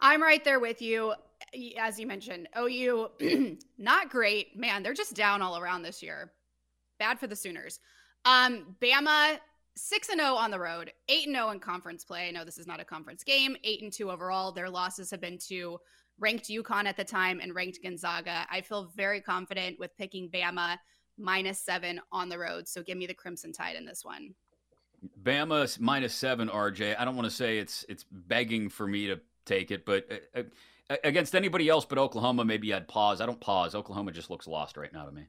I'm 0.00 0.22
right 0.22 0.44
there 0.44 0.60
with 0.60 0.82
you. 0.82 1.14
As 1.78 1.98
you 1.98 2.06
mentioned, 2.06 2.48
OU, 2.58 3.56
not 3.78 4.10
great. 4.10 4.58
Man, 4.58 4.82
they're 4.82 4.94
just 4.94 5.14
down 5.14 5.42
all 5.42 5.58
around 5.58 5.82
this 5.82 6.02
year. 6.02 6.32
Bad 6.98 7.18
for 7.18 7.26
the 7.26 7.36
Sooners. 7.36 7.80
Um, 8.24 8.76
Bama, 8.80 9.38
6 9.76 10.08
and 10.10 10.20
0 10.20 10.34
on 10.34 10.50
the 10.50 10.58
road, 10.58 10.92
8 11.08 11.26
and 11.26 11.36
0 11.36 11.50
in 11.50 11.60
conference 11.60 12.04
play. 12.04 12.28
I 12.28 12.30
know 12.30 12.44
this 12.44 12.58
is 12.58 12.66
not 12.66 12.80
a 12.80 12.84
conference 12.84 13.24
game, 13.24 13.56
8 13.64 13.82
and 13.82 13.92
2 13.92 14.10
overall. 14.10 14.52
Their 14.52 14.68
losses 14.68 15.10
have 15.10 15.20
been 15.20 15.38
to 15.48 15.78
ranked 16.20 16.48
UConn 16.48 16.84
at 16.84 16.96
the 16.96 17.04
time 17.04 17.40
and 17.40 17.54
ranked 17.54 17.82
Gonzaga. 17.82 18.46
I 18.50 18.60
feel 18.60 18.92
very 18.94 19.20
confident 19.20 19.78
with 19.78 19.96
picking 19.96 20.28
Bama 20.28 20.76
minus 21.18 21.58
7 21.60 22.00
on 22.12 22.28
the 22.28 22.38
road. 22.38 22.68
So 22.68 22.82
give 22.82 22.96
me 22.96 23.06
the 23.06 23.14
Crimson 23.14 23.52
Tide 23.52 23.76
in 23.76 23.84
this 23.84 24.04
one. 24.04 24.34
Bama 25.22 25.80
minus 25.80 26.14
7 26.14 26.48
RJ. 26.48 26.96
I 26.98 27.04
don't 27.04 27.16
want 27.16 27.26
to 27.26 27.34
say 27.34 27.58
it's 27.58 27.84
it's 27.88 28.04
begging 28.10 28.68
for 28.68 28.86
me 28.86 29.06
to 29.06 29.18
take 29.46 29.70
it. 29.70 29.86
But 29.86 30.06
uh, 30.36 30.42
uh, 30.90 30.96
against 31.04 31.34
anybody 31.34 31.68
else 31.68 31.86
but 31.86 31.96
Oklahoma, 31.96 32.44
maybe 32.44 32.72
I'd 32.74 32.86
pause. 32.86 33.20
I 33.22 33.26
don't 33.26 33.40
pause. 33.40 33.74
Oklahoma 33.74 34.12
just 34.12 34.28
looks 34.28 34.46
lost 34.46 34.76
right 34.76 34.92
now 34.92 35.06
to 35.06 35.12
me. 35.12 35.26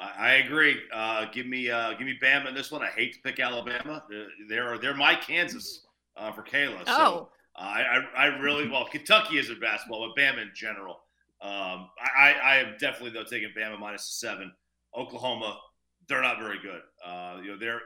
I 0.00 0.34
agree. 0.34 0.76
Uh, 0.92 1.26
give 1.32 1.46
me 1.46 1.68
uh, 1.68 1.94
give 1.94 2.06
me 2.06 2.16
Bama 2.22 2.48
in 2.48 2.54
this 2.54 2.70
one. 2.70 2.82
I 2.82 2.86
hate 2.86 3.14
to 3.14 3.20
pick 3.20 3.40
Alabama. 3.40 4.04
They're 4.48 4.78
they're 4.78 4.94
my 4.94 5.16
Kansas 5.16 5.86
uh, 6.16 6.30
for 6.30 6.42
Kayla. 6.42 6.86
So 6.86 6.92
oh. 6.92 7.28
I, 7.58 7.82
I, 8.16 8.24
I 8.24 8.26
really 8.38 8.68
well 8.68 8.86
Kentucky 8.86 9.38
is 9.38 9.50
in 9.50 9.58
basketball, 9.60 10.12
but 10.14 10.20
Bama 10.20 10.42
in 10.42 10.50
general. 10.54 11.00
Um, 11.40 11.88
I, 12.16 12.34
I 12.42 12.56
am 12.56 12.76
definitely 12.80 13.10
though 13.10 13.24
taking 13.24 13.50
Bama 13.56 13.78
minus 13.78 14.18
seven. 14.20 14.52
Oklahoma, 14.96 15.58
they're 16.08 16.22
not 16.22 16.38
very 16.38 16.58
good. 16.60 16.80
Uh, 17.04 17.38
you 17.42 17.52
know 17.52 17.58
they're 17.58 17.80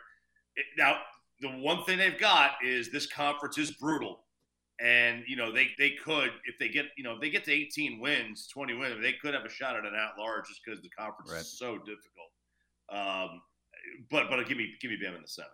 now 0.77 0.99
the 1.41 1.49
one 1.49 1.85
thing 1.85 1.99
they've 1.99 2.19
got 2.19 2.53
is 2.65 2.91
this 2.91 3.07
conference 3.07 3.59
is 3.59 3.73
brutal 3.73 4.21
and 4.81 5.23
you 5.27 5.37
know 5.37 5.53
they 5.53 5.69
they 5.79 5.91
could 5.91 6.31
if 6.45 6.59
they 6.59 6.69
get 6.69 6.87
you 6.97 7.05
know 7.05 7.15
if 7.15 7.21
they 7.21 7.31
get 7.31 7.45
to 7.45 7.53
18 7.53 8.01
wins 8.01 8.49
20 8.53 8.75
wins 8.75 9.01
they 9.01 9.13
could 9.13 9.35
have 9.35 9.45
a 9.45 9.49
shot 9.49 9.77
at 9.77 9.85
an 9.85 9.95
at 9.95 10.19
large 10.19 10.49
just 10.49 10.61
because 10.65 10.81
the 10.83 10.89
conference 10.91 11.31
right. 11.31 11.41
is 11.41 11.59
so 11.59 11.79
difficult 11.79 12.31
um, 12.91 13.41
but 14.11 14.29
but 14.29 14.47
give 14.49 14.57
me 14.57 14.73
give 14.81 14.91
me 14.91 14.97
Bam 15.03 15.15
in 15.15 15.23
the 15.23 15.29
seven 15.29 15.51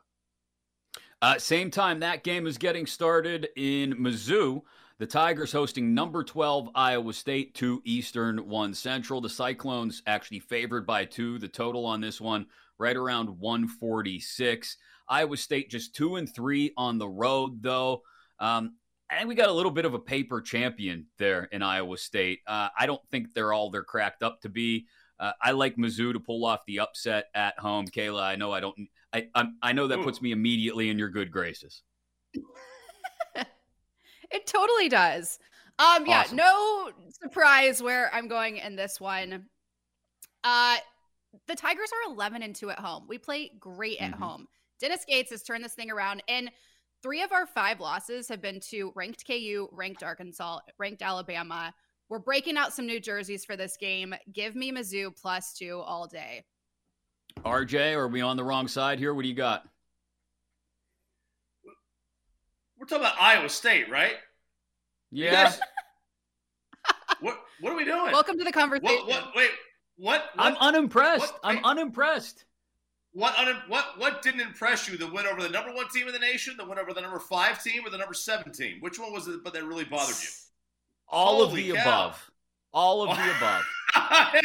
uh, 1.22 1.38
same 1.38 1.70
time 1.70 2.00
that 2.00 2.24
game 2.24 2.46
is 2.46 2.58
getting 2.58 2.86
started 2.86 3.48
in 3.56 3.94
Mizzou. 3.94 4.62
The 4.98 5.06
Tigers 5.06 5.52
hosting 5.52 5.94
number 5.94 6.24
12 6.24 6.70
Iowa 6.74 7.12
State, 7.12 7.54
2 7.54 7.82
Eastern, 7.84 8.48
1 8.48 8.74
Central. 8.74 9.20
The 9.20 9.28
Cyclones 9.28 10.02
actually 10.06 10.40
favored 10.40 10.86
by 10.86 11.04
2. 11.04 11.38
The 11.38 11.46
total 11.46 11.86
on 11.86 12.00
this 12.00 12.20
one 12.20 12.46
right 12.78 12.96
around 12.96 13.28
146. 13.28 14.76
Iowa 15.08 15.36
State 15.36 15.70
just 15.70 15.94
2 15.94 16.16
and 16.16 16.32
3 16.32 16.72
on 16.76 16.98
the 16.98 17.08
road 17.08 17.62
though. 17.62 18.02
Um, 18.40 18.74
and 19.10 19.28
we 19.28 19.34
got 19.34 19.48
a 19.48 19.52
little 19.52 19.70
bit 19.70 19.84
of 19.84 19.94
a 19.94 19.98
paper 19.98 20.40
champion 20.40 21.06
there 21.16 21.44
in 21.44 21.62
Iowa 21.62 21.96
State. 21.96 22.40
Uh, 22.46 22.68
I 22.78 22.86
don't 22.86 23.00
think 23.10 23.32
they're 23.32 23.52
all 23.52 23.70
they're 23.70 23.84
cracked 23.84 24.22
up 24.22 24.40
to 24.42 24.48
be. 24.48 24.86
Uh, 25.18 25.32
I 25.40 25.52
like 25.52 25.76
Mizzou 25.76 26.12
to 26.12 26.20
pull 26.20 26.44
off 26.44 26.66
the 26.66 26.80
upset 26.80 27.26
at 27.34 27.58
home. 27.58 27.86
Kayla, 27.86 28.22
I 28.22 28.36
know 28.36 28.52
I 28.52 28.60
don't. 28.60 28.76
I 29.12 29.28
I'm, 29.34 29.56
i 29.62 29.72
know 29.72 29.86
that 29.86 30.02
puts 30.02 30.20
me 30.20 30.32
immediately 30.32 30.90
in 30.90 30.98
your 30.98 31.08
good 31.08 31.30
graces. 31.30 31.82
It 34.30 34.46
totally 34.46 34.90
does. 34.90 35.38
Um, 35.78 36.04
yeah, 36.06 36.20
Awesome. 36.20 36.36
no 36.36 36.90
surprise 37.22 37.82
where 37.82 38.12
I'm 38.14 38.28
going 38.28 38.58
in 38.58 38.76
this 38.76 39.00
one. 39.00 39.46
Uh, 40.44 40.76
the 41.46 41.54
Tigers 41.54 41.88
are 41.92 42.12
11 42.12 42.42
and 42.42 42.54
2 42.54 42.68
at 42.68 42.78
home. 42.78 43.06
We 43.08 43.16
play 43.16 43.52
great 43.58 43.98
at 44.02 44.12
Mhm. 44.12 44.18
home. 44.18 44.48
Dennis 44.80 45.04
Gates 45.06 45.30
has 45.30 45.42
turned 45.42 45.64
this 45.64 45.72
thing 45.74 45.90
around, 45.90 46.22
and 46.28 46.50
three 47.02 47.22
of 47.22 47.32
our 47.32 47.46
five 47.46 47.80
losses 47.80 48.28
have 48.28 48.42
been 48.42 48.60
to 48.68 48.92
ranked 48.94 49.26
KU, 49.26 49.68
ranked 49.72 50.02
Arkansas, 50.02 50.60
ranked 50.76 51.00
Alabama. 51.00 51.74
We're 52.10 52.18
breaking 52.18 52.58
out 52.58 52.74
some 52.74 52.84
new 52.86 53.00
jerseys 53.00 53.46
for 53.46 53.56
this 53.56 53.78
game. 53.78 54.14
Give 54.32 54.54
me 54.54 54.72
Mizzou 54.72 55.16
plus 55.16 55.54
two 55.54 55.80
all 55.80 56.06
day. 56.06 56.44
RJ, 57.44 57.94
are 57.94 58.08
we 58.08 58.20
on 58.20 58.36
the 58.36 58.44
wrong 58.44 58.68
side 58.68 58.98
here? 58.98 59.14
What 59.14 59.22
do 59.22 59.28
you 59.28 59.34
got? 59.34 59.66
We're 62.78 62.86
talking 62.86 63.04
about 63.04 63.20
Iowa 63.20 63.48
State, 63.48 63.90
right? 63.90 64.14
You 65.10 65.24
Yeah. 65.24 65.44
guys- 65.44 65.60
what 67.20 67.38
what 67.60 67.72
are 67.72 67.76
we 67.76 67.84
doing? 67.84 68.12
Welcome 68.12 68.38
to 68.38 68.44
the 68.44 68.52
conversation. 68.52 68.96
What, 69.06 69.08
what 69.08 69.36
wait, 69.36 69.50
what, 69.96 70.24
what 70.34 70.46
I'm 70.46 70.56
unimpressed. 70.60 71.32
what- 71.32 71.40
I'm 71.42 71.56
wait. 71.56 71.64
unimpressed. 71.64 72.44
What 73.12 73.36
un- 73.38 73.62
what 73.68 73.98
what 73.98 74.22
didn't 74.22 74.40
impress 74.42 74.88
you? 74.88 74.96
The 74.96 75.06
win 75.10 75.26
over 75.26 75.42
the 75.42 75.48
number 75.48 75.72
one 75.74 75.88
team 75.88 76.06
in 76.06 76.12
the 76.12 76.18
nation, 76.20 76.56
the 76.56 76.64
win 76.64 76.78
over 76.78 76.92
the 76.92 77.00
number 77.00 77.18
five 77.18 77.62
team, 77.62 77.84
or 77.84 77.90
the 77.90 77.98
number 77.98 78.14
seven 78.14 78.52
team? 78.52 78.78
Which 78.80 78.98
one 78.98 79.12
was 79.12 79.26
it? 79.26 79.42
But 79.42 79.54
that 79.54 79.64
really 79.64 79.84
bothered 79.84 80.14
you? 80.22 80.28
All 81.08 81.42
of 81.42 81.52
the 81.54 81.72
cow. 81.72 81.80
above. 81.82 82.30
All 82.72 83.02
of 83.02 83.16
the 83.16 83.36
above. 83.38 83.64
Gosh, 83.94 84.42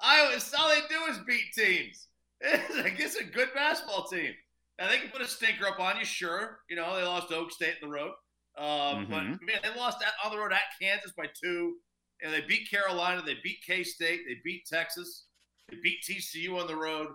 Iowa, 0.00 0.38
all 0.58 0.68
they 0.68 0.80
do 0.88 1.12
is 1.12 1.18
beat 1.26 1.52
teams. 1.54 2.08
I 2.44 2.90
guess 2.90 3.16
a 3.16 3.24
good 3.24 3.48
basketball 3.54 4.06
team. 4.06 4.32
Now 4.78 4.88
they 4.88 4.98
can 4.98 5.10
put 5.10 5.22
a 5.22 5.26
stinker 5.26 5.66
up 5.66 5.78
on 5.80 5.98
you, 5.98 6.04
sure. 6.04 6.60
You 6.68 6.76
know 6.76 6.96
they 6.96 7.02
lost 7.02 7.32
Oak 7.32 7.52
State 7.52 7.76
in 7.80 7.88
the 7.88 7.94
road, 7.94 8.12
um, 8.58 9.06
but 9.08 9.22
Mhm. 9.22 9.38
man, 9.42 9.60
they 9.62 9.74
lost 9.78 10.02
at, 10.02 10.12
on 10.24 10.32
the 10.32 10.38
road 10.38 10.52
at 10.52 10.62
Kansas 10.80 11.12
by 11.16 11.26
two, 11.42 11.76
and 12.22 12.32
they 12.32 12.40
beat 12.42 12.68
Carolina, 12.70 13.22
they 13.24 13.36
beat 13.42 13.58
K 13.64 13.84
State, 13.84 14.22
they 14.26 14.40
beat 14.44 14.66
Texas, 14.66 15.26
they 15.68 15.76
beat 15.82 16.00
TCU 16.02 16.58
on 16.60 16.66
the 16.66 16.76
road. 16.76 17.08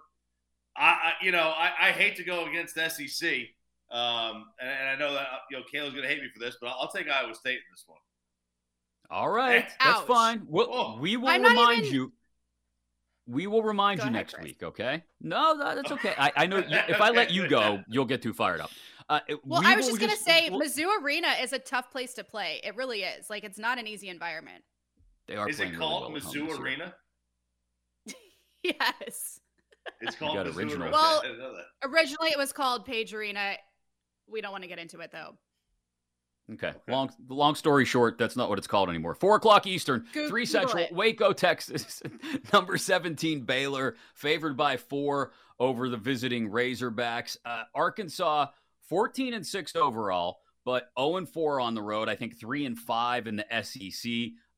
I, 0.78 0.86
I 0.90 1.14
you 1.22 1.32
know, 1.32 1.50
I, 1.56 1.72
I 1.82 1.92
hate 1.92 2.16
to 2.18 2.24
go 2.24 2.46
against 2.46 2.76
SEC, 2.76 3.30
um, 3.92 4.46
and, 4.62 4.70
and 4.70 4.90
I 4.90 4.96
know 4.96 5.14
that 5.14 5.28
you 5.52 5.58
know 5.58 5.64
Kayla's 5.74 5.92
going 5.92 6.04
to 6.04 6.10
hate 6.10 6.22
me 6.22 6.30
for 6.34 6.40
this, 6.40 6.56
but 6.62 6.68
I'll, 6.68 6.78
I'll 6.82 6.92
take 6.92 7.10
Iowa 7.10 7.36
State 7.36 7.58
in 7.58 7.64
this 7.72 7.84
one. 7.86 8.00
All 9.10 9.30
right. 9.30 9.68
That's 9.84 10.02
fine. 10.02 10.44
We'll, 10.48 10.68
Oh. 10.72 10.98
we 11.00 11.18
will 11.18 11.30
I'm 11.30 11.44
remind 11.44 11.86
even- 11.86 11.94
you. 11.94 12.14
We 13.28 13.46
will 13.46 13.62
remind 13.62 14.00
Go 14.00 14.06
you 14.06 14.10
ahead, 14.10 14.20
next 14.22 14.34
Chris. 14.34 14.44
week, 14.44 14.64
okay? 14.64 15.04
No, 15.22 15.56
that- 15.60 15.76
that's 15.76 15.92
okay. 15.92 16.16
I, 16.18 16.32
I 16.36 16.46
know 16.48 16.58
you, 16.58 16.78
if 16.88 17.00
I 17.00 17.10
let 17.12 17.30
you 17.32 17.48
go, 17.48 17.84
you'll 17.88 18.06
get 18.06 18.24
too 18.24 18.34
fired 18.34 18.60
up. 18.60 18.72
Uh, 19.08 19.20
Well, 19.46 19.62
we 19.62 19.68
I 19.68 19.76
was 19.76 19.86
just 19.88 20.00
gonna 20.00 20.16
say, 20.16 20.50
we'll- 20.50 20.62
Mizzou 20.62 20.88
Arena 21.02 21.28
is 21.42 21.54
a 21.54 21.60
tough 21.60 21.92
place 21.92 22.14
to 22.16 22.24
play. 22.24 22.60
It 22.64 22.76
really 22.76 23.02
is. 23.04 23.30
Like, 23.30 23.44
it's 23.44 23.60
not 23.60 23.78
an 23.78 23.86
easy 23.88 24.10
environment. 24.10 24.64
they 25.28 25.36
are 25.36 25.48
Is 25.48 25.58
playing 25.58 25.74
it 25.74 25.78
really 25.78 25.90
called 25.90 26.12
well 26.12 26.18
at 26.18 26.24
home 26.24 26.48
Mizzou. 26.48 26.60
Arena? 26.60 26.94
Yes. 28.64 29.40
It's 30.02 30.16
called 30.16 30.36
got 30.36 30.46
Mizzou 30.48 30.56
original. 30.58 30.84
Arena. 30.84 30.92
Well- 30.92 31.20
I 31.20 31.28
didn't 31.28 31.40
know 31.40 31.54
that. 31.56 31.88
Originally, 31.90 32.30
it 32.32 32.38
was 32.38 32.52
called 32.52 32.86
Paige 32.86 33.14
Arena. 33.14 33.54
We 34.28 34.42
don't 34.42 34.52
want 34.52 34.64
to 34.64 34.68
get 34.68 34.80
into 34.80 35.00
it 35.02 35.12
though. 35.12 35.36
Okay. 36.54 36.74
Long 36.88 37.12
long 37.28 37.56
story 37.56 37.86
short, 37.86 38.18
that's 38.18 38.36
not 38.36 38.50
what 38.50 38.58
it's 38.58 38.68
called 38.68 38.90
anymore. 38.90 39.14
Four 39.16 39.36
o'clock 39.36 39.68
Eastern, 39.68 40.06
Go- 40.14 40.28
three 40.28 40.46
Central, 40.46 40.84
it. 40.84 40.94
Waco, 40.94 41.32
Texas. 41.34 42.02
Number 42.54 42.78
17, 42.78 43.42
Baylor, 43.42 43.96
favored 44.16 44.58
by 44.58 44.78
four 44.78 45.32
over 45.60 45.90
the 45.90 45.98
visiting 45.98 46.50
Razorbacks. 46.50 47.38
Uh, 47.46 47.64
Arkansas, 47.76 48.48
14 48.88 49.34
and 49.36 49.46
6 49.46 49.76
overall, 49.76 50.40
but 50.66 50.90
0 50.98 51.18
and 51.18 51.30
4 51.30 51.60
on 51.60 51.76
the 51.76 51.82
road. 51.82 52.10
I 52.10 52.16
think 52.16 52.40
3 52.40 52.66
and 52.66 52.78
5 52.78 53.28
in 53.28 53.36
the 53.36 53.46
SEC. 53.62 54.12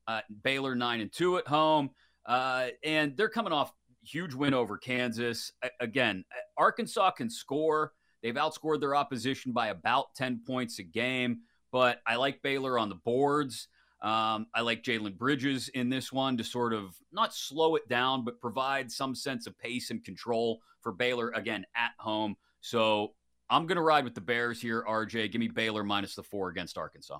Uh, 0.08 0.20
Baylor 0.42 0.74
9 0.74 1.00
and 1.00 1.12
2 1.12 1.38
at 1.38 1.46
home. 1.46 1.90
Uh, 2.24 2.68
and 2.84 3.16
they're 3.16 3.28
coming 3.28 3.52
off 3.52 3.72
huge 4.04 4.32
win 4.34 4.54
over 4.54 4.78
Kansas. 4.78 5.52
A- 5.62 5.70
again, 5.80 6.24
Arkansas 6.56 7.10
can 7.12 7.28
score. 7.28 7.92
They've 8.22 8.34
outscored 8.34 8.80
their 8.80 8.94
opposition 8.94 9.52
by 9.52 9.68
about 9.68 10.14
10 10.14 10.42
points 10.46 10.78
a 10.78 10.84
game 10.84 11.40
but 11.72 12.00
I 12.06 12.16
like 12.16 12.42
Baylor 12.42 12.78
on 12.78 12.90
the 12.90 12.94
boards. 12.94 13.66
Um, 14.02 14.46
I 14.54 14.60
like 14.60 14.82
Jalen 14.82 15.16
Bridges 15.16 15.68
in 15.68 15.88
this 15.88 16.12
one 16.12 16.36
to 16.36 16.44
sort 16.44 16.74
of 16.74 16.94
not 17.12 17.34
slow 17.34 17.76
it 17.76 17.88
down, 17.88 18.24
but 18.24 18.40
provide 18.40 18.90
some 18.90 19.14
sense 19.14 19.46
of 19.46 19.58
pace 19.58 19.90
and 19.90 20.04
control 20.04 20.60
for 20.82 20.92
Baylor 20.92 21.30
again 21.30 21.64
at 21.74 21.92
home. 21.98 22.36
So 22.60 23.14
I'm 23.48 23.66
going 23.66 23.76
to 23.76 23.82
ride 23.82 24.04
with 24.04 24.14
the 24.14 24.20
Bears 24.20 24.60
here, 24.60 24.84
RJ. 24.88 25.32
Give 25.32 25.40
me 25.40 25.48
Baylor 25.48 25.84
minus 25.84 26.14
the 26.14 26.22
four 26.22 26.48
against 26.48 26.76
Arkansas. 26.76 27.18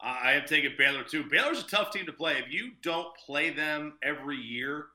I 0.00 0.08
I 0.08 0.32
am 0.32 0.44
taking 0.46 0.72
Baylor 0.76 1.02
too. 1.02 1.24
Baylor's 1.24 1.60
a 1.60 1.66
tough 1.66 1.90
team 1.90 2.06
to 2.06 2.12
play. 2.12 2.38
If 2.38 2.52
you 2.52 2.72
don't 2.82 3.08
play 3.24 3.50
them 3.50 3.94
every 4.02 4.36
year, 4.36 4.86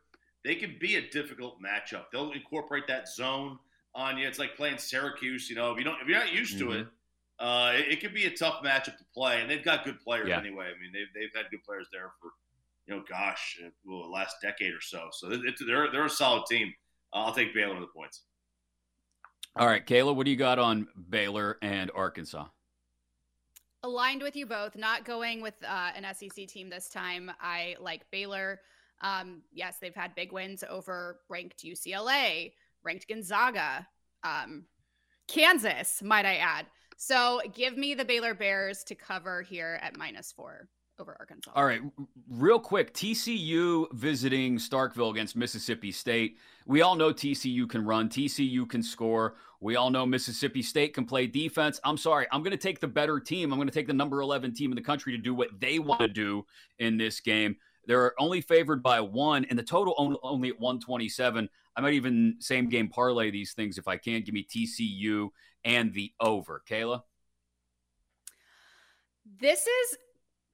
they 0.45 0.55
can 0.55 0.77
be 0.79 0.95
a 0.97 1.09
difficult 1.09 1.57
matchup. 1.59 2.05
They'll 2.11 2.31
incorporate 2.31 2.87
that 2.87 3.07
zone 3.09 3.57
on 3.95 4.17
you. 4.17 4.27
It's 4.27 4.39
like 4.39 4.55
playing 4.55 4.77
Syracuse. 4.77 5.49
You 5.49 5.55
know, 5.55 5.71
if 5.71 5.79
you 5.79 5.83
don't, 5.83 5.99
if 6.01 6.07
you're 6.07 6.19
not 6.19 6.31
used 6.31 6.59
to 6.59 6.71
it, 6.73 6.87
uh, 7.41 7.73
it, 7.75 7.93
it 7.93 8.01
could 8.01 8.13
be 8.13 8.25
a 8.25 8.31
tough 8.35 8.61
matchup 8.63 8.97
to 8.97 9.03
play. 9.13 9.41
And 9.41 9.49
they've 9.49 9.63
got 9.63 9.83
good 9.83 9.99
players 9.99 10.29
Yeah. 10.29 10.37
anyway. 10.39 10.67
I 10.67 10.79
mean, 10.81 10.91
they've 10.93 11.07
they've 11.13 11.31
had 11.35 11.49
good 11.51 11.63
players 11.63 11.87
there 11.91 12.11
for, 12.21 12.29
you 12.87 12.95
know, 12.95 13.03
gosh, 13.09 13.59
uh, 13.65 13.69
well, 13.85 14.03
the 14.03 14.09
last 14.09 14.35
decade 14.41 14.73
or 14.73 14.81
so. 14.81 15.09
So 15.11 15.31
it, 15.31 15.41
it- 15.45 15.55
they're 15.65 15.91
they're 15.91 16.05
a 16.05 16.09
solid 16.09 16.45
team. 16.45 16.73
Uh, 17.13 17.25
I'll 17.25 17.33
take 17.33 17.53
Baylor 17.53 17.73
with 17.73 17.83
the 17.83 17.87
points. 17.87 18.21
All 19.57 19.67
right, 19.67 19.85
Kayla, 19.85 20.15
what 20.15 20.23
do 20.25 20.31
you 20.31 20.37
got 20.37 20.59
on 20.59 20.87
Baylor 21.09 21.57
and 21.61 21.91
Arkansas? 21.93 22.45
Aligned 23.83 24.21
with 24.21 24.35
you 24.35 24.45
both. 24.45 24.75
Not 24.77 25.03
going 25.03 25.41
with 25.41 25.55
uh, 25.67 25.89
an 25.95 26.05
SEC 26.15 26.47
team 26.47 26.69
this 26.69 26.87
time. 26.87 27.29
I 27.41 27.75
like 27.79 28.09
Baylor. 28.11 28.61
Um, 29.01 29.41
yes, 29.51 29.77
they've 29.81 29.95
had 29.95 30.13
big 30.15 30.31
wins 30.31 30.63
over 30.69 31.19
ranked 31.27 31.63
UCLA, 31.65 32.53
ranked 32.83 33.07
Gonzaga, 33.09 33.87
um, 34.23 34.65
Kansas, 35.27 36.01
might 36.03 36.25
I 36.25 36.35
add. 36.35 36.67
So 37.03 37.41
give 37.55 37.79
me 37.79 37.95
the 37.95 38.05
Baylor 38.05 38.35
Bears 38.35 38.83
to 38.83 38.93
cover 38.93 39.41
here 39.41 39.79
at 39.81 39.97
minus 39.97 40.31
four 40.31 40.67
over 40.99 41.17
Arkansas. 41.19 41.49
All 41.55 41.65
right, 41.65 41.81
real 42.29 42.59
quick 42.59 42.93
TCU 42.93 43.91
visiting 43.91 44.57
Starkville 44.59 45.09
against 45.09 45.35
Mississippi 45.35 45.91
State. 45.91 46.37
We 46.67 46.83
all 46.83 46.95
know 46.95 47.11
TCU 47.11 47.67
can 47.67 47.83
run, 47.83 48.07
TCU 48.07 48.69
can 48.69 48.83
score. 48.83 49.33
We 49.61 49.77
all 49.77 49.89
know 49.89 50.05
Mississippi 50.05 50.61
State 50.61 50.93
can 50.93 51.05
play 51.05 51.25
defense. 51.25 51.79
I'm 51.83 51.97
sorry, 51.97 52.27
I'm 52.31 52.43
going 52.43 52.51
to 52.51 52.57
take 52.57 52.79
the 52.79 52.87
better 52.87 53.19
team. 53.19 53.51
I'm 53.51 53.57
going 53.57 53.67
to 53.67 53.73
take 53.73 53.87
the 53.87 53.93
number 53.93 54.21
11 54.21 54.53
team 54.53 54.71
in 54.71 54.75
the 54.75 54.83
country 54.83 55.11
to 55.13 55.17
do 55.17 55.33
what 55.33 55.59
they 55.59 55.79
want 55.79 56.01
to 56.01 56.07
do 56.07 56.45
in 56.77 56.97
this 56.97 57.19
game. 57.19 57.55
They're 57.91 58.13
only 58.17 58.39
favored 58.39 58.81
by 58.81 59.01
one, 59.01 59.43
and 59.49 59.59
the 59.59 59.63
total 59.63 60.17
only 60.23 60.47
at 60.47 60.57
127. 60.61 61.49
I 61.75 61.81
might 61.81 61.91
even 61.95 62.37
same 62.39 62.69
game 62.69 62.87
parlay 62.87 63.31
these 63.31 63.51
things 63.51 63.77
if 63.77 63.85
I 63.85 63.97
can. 63.97 64.21
Give 64.21 64.33
me 64.33 64.47
TCU 64.49 65.27
and 65.65 65.93
the 65.93 66.13
over. 66.21 66.63
Kayla? 66.65 67.01
This 69.41 69.67
is 69.67 69.97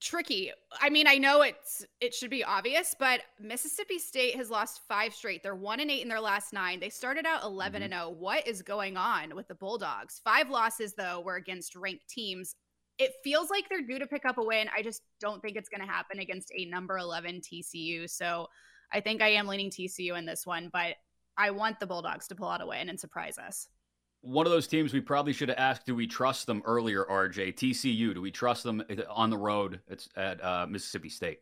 tricky. 0.02 0.52
I 0.82 0.89
mean, 0.89 1.06
I 1.06 1.19
know 1.19 1.43
it's 1.43 1.86
it 2.02 2.15
should 2.15 2.32
be 2.32 2.43
obvious, 2.43 2.95
but 2.97 3.21
Mississippi 3.39 4.00
State 4.00 4.36
has 4.36 4.50
lost 4.50 4.82
five 4.88 5.13
straight. 5.13 5.43
They're 5.43 5.54
one 5.54 5.80
and 5.80 5.91
eight 5.91 6.02
in 6.02 6.10
their 6.10 6.19
last 6.19 6.54
nine. 6.54 6.80
They 6.80 6.89
started 6.89 7.28
out 7.28 7.43
11 7.43 7.84
mm-hmm. 7.84 7.93
and 7.93 7.93
0. 7.93 8.15
What 8.17 8.47
is 8.47 8.63
going 8.63 8.97
on 8.97 9.36
with 9.36 9.47
the 9.47 9.54
Bulldogs? 9.54 10.21
Five 10.23 10.50
losses 10.50 10.95
though 10.95 11.19
were 11.19 11.36
against 11.36 11.76
ranked 11.76 12.10
teams. 12.10 12.56
It 13.00 13.14
feels 13.24 13.50
like 13.50 13.70
they're 13.70 13.86
due 13.86 14.00
to 14.00 14.08
pick 14.08 14.26
up 14.26 14.38
a 14.38 14.44
win. 14.44 14.68
I 14.76 14.82
just 14.82 15.02
don't 15.20 15.42
think 15.42 15.56
it's 15.56 15.70
going 15.70 15.82
to 15.82 15.92
happen 15.92 16.20
against 16.20 16.52
a 16.58 16.66
number 16.66 16.98
11 16.98 17.42
TCU. 17.42 18.10
So 18.10 18.48
I 18.92 19.02
think 19.02 19.22
I 19.22 19.30
am 19.30 19.48
leaning 19.48 19.70
TCU 19.70 20.18
in 20.18 20.26
this 20.26 20.46
one, 20.46 20.70
but 20.74 20.96
I 21.38 21.52
want 21.52 21.80
the 21.80 21.86
Bulldogs 21.86 22.28
to 22.30 22.36
pull 22.36 22.50
out 22.50 22.62
a 22.62 22.66
win 22.66 22.90
and 22.90 23.00
surprise 23.00 23.38
us. 23.38 23.68
one 24.22 24.48
of 24.48 24.52
those 24.52 24.68
teams 24.68 24.94
we 24.94 25.00
probably 25.02 25.32
should 25.34 25.50
have 25.50 25.60
asked 25.60 25.86
do 25.86 25.94
we 25.94 26.08
trust 26.08 26.48
them 26.48 26.62
earlier 26.66 27.06
rj 27.06 27.54
tcu 27.54 28.16
do 28.16 28.20
we 28.20 28.32
trust 28.32 28.64
them 28.64 28.84
on 29.12 29.30
the 29.30 29.38
road 29.38 29.80
it's 29.88 30.10
at 30.16 30.44
uh, 30.44 30.66
mississippi 30.68 31.08
state 31.10 31.40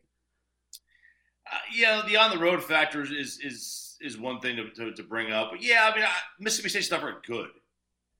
Uh, 1.50 1.56
yeah, 1.74 2.02
the 2.06 2.16
on 2.16 2.30
the 2.30 2.38
road 2.38 2.62
factor 2.62 3.02
is 3.02 3.10
is 3.10 3.38
is, 3.42 3.96
is 4.00 4.18
one 4.18 4.40
thing 4.40 4.56
to, 4.56 4.68
to, 4.70 4.92
to 4.92 5.02
bring 5.02 5.32
up. 5.32 5.50
But 5.52 5.62
yeah, 5.62 5.88
I 5.90 5.94
mean, 5.96 6.04
I, 6.04 6.10
Mississippi 6.40 6.68
State's 6.68 6.90
not 6.90 7.00
very 7.00 7.14
good. 7.26 7.48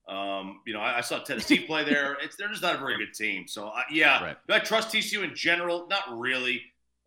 Um, 0.09 0.61
you 0.66 0.73
know, 0.73 0.81
I, 0.81 0.99
I 0.99 1.01
saw 1.01 1.19
Tennessee 1.19 1.59
play 1.61 1.85
there. 1.85 2.16
It's 2.23 2.37
they're 2.37 2.49
just 2.49 2.62
not 2.62 2.77
a 2.77 2.79
very 2.79 2.97
good 2.97 3.12
team. 3.14 3.47
So 3.49 3.69
uh, 3.69 3.83
yeah, 3.90 4.23
Right. 4.23 4.37
do 4.47 4.55
I 4.55 4.59
trust 4.61 4.90
TCU 4.95 5.25
in 5.25 5.35
general? 5.35 5.87
Not 5.88 6.05
really. 6.19 6.62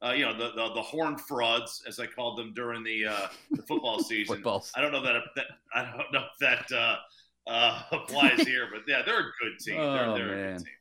Uh, 0.06 0.12
you 0.14 0.24
know, 0.26 0.34
the, 0.38 0.52
the 0.56 0.74
the 0.76 0.82
horned 0.82 1.20
frauds, 1.22 1.84
as 1.88 2.00
I 2.00 2.06
called 2.08 2.38
them 2.38 2.54
during 2.54 2.84
the 2.84 3.06
uh, 3.08 3.28
the 3.52 3.64
football 3.64 4.02
season. 4.04 4.36
Footballs. 4.36 4.72
I 4.76 4.82
don't 4.82 4.92
know 4.92 5.02
that, 5.04 5.22
that 5.36 5.46
I 5.74 5.84
don't 5.84 6.12
know 6.14 6.24
if 6.32 6.38
that 6.40 6.72
uh, 6.76 6.96
uh, 7.48 7.82
applies 7.92 8.42
here, 8.48 8.68
but 8.72 8.84
yeah, 8.88 9.02
they're 9.06 9.20
a 9.20 9.32
good 9.42 9.60
team. 9.60 9.78
Oh, 9.78 9.94
they're, 10.14 10.26
they're 10.28 10.46
a 10.50 10.54
good 10.54 10.66
team. 10.66 10.74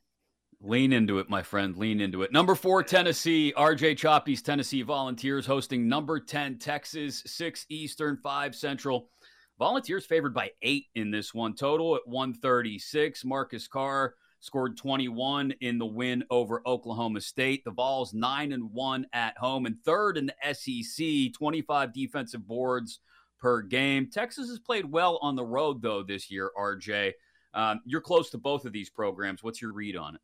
lean 0.61 0.91
into 0.93 1.19
it 1.19 1.29
my 1.29 1.41
friend 1.41 1.77
lean 1.77 2.01
into 2.01 2.21
it 2.21 2.33
number 2.33 2.53
four 2.53 2.83
tennessee 2.83 3.53
rj 3.57 3.95
choppy's 3.95 4.41
tennessee 4.41 4.81
volunteers 4.81 5.45
hosting 5.45 5.87
number 5.87 6.19
10 6.19 6.57
texas 6.57 7.23
6 7.25 7.65
eastern 7.69 8.17
5 8.17 8.53
central 8.53 9.09
volunteers 9.59 10.05
favored 10.05 10.33
by 10.33 10.49
eight 10.63 10.85
in 10.95 11.11
this 11.11 11.33
one 11.33 11.53
total 11.53 11.95
at 11.95 12.07
136 12.07 13.23
marcus 13.25 13.67
carr 13.67 14.15
scored 14.39 14.77
21 14.77 15.53
in 15.61 15.77
the 15.77 15.85
win 15.85 16.23
over 16.29 16.61
Oklahoma 16.65 17.21
State. 17.21 17.63
The 17.65 17.71
Vols 17.71 18.13
9 18.13 18.53
and 18.53 18.71
1 18.71 19.07
at 19.13 19.37
home 19.37 19.65
and 19.65 19.75
third 19.83 20.17
in 20.17 20.27
the 20.27 20.53
SEC, 20.53 21.33
25 21.37 21.93
defensive 21.93 22.47
boards 22.47 22.99
per 23.39 23.61
game. 23.61 24.09
Texas 24.11 24.49
has 24.49 24.59
played 24.59 24.85
well 24.85 25.19
on 25.21 25.35
the 25.35 25.45
road 25.45 25.81
though 25.81 26.03
this 26.03 26.31
year, 26.31 26.51
RJ. 26.57 27.13
Um, 27.53 27.81
you're 27.85 28.01
close 28.01 28.29
to 28.31 28.37
both 28.37 28.65
of 28.65 28.71
these 28.71 28.89
programs. 28.89 29.43
What's 29.43 29.61
your 29.61 29.73
read 29.73 29.95
on 29.95 30.15
it? 30.15 30.21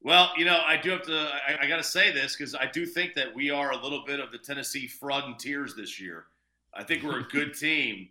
Well, 0.00 0.30
you 0.36 0.44
know, 0.44 0.60
I 0.64 0.76
do 0.76 0.90
have 0.90 1.02
to. 1.02 1.28
I, 1.46 1.64
I 1.64 1.66
got 1.66 1.78
to 1.78 1.82
say 1.82 2.12
this 2.12 2.36
because 2.36 2.54
I 2.54 2.66
do 2.66 2.86
think 2.86 3.14
that 3.14 3.34
we 3.34 3.50
are 3.50 3.72
a 3.72 3.82
little 3.82 4.04
bit 4.06 4.20
of 4.20 4.30
the 4.30 4.38
Tennessee 4.38 4.86
Frontiers 4.86 5.74
this 5.74 6.00
year. 6.00 6.26
I 6.74 6.84
think 6.84 7.02
we're 7.02 7.20
a 7.20 7.24
good 7.24 7.54
team, 7.58 8.08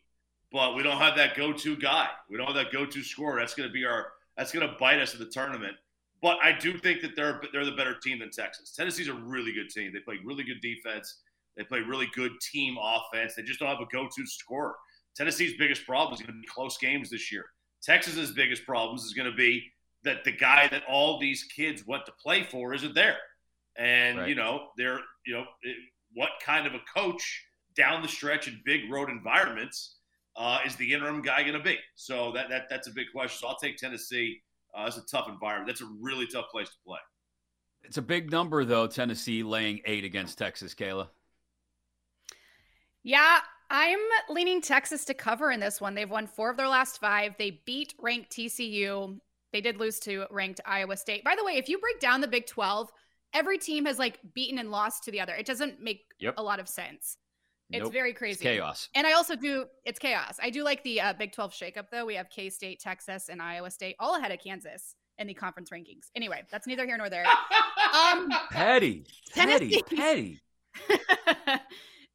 but 0.52 0.76
we 0.76 0.84
don't 0.84 0.98
have 0.98 1.16
that 1.18 1.36
go-to 1.36 1.76
guy. 1.76 2.08
We 2.30 2.38
don't 2.38 2.48
have 2.48 2.56
that 2.56 2.72
go-to 2.72 3.04
scorer. 3.04 3.40
That's 3.40 3.54
going 3.54 3.70
to 3.70 3.74
be 3.74 3.86
our. 3.86 4.08
That's 4.38 4.52
going 4.52 4.68
to 4.68 4.76
bite 4.80 5.00
us 5.00 5.14
in 5.14 5.20
the 5.20 5.26
tournament. 5.26 5.74
But 6.22 6.38
I 6.44 6.52
do 6.52 6.78
think 6.78 7.02
that 7.02 7.16
they're 7.16 7.42
they're 7.54 7.66
the 7.66 7.72
better 7.72 7.96
team 7.96 8.20
than 8.20 8.30
Texas. 8.32 8.72
Tennessee's 8.72 9.08
a 9.08 9.14
really 9.14 9.52
good 9.52 9.70
team. 9.70 9.92
They 9.94 10.00
play 10.00 10.20
really 10.24 10.44
good 10.44 10.62
defense. 10.62 11.22
They 11.56 11.64
play 11.64 11.80
really 11.80 12.08
good 12.14 12.32
team 12.42 12.78
offense. 12.82 13.34
They 13.36 13.42
just 13.42 13.60
don't 13.60 13.70
have 13.70 13.80
a 13.80 13.88
go-to 13.92 14.26
scorer. 14.28 14.76
Tennessee's 15.16 15.58
biggest 15.58 15.86
problem 15.88 16.14
is 16.14 16.20
going 16.22 16.34
to 16.36 16.40
be 16.40 16.48
close 16.48 16.78
games 16.78 17.10
this 17.10 17.32
year. 17.32 17.46
Texas's 17.82 18.32
biggest 18.32 18.64
problems 18.66 19.04
is 19.04 19.14
going 19.14 19.30
to 19.30 19.36
be 19.36 19.64
that 20.04 20.24
the 20.24 20.32
guy 20.32 20.68
that 20.68 20.84
all 20.88 21.20
these 21.20 21.44
kids 21.46 21.84
went 21.88 22.06
to 22.06 22.12
play 22.22 22.44
for 22.44 22.74
isn't 22.76 22.94
there. 22.94 23.18
And 23.76 24.20
Right. 24.20 24.30
you 24.30 24.36
know, 24.36 24.68
they're 24.78 25.00
you 25.26 25.34
know, 25.34 25.46
it, 25.64 25.78
what 26.14 26.30
kind 26.44 26.68
of 26.68 26.74
a 26.76 26.80
coach 26.96 27.44
down 27.78 28.02
the 28.02 28.08
stretch 28.08 28.48
in 28.48 28.60
big 28.66 28.92
road 28.92 29.10
environments 29.10 29.96
uh, 30.36 30.60
is 30.66 30.76
the 30.76 30.94
interim 30.94 31.22
guy 31.22 31.42
going 31.44 31.54
to 31.54 31.64
be? 31.64 31.78
So 31.96 32.32
that 32.34 32.50
that 32.50 32.64
that's 32.70 32.88
a 32.88 32.92
big 32.92 33.08
question. 33.14 33.40
So 33.40 33.48
I'll 33.48 33.58
take 33.58 33.78
Tennessee. 33.78 34.42
Uh, 34.78 34.86
it's 34.88 34.98
a 34.98 35.06
tough 35.06 35.30
environment. 35.30 35.68
That's 35.68 35.82
a 35.82 35.90
really 36.02 36.28
tough 36.28 36.50
place 36.52 36.68
to 36.70 36.76
play. 36.86 37.00
It's 37.84 37.98
a 37.98 38.02
big 38.02 38.32
number 38.32 38.66
though. 38.66 38.88
Tennessee 38.88 39.44
laying 39.44 39.80
eight 39.86 40.04
against 40.04 40.38
Texas. 40.38 40.74
Kayla. 40.74 41.08
Yeah, 43.04 43.40
I'm 43.70 44.00
leaning 44.30 44.62
Texas 44.62 45.06
to 45.06 45.14
cover 45.14 45.52
in 45.52 45.60
this 45.60 45.80
one. 45.80 45.96
They've 45.96 46.10
won 46.10 46.28
four 46.28 46.50
of 46.50 46.58
their 46.58 46.68
last 46.68 47.00
five. 47.00 47.36
They 47.38 47.62
beat 47.66 47.94
ranked 48.00 48.32
TCU. 48.32 49.20
They 49.54 49.62
did 49.62 49.78
lose 49.78 50.00
to 50.02 50.26
ranked 50.30 50.60
Iowa 50.66 50.98
State. 50.98 51.24
By 51.24 51.36
the 51.38 51.44
way, 51.46 51.54
if 51.54 51.70
you 51.70 51.78
break 51.80 52.00
down 52.02 52.20
the 52.20 52.28
Big 52.28 52.48
12, 52.48 52.92
every 53.34 53.58
team 53.58 53.86
has 53.86 53.98
like 53.98 54.20
beaten 54.34 54.60
and 54.60 54.72
lost 54.72 55.06
to 55.06 55.12
the 55.12 55.22
other. 55.22 55.34
It 55.34 55.46
doesn't 55.46 55.82
make 55.82 56.02
Yep. 56.20 56.34
a 56.38 56.44
lot 56.44 56.60
of 56.60 56.68
sense. 56.68 57.18
It's 57.70 57.84
Nope. 57.84 57.92
very 57.94 58.12
It's 58.12 58.18
crazy. 58.20 58.44
chaos. 58.44 58.88
And 58.96 59.06
I 59.06 59.14
also 59.14 59.36
do, 59.36 59.66
it's 59.86 60.00
chaos. 60.00 60.38
I 60.42 60.50
do 60.50 60.64
like 60.64 60.84
the 60.84 61.02
uh, 61.02 61.14
Big 61.14 61.34
12 61.34 61.52
shakeup, 61.52 61.86
though. 61.92 62.06
We 62.06 62.16
have 62.16 62.30
K 62.30 62.50
State, 62.50 62.80
Texas, 62.80 63.28
and 63.30 63.42
Iowa 63.42 63.70
State 63.72 63.96
all 64.00 64.16
ahead 64.16 64.32
of 64.32 64.40
Kansas 64.40 64.96
in 65.18 65.28
the 65.28 65.34
conference 65.34 65.70
rankings. 65.70 66.06
Anyway, 66.16 66.44
that's 66.50 66.66
neither 66.68 66.86
here 66.86 66.98
nor 66.98 67.10
there. 67.10 67.26
Um, 67.94 68.30
Petty, 68.52 69.06
petty, 69.34 69.82
Tennessee. 69.82 69.84
petty. 69.96 70.40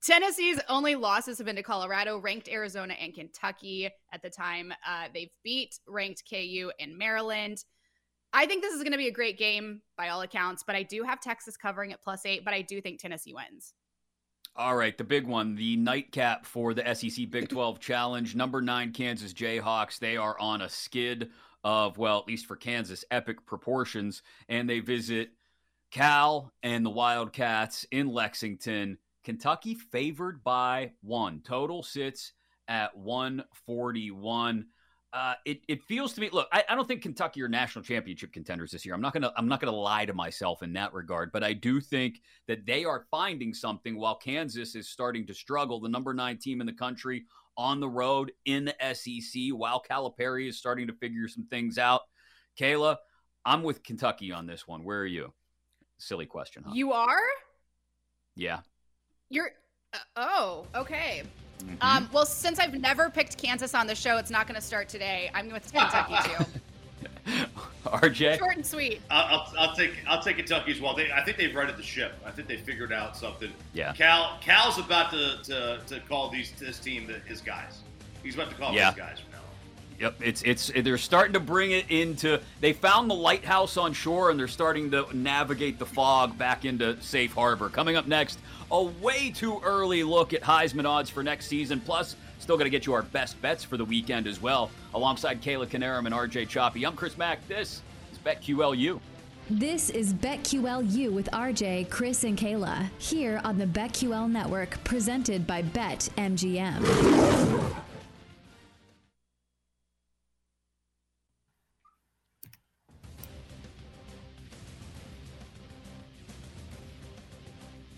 Tennessee's 0.04 0.58
only 0.68 0.96
losses 0.96 1.38
have 1.38 1.46
been 1.46 1.54
to 1.56 1.62
Colorado, 1.62 2.18
ranked 2.18 2.48
Arizona, 2.48 2.94
and 2.94 3.14
Kentucky 3.14 3.88
at 4.12 4.20
the 4.22 4.30
time. 4.30 4.72
Uh, 4.86 5.06
they've 5.14 5.30
beat 5.44 5.78
ranked 5.86 6.24
KU 6.28 6.72
and 6.80 6.98
Maryland. 6.98 7.58
I 8.32 8.46
think 8.46 8.62
this 8.62 8.72
is 8.74 8.82
going 8.82 8.92
to 8.92 8.98
be 8.98 9.06
a 9.08 9.12
great 9.12 9.38
game 9.38 9.82
by 9.96 10.08
all 10.08 10.22
accounts, 10.22 10.64
but 10.66 10.74
I 10.74 10.82
do 10.82 11.02
have 11.04 11.20
Texas 11.20 11.56
covering 11.56 11.92
at 11.92 12.02
plus 12.02 12.24
eight, 12.26 12.44
but 12.44 12.52
I 12.54 12.62
do 12.62 12.80
think 12.80 12.98
Tennessee 13.00 13.34
wins. 13.34 13.74
All 14.54 14.76
right, 14.76 14.96
the 14.98 15.04
big 15.04 15.26
one, 15.26 15.54
the 15.54 15.78
nightcap 15.78 16.44
for 16.44 16.74
the 16.74 16.94
SEC 16.94 17.30
Big 17.30 17.48
12 17.48 17.80
Challenge. 17.80 18.34
Number 18.34 18.60
nine, 18.60 18.92
Kansas 18.92 19.32
Jayhawks. 19.32 19.98
They 19.98 20.18
are 20.18 20.38
on 20.38 20.60
a 20.60 20.68
skid 20.68 21.30
of, 21.64 21.96
well, 21.96 22.18
at 22.18 22.26
least 22.26 22.44
for 22.44 22.56
Kansas, 22.56 23.02
epic 23.10 23.46
proportions. 23.46 24.22
And 24.50 24.68
they 24.68 24.80
visit 24.80 25.30
Cal 25.90 26.52
and 26.62 26.84
the 26.84 26.90
Wildcats 26.90 27.86
in 27.90 28.08
Lexington. 28.08 28.98
Kentucky 29.24 29.74
favored 29.74 30.44
by 30.44 30.92
one. 31.00 31.40
Total 31.40 31.82
sits 31.82 32.34
at 32.68 32.94
141. 32.94 34.66
Uh, 35.12 35.34
it, 35.44 35.60
it 35.68 35.82
feels 35.82 36.14
to 36.14 36.22
me. 36.22 36.30
Look, 36.32 36.48
I, 36.52 36.64
I 36.68 36.74
don't 36.74 36.88
think 36.88 37.02
Kentucky 37.02 37.42
are 37.42 37.48
national 37.48 37.84
championship 37.84 38.32
contenders 38.32 38.70
this 38.70 38.86
year. 38.86 38.94
I'm 38.94 39.02
not 39.02 39.12
gonna 39.12 39.30
I'm 39.36 39.46
not 39.46 39.60
gonna 39.60 39.76
lie 39.76 40.06
to 40.06 40.14
myself 40.14 40.62
in 40.62 40.72
that 40.72 40.94
regard, 40.94 41.32
but 41.32 41.44
I 41.44 41.52
do 41.52 41.80
think 41.80 42.22
that 42.48 42.64
they 42.64 42.84
are 42.84 43.04
finding 43.10 43.52
something 43.52 43.98
while 43.98 44.14
Kansas 44.14 44.74
is 44.74 44.88
starting 44.88 45.26
to 45.26 45.34
struggle. 45.34 45.80
The 45.80 45.90
number 45.90 46.14
nine 46.14 46.38
team 46.38 46.62
in 46.62 46.66
the 46.66 46.72
country 46.72 47.24
on 47.58 47.78
the 47.78 47.88
road 47.88 48.32
in 48.46 48.64
the 48.64 48.94
SEC, 48.94 49.52
while 49.52 49.82
Calipari 49.82 50.48
is 50.48 50.56
starting 50.56 50.86
to 50.86 50.94
figure 50.94 51.28
some 51.28 51.44
things 51.44 51.76
out. 51.76 52.02
Kayla, 52.58 52.96
I'm 53.44 53.62
with 53.62 53.82
Kentucky 53.82 54.32
on 54.32 54.46
this 54.46 54.66
one. 54.66 54.82
Where 54.82 55.00
are 55.00 55.06
you? 55.06 55.34
Silly 55.98 56.26
question, 56.26 56.64
huh? 56.66 56.72
You 56.74 56.92
are? 56.92 57.20
yeah. 58.34 58.60
You're. 59.28 59.50
Uh, 59.92 59.98
oh, 60.16 60.66
okay. 60.74 61.22
Mhm. 61.62 61.76
Um, 61.80 62.08
well, 62.12 62.26
since 62.26 62.58
I've 62.58 62.74
never 62.74 63.08
picked 63.10 63.36
Kansas 63.38 63.74
on 63.74 63.86
the 63.86 63.94
show, 63.94 64.16
it's 64.16 64.30
not 64.30 64.46
going 64.46 64.56
to 64.60 64.66
start 64.66 64.88
today. 64.88 65.30
I'm 65.34 65.50
with 65.50 65.70
Kentucky 65.72 66.16
too. 66.28 66.44
RJ. 67.86 68.38
Short 68.38 68.56
and 68.56 68.66
sweet. 68.66 69.00
I'll, 69.10 69.38
I'll, 69.40 69.54
I'll 69.68 69.76
take 69.76 69.92
I'll 70.08 70.22
take 70.22 70.36
Kentucky 70.36 70.72
as 70.72 70.80
well. 70.80 70.94
They, 70.94 71.12
I 71.12 71.22
think 71.24 71.36
they've 71.36 71.54
righted 71.54 71.76
the 71.76 71.82
ship. 71.82 72.14
I 72.24 72.30
think 72.30 72.48
they 72.48 72.56
figured 72.56 72.92
out 72.92 73.16
something. 73.16 73.52
Yeah. 73.74 73.92
Cal 73.92 74.38
Cal's 74.40 74.78
about 74.78 75.10
to, 75.12 75.38
to, 75.44 75.80
to 75.86 76.00
call 76.00 76.30
these 76.30 76.52
this 76.58 76.78
team 76.78 77.06
the, 77.06 77.14
his 77.28 77.40
guys. 77.40 77.80
He's 78.22 78.34
about 78.34 78.50
to 78.50 78.56
call 78.56 78.72
Yeah. 78.74 78.88
his 78.90 78.96
guys 78.98 79.18
from 79.20 79.30
now 79.32 79.38
on. 79.38 79.51
Yep, 80.00 80.16
it's 80.20 80.42
it's 80.42 80.72
they're 80.74 80.98
starting 80.98 81.32
to 81.34 81.40
bring 81.40 81.70
it 81.70 81.86
into. 81.90 82.40
They 82.60 82.72
found 82.72 83.10
the 83.10 83.14
lighthouse 83.14 83.76
on 83.76 83.92
shore, 83.92 84.30
and 84.30 84.38
they're 84.38 84.48
starting 84.48 84.90
to 84.90 85.06
navigate 85.16 85.78
the 85.78 85.86
fog 85.86 86.36
back 86.36 86.64
into 86.64 87.00
safe 87.02 87.32
harbor. 87.32 87.68
Coming 87.68 87.96
up 87.96 88.06
next, 88.06 88.38
a 88.70 88.82
way 88.82 89.30
too 89.30 89.60
early 89.62 90.02
look 90.02 90.32
at 90.32 90.42
Heisman 90.42 90.86
odds 90.86 91.10
for 91.10 91.22
next 91.22 91.46
season. 91.46 91.80
Plus, 91.80 92.16
still 92.38 92.56
going 92.56 92.66
to 92.66 92.70
get 92.70 92.86
you 92.86 92.92
our 92.92 93.02
best 93.02 93.40
bets 93.40 93.62
for 93.62 93.76
the 93.76 93.84
weekend 93.84 94.26
as 94.26 94.40
well, 94.42 94.70
alongside 94.94 95.40
Kayla 95.40 95.66
Knierim 95.66 96.06
and 96.06 96.14
RJ 96.14 96.48
Choppy. 96.48 96.84
I'm 96.84 96.96
Chris 96.96 97.16
Mack. 97.16 97.46
This 97.46 97.82
is 98.10 98.18
BetQLU. 98.18 99.00
This 99.50 99.90
is 99.90 100.14
BetQLU 100.14 101.12
with 101.12 101.28
RJ, 101.32 101.90
Chris, 101.90 102.24
and 102.24 102.38
Kayla 102.38 102.88
here 102.98 103.40
on 103.44 103.58
the 103.58 103.66
BetQL 103.66 104.30
network, 104.30 104.82
presented 104.84 105.46
by 105.46 105.62
BetMGM. 105.62 106.82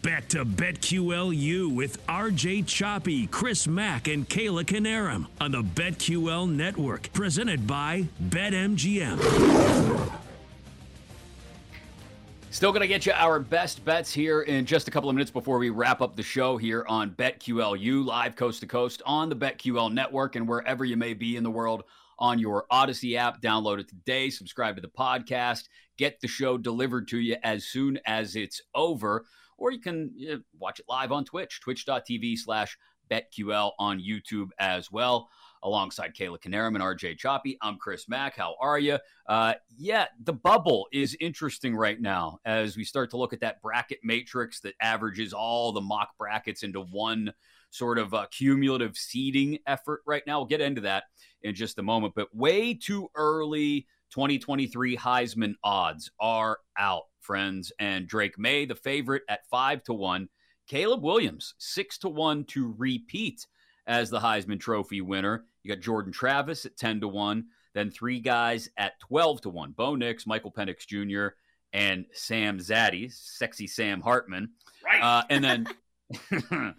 Back 0.04 0.28
to 0.28 0.44
BetQLU 0.44 1.74
with 1.74 2.06
RJ 2.06 2.66
Choppy, 2.66 3.26
Chris 3.26 3.66
Mack, 3.66 4.06
and 4.06 4.28
Kayla 4.28 4.62
Knierim 4.62 5.28
on 5.40 5.50
the 5.50 5.62
BetQL 5.62 6.46
network, 6.46 7.10
presented 7.14 7.66
by 7.66 8.04
BetMGM. 8.22 9.18
Still 12.50 12.70
going 12.70 12.82
to 12.82 12.86
get 12.86 13.06
you 13.06 13.12
our 13.12 13.40
best 13.40 13.82
bets 13.86 14.12
here 14.12 14.42
in 14.42 14.66
just 14.66 14.88
a 14.88 14.90
couple 14.90 15.08
of 15.08 15.16
minutes 15.16 15.30
before 15.30 15.56
we 15.56 15.70
wrap 15.70 16.02
up 16.02 16.16
the 16.16 16.22
show 16.22 16.58
here 16.58 16.84
on 16.86 17.12
BetQLU, 17.12 18.04
live 18.04 18.36
coast 18.36 18.60
to 18.60 18.66
coast 18.66 19.00
on 19.06 19.30
the 19.30 19.36
BetQL 19.36 19.90
network 19.90 20.36
and 20.36 20.46
wherever 20.46 20.84
you 20.84 20.98
may 20.98 21.14
be 21.14 21.36
in 21.36 21.42
the 21.42 21.50
world 21.50 21.82
on 22.18 22.38
your 22.38 22.66
Audacy 22.70 23.16
app. 23.16 23.40
Download 23.40 23.80
it 23.80 23.88
today, 23.88 24.28
subscribe 24.28 24.76
to 24.76 24.82
the 24.82 24.88
podcast, 24.88 25.68
get 25.96 26.20
the 26.20 26.28
show 26.28 26.58
delivered 26.58 27.08
to 27.08 27.18
you 27.18 27.36
as 27.42 27.64
soon 27.64 27.98
as 28.04 28.36
it's 28.36 28.60
over, 28.74 29.24
or 29.64 29.72
you 29.72 29.80
can 29.80 30.14
uh, 30.30 30.36
watch 30.58 30.78
it 30.78 30.84
live 30.90 31.10
on 31.10 31.24
Twitch, 31.24 31.58
twitch.tv 31.62 32.36
slash 32.36 32.76
BetQL 33.10 33.72
on 33.78 33.98
YouTube 33.98 34.50
as 34.58 34.92
well. 34.92 35.30
Alongside 35.62 36.14
Kayla 36.14 36.38
Knierim 36.38 36.74
and 36.74 36.82
RJ 36.82 37.16
Choppy, 37.16 37.56
I'm 37.62 37.78
Chris 37.78 38.06
Mack. 38.06 38.36
How 38.36 38.56
are 38.60 38.78
you? 38.78 38.98
Uh, 39.26 39.54
yeah, 39.78 40.04
the 40.22 40.34
bubble 40.34 40.86
is 40.92 41.16
interesting 41.18 41.74
right 41.74 41.98
now 41.98 42.40
as 42.44 42.76
we 42.76 42.84
start 42.84 43.08
to 43.12 43.16
look 43.16 43.32
at 43.32 43.40
that 43.40 43.62
bracket 43.62 44.00
matrix 44.04 44.60
that 44.60 44.74
averages 44.82 45.32
all 45.32 45.72
the 45.72 45.80
mock 45.80 46.10
brackets 46.18 46.62
into 46.62 46.82
one 46.82 47.32
sort 47.70 47.98
of 47.98 48.12
uh, 48.12 48.26
cumulative 48.30 48.98
seeding 48.98 49.58
effort 49.66 50.02
right 50.06 50.24
now. 50.26 50.40
We'll 50.40 50.46
get 50.46 50.60
into 50.60 50.82
that 50.82 51.04
in 51.42 51.54
just 51.54 51.78
a 51.78 51.82
moment, 51.82 52.12
but 52.14 52.34
way 52.36 52.74
too 52.74 53.08
early 53.14 53.86
2023 54.14 54.96
Heisman 54.96 55.54
odds 55.64 56.08
are 56.20 56.58
out, 56.78 57.02
friends. 57.20 57.72
And 57.80 58.06
Drake 58.06 58.38
Maye, 58.38 58.64
the 58.64 58.76
favorite 58.76 59.24
at 59.28 59.44
five 59.50 59.82
to 59.84 59.92
one. 59.92 60.28
Caleb 60.68 61.02
Williams, 61.02 61.54
six 61.58 61.98
to 61.98 62.08
one 62.08 62.44
to 62.44 62.76
repeat 62.78 63.44
as 63.88 64.10
the 64.10 64.20
Heisman 64.20 64.60
Trophy 64.60 65.00
winner. 65.00 65.46
You 65.64 65.74
got 65.74 65.82
Jordan 65.82 66.12
Travis 66.12 66.64
at 66.64 66.76
10 66.76 67.00
to 67.00 67.08
1, 67.08 67.44
then 67.74 67.90
three 67.90 68.20
guys 68.20 68.70
at 68.76 69.00
12 69.00 69.42
to 69.42 69.50
1. 69.50 69.72
Bo 69.72 69.96
Nix, 69.96 70.26
Michael 70.26 70.52
Penix 70.52 70.86
Jr., 70.86 71.34
and 71.72 72.06
Sam 72.12 72.58
Zaddy, 72.58 73.12
sexy 73.12 73.66
Sam 73.66 74.00
Hartman. 74.00 74.50
Right. 74.84 75.02
Uh, 75.02 75.24
and 75.28 75.44
then 75.44 75.66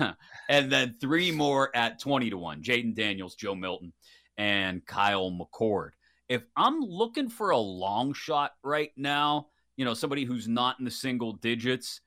and 0.50 0.70
then 0.70 0.96
three 1.00 1.32
more 1.32 1.74
at 1.74 1.98
20 1.98 2.28
to 2.28 2.36
1. 2.36 2.62
Jayden 2.62 2.94
Daniels, 2.94 3.36
Joe 3.36 3.54
Milton, 3.54 3.94
and 4.36 4.84
Kyle 4.84 5.30
McCord. 5.30 5.90
If 6.28 6.44
I'm 6.56 6.80
looking 6.80 7.28
for 7.28 7.50
a 7.50 7.58
long 7.58 8.14
shot 8.14 8.52
right 8.62 8.92
now, 8.96 9.48
you 9.76 9.84
know, 9.84 9.94
somebody 9.94 10.24
who's 10.24 10.48
not 10.48 10.78
in 10.78 10.84
the 10.84 10.90
single 10.90 11.34
digits, 11.34 12.00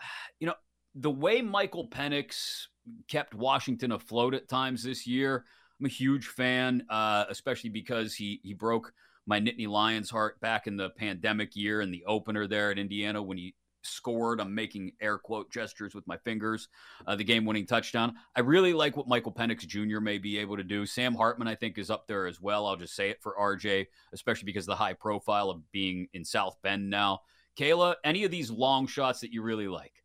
you 0.40 0.46
know, 0.46 0.54
the 0.94 1.10
way 1.10 1.40
Michael 1.40 1.88
Penix 1.88 2.66
kept 3.08 3.34
Washington 3.34 3.92
afloat 3.92 4.34
at 4.34 4.48
times 4.48 4.82
this 4.82 5.06
year, 5.06 5.44
I'm 5.80 5.86
a 5.86 5.88
huge 5.88 6.26
fan, 6.26 6.84
uh, 6.90 7.24
especially 7.28 7.70
because 7.70 8.14
he 8.14 8.40
he 8.42 8.54
broke 8.54 8.92
my 9.26 9.40
Nittany 9.40 9.68
Lions 9.68 10.10
heart 10.10 10.40
back 10.40 10.66
in 10.66 10.76
the 10.76 10.90
pandemic 10.90 11.54
year 11.54 11.80
in 11.80 11.90
the 11.90 12.04
opener 12.06 12.46
there 12.46 12.70
at 12.70 12.78
Indiana 12.78 13.22
when 13.22 13.38
he 13.38 13.54
scored. 13.82 14.40
I'm 14.40 14.54
making 14.54 14.92
air 15.00 15.18
quote 15.18 15.50
gestures 15.50 15.94
with 15.94 16.06
my 16.06 16.16
fingers. 16.18 16.68
Uh, 17.06 17.16
the 17.16 17.24
game 17.24 17.44
winning 17.44 17.66
touchdown. 17.66 18.14
I 18.34 18.40
really 18.40 18.72
like 18.72 18.96
what 18.96 19.08
Michael 19.08 19.32
Penix 19.32 19.66
Jr. 19.66 20.00
may 20.00 20.18
be 20.18 20.38
able 20.38 20.56
to 20.56 20.64
do. 20.64 20.86
Sam 20.86 21.14
Hartman, 21.14 21.48
I 21.48 21.54
think, 21.54 21.78
is 21.78 21.90
up 21.90 22.06
there 22.06 22.26
as 22.26 22.40
well. 22.40 22.66
I'll 22.66 22.76
just 22.76 22.94
say 22.94 23.10
it 23.10 23.22
for 23.22 23.34
RJ, 23.38 23.86
especially 24.12 24.46
because 24.46 24.66
the 24.66 24.76
high 24.76 24.94
profile 24.94 25.50
of 25.50 25.70
being 25.72 26.08
in 26.12 26.24
South 26.24 26.56
Bend 26.62 26.88
now. 26.88 27.20
Kayla, 27.58 27.96
any 28.04 28.24
of 28.24 28.30
these 28.30 28.50
long 28.50 28.86
shots 28.86 29.20
that 29.20 29.32
you 29.32 29.42
really 29.42 29.68
like? 29.68 30.02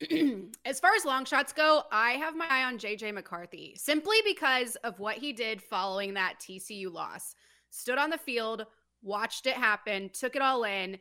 as 0.64 0.78
far 0.78 0.94
as 0.94 1.04
long 1.04 1.24
shots 1.24 1.52
go, 1.52 1.82
I 1.90 2.12
have 2.12 2.36
my 2.36 2.46
eye 2.48 2.64
on 2.64 2.78
JJ 2.78 3.14
McCarthy 3.14 3.74
simply 3.76 4.16
because 4.24 4.76
of 4.76 4.98
what 5.00 5.16
he 5.16 5.32
did 5.32 5.60
following 5.60 6.14
that 6.14 6.34
TCU 6.40 6.92
loss. 6.92 7.34
Stood 7.70 7.98
on 7.98 8.10
the 8.10 8.18
field, 8.18 8.66
watched 9.02 9.46
it 9.46 9.54
happen, 9.54 10.10
took 10.10 10.36
it 10.36 10.42
all 10.42 10.64
in. 10.64 10.98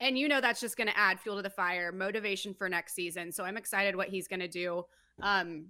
And 0.00 0.18
you 0.18 0.28
know 0.28 0.40
that's 0.40 0.60
just 0.60 0.76
going 0.76 0.88
to 0.88 0.98
add 0.98 1.20
fuel 1.20 1.36
to 1.36 1.42
the 1.42 1.50
fire, 1.50 1.92
motivation 1.92 2.54
for 2.54 2.68
next 2.68 2.94
season. 2.94 3.30
So 3.32 3.44
I'm 3.44 3.56
excited 3.56 3.94
what 3.94 4.08
he's 4.08 4.28
going 4.28 4.40
to 4.40 4.48
do. 4.48 4.84
Um, 5.22 5.66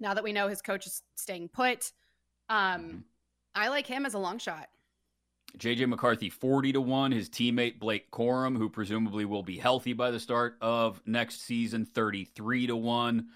now 0.00 0.14
that 0.14 0.24
we 0.24 0.32
know 0.32 0.48
his 0.48 0.60
coach 0.60 0.86
is 0.86 1.02
staying 1.14 1.48
put, 1.48 1.92
um, 2.48 2.58
mm-hmm. 2.58 2.98
I 3.54 3.68
like 3.68 3.86
him 3.86 4.04
as 4.04 4.14
a 4.14 4.18
long 4.18 4.38
shot. 4.38 4.68
JJ 5.58 5.88
McCarthy 5.88 6.30
40 6.30 6.72
to 6.72 6.80
1. 6.80 7.12
His 7.12 7.28
teammate 7.28 7.78
Blake 7.78 8.10
Corum, 8.10 8.56
who 8.56 8.68
presumably 8.68 9.24
will 9.24 9.42
be 9.42 9.58
healthy 9.58 9.92
by 9.92 10.10
the 10.10 10.18
start 10.18 10.56
of 10.60 11.00
next 11.06 11.42
season, 11.42 11.84
33 11.84 12.68
to 12.68 12.76
1. 12.76 13.26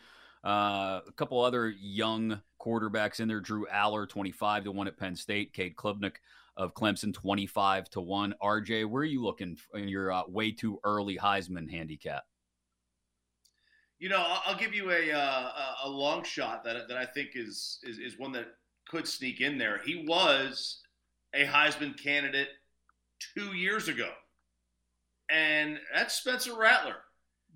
Uh, 0.45 1.01
a 1.07 1.13
couple 1.17 1.41
other 1.43 1.69
young 1.69 2.41
quarterbacks 2.61 3.21
in 3.21 3.29
there. 3.29 3.41
Drew 3.41 3.67
Allar, 3.67 4.09
25 4.09 4.65
to 4.65 4.73
1 4.73 4.87
at 4.89 4.97
Penn 4.97 5.17
State. 5.17 5.53
Cade 5.53 5.77
Klubnik 5.77 6.17
of 6.57 6.75
Clemson, 6.75 7.13
25 7.13 7.91
to 7.91 8.01
1. 8.01 8.35
RJ, 8.43 8.89
where 8.89 9.03
are 9.03 9.05
you 9.05 9.23
looking 9.23 9.59
in 9.75 9.89
your 9.89 10.13
uh, 10.13 10.23
way 10.29 10.53
too 10.53 10.79
early 10.85 11.17
Heisman 11.17 11.71
handicap? 11.71 12.25
You 13.99 14.11
know, 14.11 14.23
I'll 14.45 14.59
give 14.59 14.75
you 14.75 14.91
a 14.91 15.11
uh, 15.13 15.51
a 15.85 15.89
long 15.89 16.23
shot 16.23 16.65
that, 16.65 16.89
that 16.89 16.99
I 16.99 17.07
think 17.07 17.31
is, 17.35 17.79
is 17.83 17.99
is 17.99 18.19
one 18.19 18.33
that 18.33 18.47
could 18.89 19.09
sneak 19.09 19.41
in 19.41 19.57
there. 19.57 19.81
He 19.85 20.05
was 20.07 20.83
a 21.35 21.47
Heisman 21.47 21.99
candidate 22.03 22.49
two 23.35 23.55
years 23.57 23.89
ago, 23.89 24.11
and 25.31 25.79
that's 25.95 26.15
Spencer 26.15 26.55
Rattler. 26.59 26.97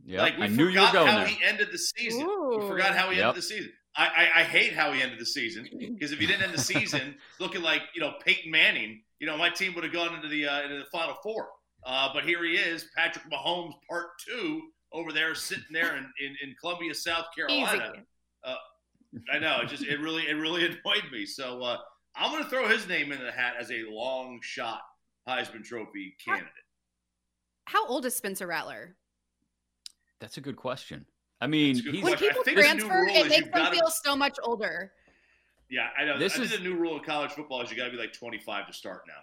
Yeah, 0.05 0.23
like 0.23 0.39
we 0.39 0.45
I 0.45 0.49
knew 0.49 0.69
forgot 0.69 0.95
you 0.95 1.01
were 1.01 1.07
how 1.07 1.19
there. 1.19 1.27
he 1.27 1.45
ended 1.45 1.69
the 1.73 1.79
season. 1.79 2.23
Ooh. 2.23 2.59
We 2.59 2.69
forgot 2.69 2.95
how 2.95 3.11
he 3.11 3.19
yep. 3.19 3.29
ended 3.29 3.43
the 3.43 3.47
season. 3.47 3.73
I, 3.97 4.07
I, 4.07 4.41
I, 4.41 4.45
hate 4.45 4.73
how 4.73 4.93
he 4.93 5.03
ended 5.03 5.19
the 5.19 5.27
season 5.27 5.69
because 5.79 6.13
if 6.13 6.21
he 6.21 6.27
didn't 6.27 6.43
end 6.43 6.55
the 6.55 6.61
season 6.61 7.17
looking 7.41 7.61
like 7.61 7.83
you 7.95 8.01
know 8.01 8.15
Peyton 8.25 8.51
Manning, 8.51 9.03
you 9.19 9.27
know 9.27 9.37
my 9.37 9.51
team 9.51 9.75
would 9.75 9.85
have 9.85 9.93
gone 9.93 10.15
into 10.15 10.29
the 10.29 10.47
uh, 10.47 10.63
into 10.63 10.79
the 10.79 10.85
Final 10.93 11.17
Four. 11.23 11.49
Uh, 11.85 12.11
but 12.13 12.25
here 12.25 12.45
he 12.45 12.53
is, 12.53 12.87
Patrick 12.97 13.25
Mahomes, 13.31 13.73
part 13.89 14.11
two, 14.27 14.63
over 14.93 15.13
there 15.13 15.35
sitting 15.35 15.65
there 15.73 15.97
in, 15.97 16.05
in, 16.21 16.37
in 16.43 16.55
Columbia, 16.61 16.95
South 16.95 17.27
Carolina. 17.35 17.95
Uh, 18.45 18.55
I 19.33 19.39
know 19.39 19.61
it 19.63 19.69
just 19.69 19.85
it 19.85 19.99
really 19.99 20.23
it 20.25 20.35
really 20.35 20.65
annoyed 20.67 21.11
me. 21.13 21.27
So 21.27 21.63
uh, 21.63 21.79
I'm 22.17 22.33
going 22.33 22.45
to 22.45 22.51
throw 22.51 22.69
his 22.69 22.87
name 22.87 23.13
in 23.13 23.23
the 23.23 23.33
hat 23.33 23.55
as 23.59 23.71
a 23.71 23.85
long 23.89 24.41
shot 24.43 24.81
Heisman 25.29 25.65
Trophy 25.65 26.15
candidate. 26.25 26.49
How, 27.65 27.85
how 27.85 27.89
old 27.89 28.05
is 28.07 28.15
Spencer 28.15 28.47
Rattler? 28.47 28.97
That's 30.21 30.37
a 30.37 30.41
good 30.41 30.57
question. 30.57 31.07
I 31.41 31.47
mean, 31.47 31.83
when 32.03 32.17
people 32.17 32.43
transfer, 32.45 33.07
it 33.09 33.29
makes 33.29 33.45
them 33.45 33.51
gotta, 33.55 33.77
feel 33.77 33.89
so 33.89 34.15
much 34.15 34.37
older. 34.43 34.93
Yeah, 35.71 35.89
I 35.99 36.05
know. 36.05 36.19
This 36.19 36.39
I 36.39 36.43
is 36.43 36.51
the 36.51 36.59
new 36.59 36.75
rule 36.75 36.99
in 36.99 37.05
college 37.05 37.31
football 37.31 37.63
is 37.63 37.71
you 37.71 37.77
got 37.77 37.87
to 37.87 37.91
be 37.91 37.97
like 37.97 38.13
25 38.13 38.67
to 38.67 38.73
start 38.73 39.03
now. 39.07 39.15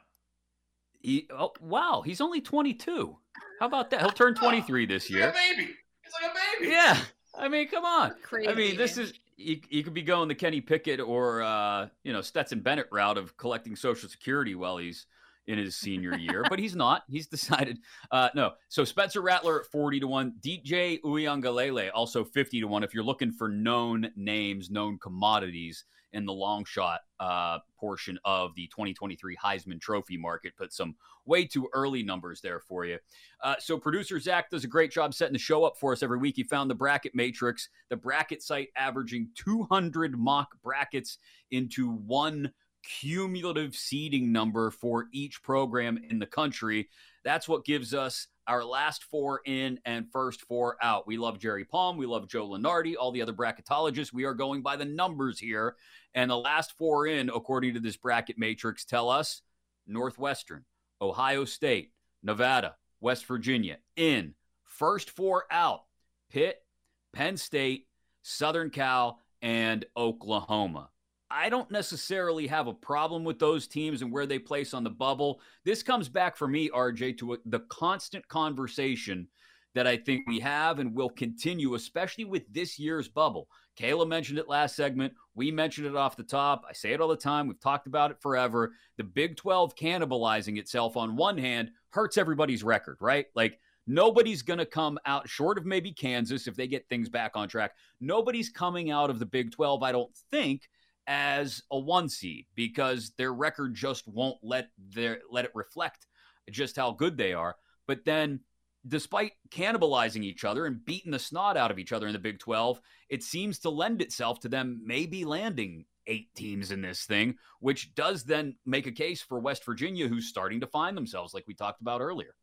He, 0.99 1.28
oh, 1.32 1.53
wow, 1.61 2.01
he's 2.03 2.22
only 2.22 2.41
22. 2.41 3.18
How 3.59 3.65
about 3.65 3.91
that? 3.91 4.01
He'll 4.01 4.09
turn 4.09 4.34
23 4.36 4.86
this 4.86 5.09
year. 5.09 5.28
Like 5.28 5.36
a 5.36 5.55
baby. 5.55 5.76
He's 6.01 6.13
like 6.22 6.32
a 6.32 6.59
baby. 6.59 6.72
Yeah. 6.72 6.97
I 7.38 7.49
mean, 7.49 7.68
come 7.68 7.86
on. 7.86 8.15
Crazy. 8.24 8.49
I 8.49 8.55
mean, 8.55 8.78
this 8.78 8.97
is 8.97 9.13
you, 9.38 9.61
you 9.70 9.84
could 9.84 9.93
be 9.93 10.01
going 10.01 10.28
the 10.28 10.36
Kenny 10.36 10.61
Pickett 10.61 10.99
or 10.99 11.43
uh, 11.43 11.88
you 12.03 12.11
know 12.11 12.22
Stetson 12.22 12.61
Bennett 12.61 12.88
route 12.91 13.18
of 13.18 13.38
collecting 13.38 13.76
Social 13.76 14.09
Security 14.09 14.55
while 14.55 14.78
he's 14.78 15.05
in 15.48 15.58
his 15.58 15.76
senior 15.76 16.16
year, 16.16 16.43
but 16.50 16.60
he's 16.60 16.76
not. 16.78 17.04
He's 17.10 17.28
decided 17.28 17.80
uh, 18.12 18.30
no. 18.36 18.54
So 18.70 18.84
Spencer 18.84 19.22
Rattler 19.22 19.62
at 19.62 19.68
forty 19.68 20.00
to 20.00 20.08
one, 20.08 20.34
DJ 20.41 21.02
Uiagalelei 21.02 21.89
also 21.93 22.24
fifty 22.24 22.60
to 22.62 22.68
one. 22.68 22.84
If 22.84 22.93
you're 22.93 23.04
looking 23.04 23.32
for 23.32 23.50
known 23.50 24.12
names, 24.16 24.70
known 24.70 24.98
commodities 25.00 25.86
in 26.14 26.26
the 26.26 26.34
long 26.34 26.66
shot 26.66 27.02
uh, 27.20 27.60
portion 27.78 28.18
of 28.24 28.56
the 28.56 28.68
2023 28.68 29.36
Heisman 29.36 29.80
Trophy 29.80 30.18
market, 30.18 30.54
but 30.58 30.74
some 30.74 30.95
way 31.26 31.45
too 31.45 31.68
early 31.74 32.02
numbers 32.02 32.41
there 32.41 32.60
for 32.60 32.86
you. 32.86 32.98
Uh, 33.43 33.56
so 33.60 33.78
producer 33.78 34.20
Zach 34.20 34.50
does 34.50 34.64
a 34.64 34.68
great 34.68 34.91
job 34.91 35.14
setting 35.14 35.34
the 35.34 35.39
show 35.39 35.64
up 35.64 35.78
for 35.78 35.91
us 35.91 36.02
every 36.02 36.18
week. 36.18 36.36
He 36.38 36.43
found 36.43 36.70
the 36.70 36.76
bracket 36.76 37.14
matrix, 37.14 37.70
the 37.89 37.98
bracket 37.98 38.41
site 38.41 38.70
averaging 38.76 39.30
200 39.36 40.18
mock 40.18 40.50
brackets 40.64 41.18
into 41.52 41.91
one 41.91 42.52
cumulative 42.88 43.75
seeding 43.75 44.31
number 44.31 44.71
for 44.71 45.07
each 45.11 45.43
program 45.43 45.99
in 46.09 46.19
the 46.19 46.25
country. 46.25 46.89
That's 47.23 47.47
what 47.47 47.65
gives 47.65 47.93
us 47.93 48.27
our 48.47 48.63
last 48.63 49.03
four 49.03 49.41
in 49.45 49.79
and 49.83 50.09
first 50.09 50.41
four 50.41 50.77
out. 50.81 51.05
We 51.05 51.17
love 51.17 51.38
Jerry 51.38 51.65
Palm. 51.65 51.97
We 51.97 52.05
love 52.05 52.29
Joe 52.29 52.47
Lunardi, 52.47 52.95
all 52.97 53.11
the 53.11 53.21
other 53.21 53.33
bracketologists. 53.33 54.13
We 54.13 54.23
are 54.23 54.33
going 54.33 54.61
by 54.61 54.77
the 54.77 54.85
numbers 54.85 55.38
here. 55.38 55.75
And 56.13 56.31
the 56.31 56.38
last 56.38 56.77
four 56.77 57.05
in, 57.07 57.29
according 57.29 57.73
to 57.73 57.81
this 57.81 57.97
bracket 57.97 58.38
matrix, 58.38 58.85
tell 58.85 59.09
us 59.09 59.41
Northwestern, 59.85 60.63
Ohio 61.01 61.43
State, 61.43 61.91
Nevada, 62.23 62.75
West 63.01 63.25
Virginia 63.25 63.77
in. 63.97 64.33
First 64.63 65.09
four 65.09 65.45
out 65.51 65.81
Pitt, 66.29 66.63
Penn 67.11 67.35
State, 67.35 67.88
Southern 68.21 68.69
Cal, 68.69 69.19
and 69.41 69.85
Oklahoma. 69.95 70.89
I 71.30 71.49
don't 71.49 71.69
necessarily 71.69 72.47
have 72.47 72.67
a 72.67 72.73
problem 72.73 73.23
with 73.23 73.39
those 73.39 73.67
teams 73.67 74.01
and 74.01 74.11
where 74.11 74.25
they 74.25 74.39
place 74.39 74.73
on 74.73 74.84
the 74.84 74.89
bubble. 74.89 75.41
This 75.65 75.84
comes 75.84 76.07
back 76.07 76.38
for 76.38 76.47
me, 76.47 76.69
RJ, 76.69 77.17
to 77.19 77.34
a, 77.34 77.38
the 77.45 77.59
constant 77.69 78.28
conversation 78.28 79.28
that 79.75 79.86
I 79.86 79.97
think 79.97 80.25
we 80.28 80.39
have 80.39 80.80
and 80.80 80.95
will 80.95 81.09
continue, 81.09 81.75
especially 81.75 82.25
with 82.25 82.43
this 82.51 82.80
year's 82.80 83.07
bubble. 83.09 83.47
Kayla 83.78 84.07
mentioned 84.07 84.39
it 84.39 84.47
last 84.47 84.75
segment. 84.75 85.13
We 85.36 85.51
mentioned 85.51 85.86
it 85.86 85.95
off 85.95 86.15
the 86.15 86.23
top. 86.23 86.63
I 86.67 86.73
say 86.73 86.93
it 86.93 87.01
all 87.01 87.09
the 87.09 87.15
time. 87.15 87.47
We've 87.47 87.59
talked 87.59 87.88
about 87.88 88.09
it 88.09 88.21
forever. 88.21 88.71
The 88.97 89.03
Big 89.03 89.36
12 89.36 89.75
cannibalizing 89.75 90.57
itself 90.57 90.97
on 90.97 91.15
one 91.15 91.38
hand 91.38 91.71
hurts 91.91 92.17
everybody's 92.17 92.63
record, 92.63 92.97
right? 93.01 93.28
Like, 93.36 93.59
Nobody's 93.89 94.41
going 94.41 94.59
to 94.59 94.65
come 94.65 94.99
out 95.05 95.30
short 95.30 95.57
of 95.57 95.65
maybe 95.65 95.93
Kansas 95.93 96.45
if 96.45 96.57
they 96.57 96.67
get 96.67 96.88
things 96.89 97.07
back 97.07 97.32
on 97.36 97.47
track. 97.47 97.71
Nobody's 98.01 98.49
coming 98.49 98.91
out 98.91 99.09
of 99.09 99.17
the 99.17 99.25
Big 99.25 99.51
12, 99.51 99.82
I 99.82 99.93
don't 99.93 100.13
think, 100.30 100.69
as 101.08 101.64
a 101.72 101.80
one 101.80 102.10
seed 102.10 102.45
because 102.55 103.14
their 103.18 103.34
record 103.34 103.74
just 103.74 104.08
won't 104.08 104.38
let 104.43 104.70
their 104.93 105.20
let 105.32 105.45
it 105.45 105.51
reflect 105.55 106.05
just 106.51 106.76
how 106.76 106.91
good 106.91 107.18
they 107.18 107.34
are. 107.34 107.55
But 107.88 108.05
then 108.05 108.41
despite 108.88 109.34
cannibalizing 109.49 110.24
each 110.24 110.43
other 110.43 110.66
and 110.66 110.84
beating 110.86 111.12
the 111.12 111.20
snot 111.20 111.58
out 111.58 111.72
of 111.72 111.80
each 111.80 111.91
other 111.91 112.08
in 112.08 112.14
the 112.14 112.20
Big 112.20 112.39
12, 112.39 112.80
it 113.10 113.24
seems 113.24 113.60
to 113.60 113.70
lend 113.70 114.01
itself 114.01 114.39
to 114.41 114.49
them 114.49 114.82
maybe 114.86 115.26
landing 115.26 115.86
eight 116.08 116.34
teams 116.36 116.72
in 116.72 116.82
this 116.82 117.03
thing, 117.03 117.36
which 117.60 117.93
does 117.95 118.24
then 118.24 118.55
make 118.66 118.88
a 118.88 118.91
case 118.91 119.22
for 119.22 119.39
West 119.39 119.66
Virginia, 119.66 120.08
who's 120.08 120.28
starting 120.28 120.62
to 120.62 120.68
find 120.68 120.95
themselves, 120.95 121.34
like 121.34 121.43
we 121.47 121.53
talked 121.53 121.82
about 121.82 122.01
earlier. 122.01 122.34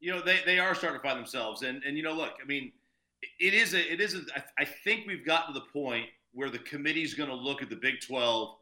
You 0.00 0.12
know, 0.12 0.20
they, 0.20 0.40
they 0.44 0.58
are 0.58 0.74
starting 0.74 1.00
to 1.00 1.02
find 1.02 1.18
themselves. 1.18 1.62
And, 1.62 1.82
and, 1.84 1.96
you 1.96 2.02
know, 2.02 2.12
look, 2.12 2.34
I 2.42 2.46
mean, 2.46 2.72
it 3.38 3.54
is 3.54 3.72
a, 3.72 3.92
it 3.92 4.00
is 4.00 4.14
a, 4.14 4.20
I, 4.36 4.42
I 4.58 4.64
think 4.64 5.06
we've 5.06 5.24
gotten 5.24 5.54
to 5.54 5.60
the 5.60 5.66
point 5.72 6.06
where 6.32 6.50
the 6.50 6.58
committee's 6.58 7.14
going 7.14 7.28
to 7.28 7.34
look 7.34 7.62
at 7.62 7.70
the 7.70 7.76
Big 7.76 8.00
12 8.00 8.56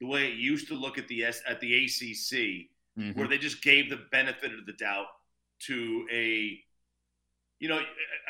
the 0.00 0.06
way 0.06 0.26
it 0.26 0.34
used 0.34 0.68
to 0.68 0.74
look 0.74 0.98
at 0.98 1.08
the 1.08 1.24
S, 1.24 1.42
at 1.48 1.60
the 1.60 1.84
ACC, 1.84 2.68
mm-hmm. 2.98 3.18
where 3.18 3.26
they 3.26 3.38
just 3.38 3.62
gave 3.62 3.88
the 3.88 4.00
benefit 4.10 4.52
of 4.52 4.66
the 4.66 4.72
doubt 4.74 5.06
to 5.58 6.06
a, 6.12 6.58
you 7.58 7.68
know, 7.68 7.80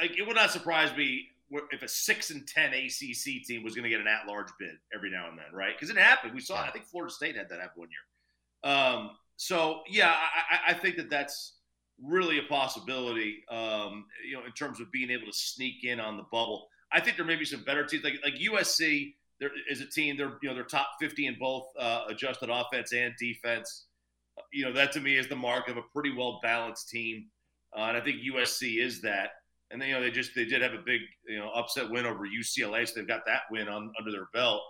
it 0.00 0.26
would 0.26 0.36
not 0.36 0.50
surprise 0.50 0.96
me 0.96 1.26
if 1.72 1.82
a 1.82 1.88
six 1.88 2.30
and 2.30 2.46
ten 2.46 2.72
ACC 2.72 3.44
team 3.44 3.62
was 3.62 3.74
going 3.74 3.84
to 3.84 3.90
get 3.90 4.00
an 4.00 4.06
at-large 4.06 4.48
bid 4.58 4.76
every 4.94 5.10
now 5.10 5.28
and 5.28 5.38
then, 5.38 5.46
right? 5.52 5.74
Because 5.74 5.90
it 5.90 6.00
happened. 6.00 6.34
We 6.34 6.40
saw. 6.40 6.62
It. 6.62 6.68
I 6.68 6.70
think 6.70 6.86
Florida 6.86 7.12
State 7.12 7.36
had 7.36 7.48
that 7.48 7.60
happen 7.60 7.80
one 7.80 7.88
year. 7.90 8.72
Um, 8.72 9.10
so 9.36 9.80
yeah, 9.88 10.14
I, 10.50 10.70
I, 10.70 10.74
think 10.74 10.96
that 10.96 11.10
that's 11.10 11.54
really 12.02 12.38
a 12.38 12.42
possibility. 12.44 13.44
Um, 13.48 14.06
you 14.26 14.34
know, 14.34 14.44
in 14.44 14.52
terms 14.52 14.80
of 14.80 14.90
being 14.90 15.10
able 15.10 15.26
to 15.26 15.32
sneak 15.32 15.84
in 15.84 16.00
on 16.00 16.16
the 16.16 16.24
bubble. 16.24 16.68
I 16.96 17.00
think 17.00 17.16
there 17.16 17.26
may 17.26 17.36
be 17.36 17.44
some 17.44 17.62
better 17.62 17.84
teams 17.84 18.02
like 18.02 18.14
like 18.24 18.34
USC 18.34 19.12
there 19.40 19.50
is 19.68 19.80
a 19.80 19.86
team. 19.86 20.16
They're 20.16 20.38
you 20.42 20.48
know 20.48 20.54
they're 20.54 20.64
top 20.64 20.88
50 21.00 21.26
in 21.26 21.36
both 21.38 21.64
uh, 21.78 22.04
adjusted 22.08 22.48
offense 22.50 22.92
and 22.92 23.12
defense. 23.18 23.86
You 24.52 24.64
know 24.64 24.72
that 24.72 24.92
to 24.92 25.00
me 25.00 25.16
is 25.16 25.28
the 25.28 25.36
mark 25.36 25.68
of 25.68 25.76
a 25.76 25.82
pretty 25.94 26.14
well 26.14 26.40
balanced 26.42 26.88
team, 26.88 27.26
uh, 27.76 27.82
and 27.82 27.96
I 27.96 28.00
think 28.00 28.16
USC 28.34 28.82
is 28.82 29.02
that. 29.02 29.30
And 29.70 29.80
then 29.80 29.88
you 29.88 29.94
know 29.94 30.00
they 30.00 30.10
just 30.10 30.34
they 30.34 30.44
did 30.44 30.62
have 30.62 30.72
a 30.72 30.82
big 30.84 31.00
you 31.28 31.38
know 31.38 31.50
upset 31.50 31.90
win 31.90 32.06
over 32.06 32.24
UCLA, 32.26 32.86
so 32.86 32.94
they've 32.96 33.08
got 33.08 33.22
that 33.26 33.42
win 33.50 33.68
on 33.68 33.92
under 33.98 34.10
their 34.10 34.28
belt. 34.32 34.62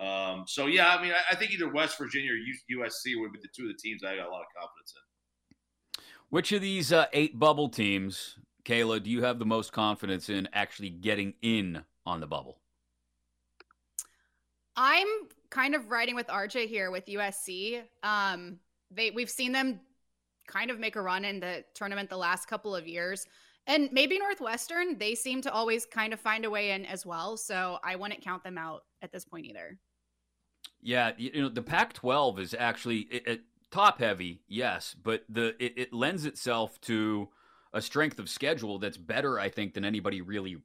Um, 0.00 0.44
so 0.46 0.66
yeah, 0.66 0.94
I 0.94 1.02
mean 1.02 1.12
I, 1.12 1.32
I 1.32 1.36
think 1.36 1.52
either 1.52 1.70
West 1.70 1.98
Virginia 1.98 2.30
or 2.32 2.76
USC 2.76 3.20
would 3.20 3.32
be 3.32 3.40
the 3.42 3.48
two 3.54 3.64
of 3.64 3.68
the 3.68 3.78
teams 3.82 4.02
I 4.02 4.16
got 4.16 4.28
a 4.28 4.30
lot 4.30 4.42
of 4.42 4.46
confidence 4.58 4.94
in. 4.94 6.04
Which 6.28 6.52
of 6.52 6.60
these 6.60 6.92
uh, 6.92 7.06
eight 7.12 7.38
bubble 7.38 7.68
teams, 7.68 8.38
Kayla, 8.66 9.00
do 9.02 9.10
you 9.10 9.22
have 9.22 9.38
the 9.38 9.46
most 9.46 9.72
confidence 9.72 10.28
in 10.28 10.48
actually 10.52 10.90
getting 10.90 11.34
in 11.40 11.84
on 12.04 12.20
the 12.20 12.26
bubble? 12.26 12.58
I'm 14.76 15.06
kind 15.50 15.74
of 15.74 15.90
riding 15.90 16.16
with 16.16 16.26
RJ 16.26 16.66
here 16.66 16.90
with 16.90 17.06
USC. 17.06 17.82
Um, 18.02 18.58
they 18.90 19.10
we've 19.10 19.30
seen 19.30 19.52
them 19.52 19.80
kind 20.48 20.70
of 20.70 20.80
make 20.80 20.96
a 20.96 21.00
run 21.00 21.24
in 21.24 21.40
the 21.40 21.64
tournament 21.74 22.10
the 22.10 22.16
last 22.16 22.46
couple 22.46 22.74
of 22.74 22.88
years. 22.88 23.26
And 23.68 23.88
maybe 23.92 24.18
Northwestern, 24.18 24.98
they 24.98 25.14
seem 25.14 25.42
to 25.42 25.52
always 25.52 25.86
kind 25.86 26.12
of 26.12 26.20
find 26.20 26.44
a 26.44 26.50
way 26.50 26.70
in 26.70 26.84
as 26.86 27.04
well. 27.06 27.36
So 27.36 27.78
I 27.82 27.96
wouldn't 27.96 28.22
count 28.22 28.44
them 28.44 28.58
out 28.58 28.84
at 29.02 29.12
this 29.12 29.24
point 29.24 29.46
either. 29.46 29.78
Yeah, 30.80 31.12
you 31.16 31.42
know 31.42 31.48
the 31.48 31.62
Pac-12 31.62 32.40
is 32.40 32.54
actually 32.58 33.00
it, 33.10 33.26
it, 33.26 33.40
top 33.70 34.00
heavy, 34.00 34.42
yes, 34.48 34.94
but 35.00 35.24
the 35.28 35.54
it, 35.62 35.74
it 35.76 35.92
lends 35.92 36.26
itself 36.26 36.80
to 36.82 37.28
a 37.76 37.82
strength 37.82 38.18
of 38.18 38.30
schedule 38.30 38.78
that's 38.78 38.96
better, 38.96 39.38
I 39.38 39.50
think, 39.50 39.74
than 39.74 39.84
anybody 39.84 40.22
really 40.22 40.56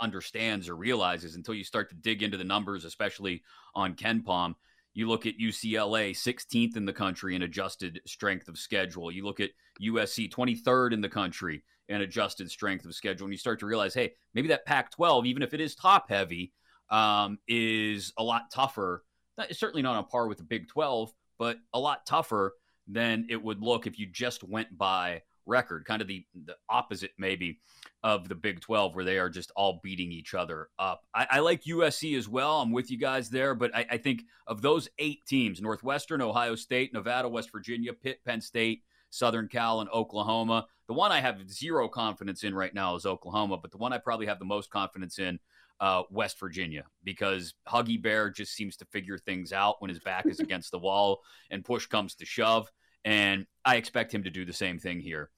understands 0.00 0.68
or 0.68 0.76
realizes 0.76 1.34
until 1.34 1.54
you 1.54 1.64
start 1.64 1.90
to 1.90 1.96
dig 1.96 2.22
into 2.22 2.36
the 2.36 2.44
numbers, 2.44 2.84
especially 2.84 3.42
on 3.74 3.96
KenPom. 3.96 4.54
You 4.94 5.08
look 5.08 5.26
at 5.26 5.38
UCLA, 5.38 6.12
16th 6.12 6.76
in 6.76 6.84
the 6.84 6.92
country 6.92 7.34
in 7.34 7.42
adjusted 7.42 8.00
strength 8.06 8.46
of 8.46 8.58
schedule. 8.58 9.10
You 9.10 9.24
look 9.24 9.40
at 9.40 9.50
USC, 9.82 10.30
23rd 10.30 10.92
in 10.92 11.00
the 11.00 11.08
country 11.08 11.64
in 11.88 12.02
adjusted 12.02 12.48
strength 12.48 12.84
of 12.84 12.94
schedule. 12.94 13.24
And 13.24 13.34
you 13.34 13.38
start 13.38 13.58
to 13.60 13.66
realize, 13.66 13.92
hey, 13.92 14.12
maybe 14.32 14.48
that 14.48 14.66
Pac 14.66 14.92
12, 14.92 15.26
even 15.26 15.42
if 15.42 15.52
it 15.52 15.60
is 15.60 15.74
top 15.74 16.08
heavy, 16.08 16.52
um, 16.90 17.38
is 17.48 18.12
a 18.18 18.22
lot 18.22 18.52
tougher. 18.52 19.02
Not, 19.36 19.52
certainly 19.56 19.82
not 19.82 19.96
on 19.96 20.06
par 20.06 20.28
with 20.28 20.38
the 20.38 20.44
Big 20.44 20.68
12, 20.68 21.12
but 21.40 21.58
a 21.74 21.80
lot 21.80 22.06
tougher 22.06 22.54
than 22.86 23.26
it 23.28 23.42
would 23.42 23.60
look 23.60 23.88
if 23.88 23.98
you 23.98 24.06
just 24.06 24.44
went 24.44 24.78
by 24.78 25.22
record, 25.46 25.84
kind 25.84 26.02
of 26.02 26.08
the, 26.08 26.24
the 26.44 26.56
opposite 26.68 27.12
maybe 27.18 27.60
of 28.02 28.28
the 28.28 28.34
Big 28.34 28.60
12, 28.60 28.94
where 28.94 29.04
they 29.04 29.18
are 29.18 29.30
just 29.30 29.52
all 29.56 29.80
beating 29.82 30.12
each 30.12 30.34
other 30.34 30.68
up. 30.78 31.02
I, 31.14 31.26
I 31.30 31.38
like 31.40 31.64
USC 31.64 32.16
as 32.16 32.28
well. 32.28 32.60
I'm 32.60 32.72
with 32.72 32.90
you 32.90 32.98
guys 32.98 33.30
there, 33.30 33.54
but 33.54 33.74
I, 33.74 33.86
I, 33.90 33.96
think 33.98 34.22
of 34.46 34.62
those 34.62 34.88
eight 34.98 35.24
teams 35.26 35.60
Northwestern, 35.60 36.20
Ohio 36.20 36.54
State, 36.54 36.92
Nevada, 36.92 37.28
West 37.28 37.50
Virginia, 37.50 37.92
Pitt, 37.92 38.20
Penn 38.24 38.40
State, 38.40 38.82
Southern 39.10 39.48
Cal, 39.48 39.80
and 39.80 39.90
Oklahoma. 39.90 40.66
The 40.88 40.94
one 40.94 41.12
I 41.12 41.20
have 41.20 41.50
zero 41.50 41.88
confidence 41.88 42.44
in 42.44 42.54
right 42.54 42.74
now 42.74 42.94
is 42.94 43.06
Oklahoma, 43.06 43.56
but 43.56 43.70
the 43.70 43.78
one 43.78 43.92
I 43.92 43.98
probably 43.98 44.26
have 44.26 44.38
the 44.38 44.44
most 44.44 44.70
confidence 44.70 45.18
in. 45.18 45.38
Uh, 45.78 46.04
West 46.10 46.40
Virginia, 46.40 46.84
because 47.04 47.52
Huggy 47.68 48.02
Bear 48.02 48.30
just 48.30 48.54
seems 48.54 48.78
to 48.78 48.86
figure 48.86 49.18
things 49.18 49.52
out 49.52 49.76
when 49.80 49.90
his 49.90 49.98
back 49.98 50.24
is 50.24 50.40
against 50.40 50.70
the 50.70 50.78
wall 50.78 51.20
and 51.50 51.62
push 51.66 51.84
comes 51.84 52.14
to 52.14 52.24
shove. 52.24 52.72
And 53.04 53.44
I 53.62 53.76
expect 53.76 54.14
him 54.14 54.22
to 54.22 54.30
do 54.30 54.46
the 54.46 54.54
same 54.54 54.78
thing 54.78 55.00
here 55.00 55.28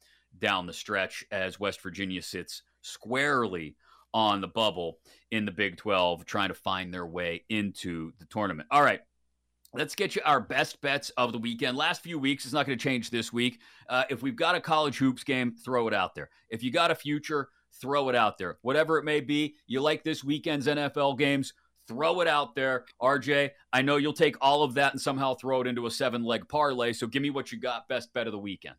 down 0.41 0.66
the 0.66 0.72
stretch 0.72 1.24
as 1.30 1.61
West 1.61 1.80
Virginia 1.82 2.22
sits 2.22 2.62
squarely 2.82 3.76
on 4.14 4.41
the 4.41 4.49
bubble 4.49 4.99
in 5.30 5.45
the 5.45 5.53
Big 5.53 5.76
12, 5.76 6.24
trying 6.24 6.49
to 6.49 6.55
find 6.55 6.93
their 6.93 7.07
way 7.07 7.45
into 7.49 8.12
the 8.18 8.26
tournament. 8.26 8.68
All 8.70 8.82
right. 8.82 9.01
Let's 9.74 9.95
get 9.95 10.16
you 10.16 10.22
our 10.24 10.41
best 10.41 10.80
bets 10.80 11.11
of 11.11 11.32
the 11.32 11.39
weekend. 11.39 11.76
Last 11.76 12.03
few 12.03 12.18
weeks, 12.18 12.47
it's 12.47 12.55
not 12.55 12.64
going 12.64 12.78
to 12.78 12.82
change 12.82 13.11
this 13.11 13.34
week. 13.34 13.61
Uh, 13.86 14.05
if 14.09 14.22
we've 14.22 14.34
got 14.34 14.55
a 14.55 14.61
college 14.61 14.97
hoops 14.97 15.24
game, 15.24 15.55
throw 15.62 15.86
it 15.89 15.93
out 15.93 16.14
there. 16.14 16.30
If 16.49 16.62
you 16.62 16.70
got 16.70 16.91
a 16.91 16.95
future, 16.95 17.51
throw 17.80 18.09
it 18.09 18.14
out 18.14 18.39
there. 18.39 18.57
Whatever 18.62 18.97
it 18.97 19.05
may 19.05 19.20
be, 19.20 19.57
you 19.66 19.82
like 19.82 20.05
this 20.05 20.24
weekend's 20.24 20.66
NFL 20.66 21.18
games, 21.18 21.53
throw 21.86 22.22
it 22.22 22.28
out 22.28 22.55
there. 22.55 22.86
RJ, 23.01 23.51
I 23.72 23.82
know 23.82 23.97
you'll 23.97 24.14
take 24.14 24.36
all 24.41 24.62
of 24.62 24.74
that 24.74 24.93
and 24.93 25.01
somehow 25.01 25.34
throw 25.34 25.61
it 25.61 25.66
into 25.66 25.86
a 25.86 25.91
seven 25.91 26.24
leg 26.24 26.49
parlay. 26.49 26.95
So 26.95 27.07
give 27.07 27.22
me 27.22 27.30
what 27.30 27.53
you 27.53 27.59
got, 27.59 27.89
best 27.89 28.12
bet 28.14 28.26
of 28.26 28.32
the 28.32 28.39
weekend. 28.39 28.76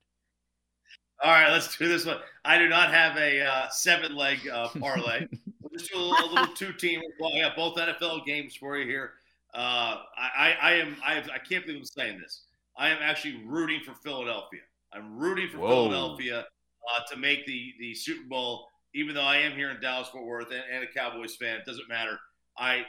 All 1.21 1.31
right, 1.31 1.51
let's 1.51 1.75
do 1.75 1.87
this 1.87 2.05
one. 2.05 2.17
I 2.45 2.57
do 2.57 2.69
not 2.69 2.93
have 2.93 3.17
a 3.17 3.41
uh, 3.41 3.69
seven 3.69 4.15
leg 4.15 4.47
uh, 4.47 4.69
parlay. 4.79 5.27
we'll 5.61 5.69
just 5.77 5.91
do 5.91 5.97
a 5.97 5.99
little, 5.99 6.29
a 6.29 6.31
little 6.31 6.55
two 6.55 6.71
team. 6.71 7.01
Well, 7.19 7.33
I 7.33 7.41
got 7.41 7.57
both 7.57 7.75
NFL 7.77 8.25
games 8.25 8.55
for 8.55 8.77
you 8.77 8.87
here. 8.87 9.11
Uh, 9.53 9.97
I, 10.17 10.55
I, 10.61 10.71
am 10.73 10.95
I, 11.05 11.15
have, 11.15 11.29
I 11.29 11.37
can't 11.37 11.65
believe 11.65 11.81
I'm 11.81 11.85
saying 11.85 12.19
this. 12.21 12.43
I 12.77 12.89
am 12.89 12.99
actually 13.01 13.43
rooting 13.45 13.81
for 13.85 13.93
Philadelphia. 13.95 14.61
I'm 14.93 15.17
rooting 15.17 15.49
for 15.49 15.57
Whoa. 15.57 15.89
Philadelphia 15.89 16.39
uh, 16.39 16.99
to 17.11 17.19
make 17.19 17.45
the 17.45 17.73
the 17.79 17.93
Super 17.93 18.27
Bowl. 18.27 18.67
Even 18.95 19.13
though 19.13 19.21
I 19.21 19.37
am 19.37 19.51
here 19.51 19.69
in 19.69 19.81
Dallas 19.81 20.07
Fort 20.07 20.25
Worth 20.25 20.51
and, 20.51 20.63
and 20.73 20.83
a 20.83 20.87
Cowboys 20.87 21.35
fan, 21.35 21.57
it 21.57 21.65
doesn't 21.65 21.89
matter. 21.89 22.17
I 22.57 22.83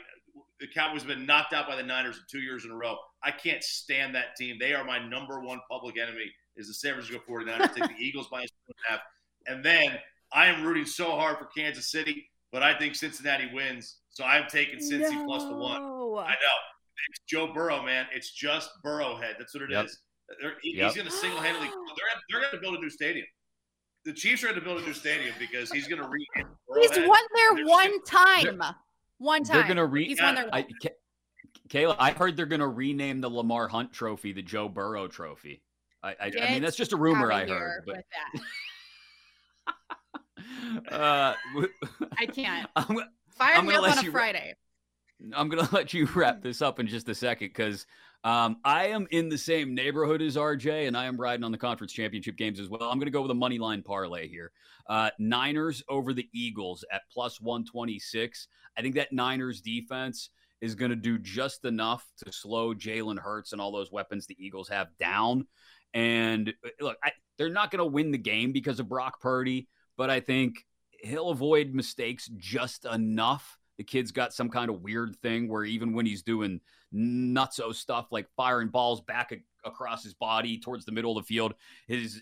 the 0.60 0.68
Cowboys 0.68 1.02
have 1.02 1.08
been 1.08 1.26
knocked 1.26 1.52
out 1.52 1.66
by 1.66 1.74
the 1.74 1.82
Niners 1.82 2.16
in 2.16 2.22
two 2.30 2.38
years 2.38 2.64
in 2.64 2.70
a 2.70 2.76
row. 2.76 2.96
I 3.24 3.32
can't 3.32 3.62
stand 3.64 4.14
that 4.14 4.36
team. 4.36 4.56
They 4.60 4.72
are 4.72 4.84
my 4.84 4.98
number 5.04 5.40
one 5.40 5.60
public 5.68 5.98
enemy 5.98 6.30
is 6.56 6.68
the 6.68 6.74
San 6.74 6.94
Francisco 6.94 7.22
49ers. 7.28 7.74
take 7.74 7.88
the 7.96 8.02
Eagles 8.02 8.28
by 8.28 8.42
a 8.42 8.46
half. 8.88 9.00
And 9.46 9.64
then 9.64 9.98
I 10.32 10.46
am 10.46 10.64
rooting 10.64 10.84
so 10.84 11.10
hard 11.10 11.38
for 11.38 11.46
Kansas 11.46 11.90
City, 11.90 12.28
but 12.52 12.62
I 12.62 12.76
think 12.78 12.94
Cincinnati 12.94 13.50
wins. 13.52 13.96
So 14.10 14.24
I'm 14.24 14.44
taking 14.48 14.78
Cincy 14.78 15.12
no. 15.12 15.24
plus 15.24 15.44
the 15.44 15.56
one. 15.56 15.82
I 15.82 16.32
know. 16.32 16.56
It's 17.08 17.20
Joe 17.26 17.52
Burrow, 17.52 17.82
man. 17.82 18.06
It's 18.12 18.32
just 18.32 18.70
Burrowhead. 18.84 19.38
That's 19.38 19.54
what 19.54 19.62
it 19.64 19.70
yep. 19.70 19.86
is. 19.86 19.98
He, 20.62 20.76
yep. 20.76 20.86
He's 20.86 20.96
going 20.96 21.08
to 21.08 21.12
single 21.12 21.40
handedly. 21.40 21.68
They're, 21.96 22.20
they're 22.30 22.40
going 22.40 22.54
to 22.54 22.60
build 22.60 22.76
a 22.76 22.80
new 22.80 22.90
stadium. 22.90 23.26
The 24.04 24.12
Chiefs 24.12 24.42
are 24.44 24.48
going 24.48 24.58
to 24.58 24.64
build 24.64 24.80
a 24.80 24.86
new 24.86 24.94
stadium 24.94 25.34
because 25.38 25.70
he's 25.70 25.86
going 25.86 26.02
to 26.02 26.08
re. 26.08 26.26
He's 26.80 26.90
won 27.06 27.20
there 27.34 27.66
one 27.66 28.02
time. 28.04 28.62
One 29.18 29.44
time. 29.44 29.56
They're 29.56 29.64
going 29.64 29.76
to 29.76 29.86
read. 29.86 30.08
He's 30.08 30.20
won 30.20 30.36
there. 30.36 30.48
I, 30.52 30.66
Kayla, 31.68 31.96
I 31.98 32.12
heard 32.12 32.36
they're 32.36 32.46
going 32.46 32.60
to 32.60 32.68
rename 32.68 33.20
the 33.20 33.28
Lamar 33.28 33.68
Hunt 33.68 33.92
Trophy 33.92 34.32
the 34.32 34.42
Joe 34.42 34.68
Burrow 34.68 35.06
Trophy. 35.08 35.62
I, 36.02 36.10
I, 36.10 36.32
I 36.40 36.52
mean, 36.52 36.62
that's 36.62 36.76
just 36.76 36.92
a 36.92 36.96
rumor 36.96 37.30
I 37.30 37.46
heard. 37.46 37.84
But 37.86 38.04
uh, 40.92 41.34
I 42.18 42.26
can't. 42.26 42.68
I'm, 42.76 42.98
Fire 43.36 43.56
I'm 43.56 43.66
me 43.66 43.74
up 43.74 43.98
on 43.98 44.06
a 44.06 44.10
Friday. 44.10 44.54
I'm 45.34 45.48
going 45.48 45.64
to 45.66 45.74
let 45.74 45.92
you 45.94 46.08
wrap 46.14 46.42
this 46.42 46.62
up 46.62 46.80
in 46.80 46.86
just 46.86 47.08
a 47.08 47.14
second 47.14 47.48
because 47.48 47.86
um, 48.24 48.58
I 48.64 48.88
am 48.88 49.06
in 49.10 49.28
the 49.28 49.38
same 49.38 49.74
neighborhood 49.74 50.22
as 50.22 50.36
RJ, 50.36 50.86
and 50.86 50.96
I 50.96 51.06
am 51.06 51.18
riding 51.18 51.44
on 51.44 51.52
the 51.52 51.58
conference 51.58 51.92
championship 51.92 52.36
games 52.36 52.60
as 52.60 52.68
well. 52.68 52.82
I'm 52.82 52.98
going 52.98 53.06
to 53.06 53.12
go 53.12 53.22
with 53.22 53.30
a 53.30 53.34
money 53.34 53.58
line 53.58 53.82
parlay 53.82 54.28
here. 54.28 54.52
Uh, 54.88 55.10
Niners 55.18 55.82
over 55.88 56.12
the 56.12 56.28
Eagles 56.34 56.84
at 56.92 57.02
plus 57.12 57.40
126. 57.40 58.48
I 58.76 58.82
think 58.82 58.94
that 58.96 59.12
Niners 59.12 59.60
defense 59.60 60.30
is 60.60 60.74
going 60.74 60.90
to 60.90 60.96
do 60.96 61.18
just 61.18 61.64
enough 61.64 62.06
to 62.24 62.32
slow 62.32 62.74
Jalen 62.74 63.18
Hurts 63.18 63.52
and 63.52 63.60
all 63.60 63.72
those 63.72 63.90
weapons 63.90 64.26
the 64.26 64.36
Eagles 64.38 64.68
have 64.68 64.88
down. 64.98 65.46
And 65.94 66.52
uh, 66.64 66.68
look, 66.80 66.98
I, 67.02 67.12
they're 67.38 67.48
not 67.50 67.70
going 67.70 67.78
to 67.78 67.86
win 67.86 68.10
the 68.10 68.18
game 68.18 68.52
because 68.52 68.80
of 68.80 68.88
Brock 68.88 69.20
Purdy, 69.20 69.68
but 69.96 70.10
I 70.10 70.20
think 70.20 70.66
he'll 71.02 71.30
avoid 71.30 71.74
mistakes 71.74 72.30
just 72.36 72.84
enough. 72.84 73.58
The 73.78 73.84
kid's 73.84 74.12
got 74.12 74.34
some 74.34 74.50
kind 74.50 74.68
of 74.70 74.82
weird 74.82 75.16
thing 75.16 75.48
where 75.48 75.64
even 75.64 75.94
when 75.94 76.04
he's 76.06 76.22
doing 76.22 76.60
nutso 76.94 77.74
stuff 77.74 78.08
like 78.10 78.28
firing 78.36 78.68
balls 78.68 79.00
back 79.00 79.32
a- 79.32 79.68
across 79.68 80.04
his 80.04 80.14
body 80.14 80.58
towards 80.58 80.84
the 80.84 80.92
middle 80.92 81.16
of 81.16 81.24
the 81.24 81.26
field, 81.26 81.54
his 81.86 82.20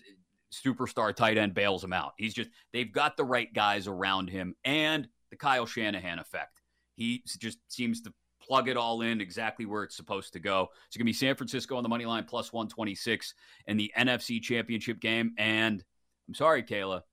superstar 0.53 1.13
tight 1.13 1.37
end 1.37 1.53
bails 1.53 1.83
him 1.83 1.93
out. 1.93 2.13
He's 2.17 2.33
just, 2.33 2.49
they've 2.71 2.91
got 2.91 3.17
the 3.17 3.25
right 3.25 3.53
guys 3.53 3.87
around 3.87 4.29
him 4.29 4.55
and 4.63 5.07
the 5.29 5.35
Kyle 5.35 5.65
Shanahan 5.65 6.19
effect. 6.19 6.61
He 6.95 7.23
just 7.39 7.59
seems 7.67 8.01
to 8.01 8.13
plug 8.49 8.67
it 8.67 8.77
all 8.77 9.01
in 9.01 9.21
exactly 9.21 9.65
where 9.65 9.83
it's 9.83 9.95
supposed 9.95 10.33
to 10.33 10.39
go. 10.39 10.69
It's 10.87 10.97
going 10.97 11.05
to 11.05 11.09
be 11.09 11.13
San 11.13 11.35
Francisco 11.35 11.77
on 11.77 11.83
the 11.83 11.89
money 11.89 12.05
line 12.05 12.23
plus 12.23 12.51
126 12.51 13.35
in 13.67 13.77
the 13.77 13.91
NFC 13.95 14.41
Championship 14.41 14.99
game. 14.99 15.33
And 15.37 15.83
I'm 16.27 16.33
sorry, 16.33 16.63
Kayla, 16.63 17.03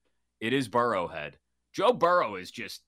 it 0.41 0.55
is 0.55 0.69
Burrowhead. 0.69 1.35
Joe 1.75 1.93
Burrow 1.93 2.37
is 2.37 2.51
just 2.51 2.81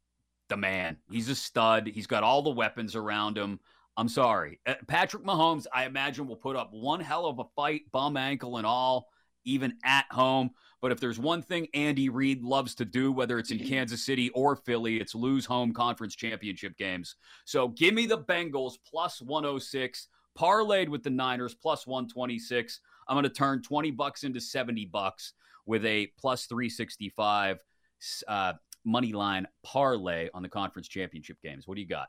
the 0.49 0.57
man. 0.57 0.97
He's 1.11 1.29
a 1.29 1.35
stud. 1.35 1.87
He's 1.87 2.07
got 2.07 2.23
all 2.23 2.41
the 2.41 2.49
weapons 2.49 2.97
around 2.97 3.37
him. 3.37 3.61
I'm 3.99 4.09
sorry. 4.09 4.61
Uh, 4.67 4.77
Patrick 4.87 5.25
Mahomes, 5.25 5.67
I 5.75 5.85
imagine, 5.85 6.27
will 6.27 6.37
put 6.37 6.57
up 6.57 6.71
one 6.73 7.01
hell 7.01 7.27
of 7.27 7.41
a 7.41 7.45
fight, 7.55 7.83
bum 7.93 8.17
ankle 8.17 8.57
and 8.57 8.67
all, 8.67 9.09
even 9.45 9.75
at 9.85 10.07
home. 10.11 10.51
But 10.81 10.93
if 10.93 11.01
there's 11.01 11.19
one 11.19 11.43
thing 11.43 11.67
Andy 11.75 12.09
Reid 12.09 12.43
loves 12.43 12.75
to 12.77 12.85
do, 12.85 13.11
whether 13.11 13.39
it's 13.39 13.51
in 13.51 13.59
Kansas 13.59 14.05
City 14.05 14.31
or 14.31 14.55
Philly, 14.57 15.01
it's 15.01 15.15
lose 15.15 15.45
home 15.45 15.73
conference 15.73 16.15
championship 16.15 16.77
games. 16.77 17.17
So 17.45 17.69
give 17.69 17.95
me 17.95 18.07
the 18.07 18.19
Bengals 18.19 18.75
plus 18.89 19.21
106, 19.21 20.09
parlayed 20.39 20.89
with 20.89 21.03
the 21.03 21.11
Niners 21.11 21.55
plus 21.55 21.87
126. 21.87 22.81
I'm 23.09 23.15
going 23.15 23.25
to 23.25 23.31
turn 23.31 23.63
20 23.63 23.91
bucks 23.93 24.23
into 24.23 24.41
70 24.41 24.85
bucks 24.87 25.33
with 25.67 25.85
a 25.85 26.09
plus 26.19 26.47
365 26.47 27.59
uh, 28.29 28.53
money 28.85 29.13
line 29.13 29.49
parlay 29.65 30.29
on 30.33 30.43
the 30.43 30.49
conference 30.49 30.87
championship 30.89 31.39
games. 31.43 31.67
What 31.67 31.75
do 31.75 31.81
you 31.81 31.89
got? 31.89 32.09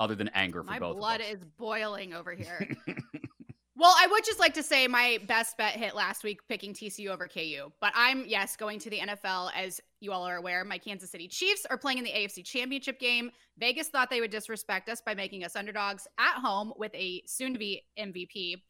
other 0.00 0.16
than 0.16 0.28
anger 0.34 0.62
for 0.62 0.70
My 0.70 0.78
both. 0.80 0.96
blood 0.96 1.20
of 1.20 1.26
us. 1.28 1.34
is 1.34 1.44
boiling 1.56 2.14
over 2.14 2.32
here. 2.34 2.68
well, 3.76 3.94
I 3.98 4.06
would 4.06 4.24
just 4.24 4.38
like 4.38 4.54
to 4.54 4.62
say 4.62 4.86
my 4.86 5.18
best 5.26 5.56
bet 5.58 5.74
hit 5.74 5.96
last 5.96 6.22
week 6.22 6.40
picking 6.48 6.72
TCU 6.72 7.08
over 7.08 7.26
KU. 7.26 7.72
But 7.80 7.92
I'm, 7.96 8.24
yes, 8.24 8.56
going 8.56 8.78
to 8.78 8.90
the 8.90 9.00
NFL. 9.00 9.50
As 9.54 9.80
you 10.00 10.12
all 10.12 10.24
are 10.24 10.36
aware, 10.36 10.64
my 10.64 10.78
Kansas 10.78 11.10
City 11.10 11.26
Chiefs 11.26 11.66
are 11.68 11.76
playing 11.76 11.98
in 11.98 12.04
the 12.04 12.12
AFC 12.12 12.44
Championship 12.44 13.00
game. 13.00 13.32
Vegas 13.58 13.88
thought 13.88 14.10
they 14.10 14.20
would 14.20 14.30
disrespect 14.30 14.88
us 14.88 15.02
by 15.04 15.14
making 15.14 15.44
us 15.44 15.56
underdogs 15.56 16.06
at 16.18 16.34
home 16.40 16.72
with 16.76 16.94
a 16.94 17.22
soon 17.26 17.52
to 17.52 17.58
be 17.58 17.82
MVP. 17.98 18.62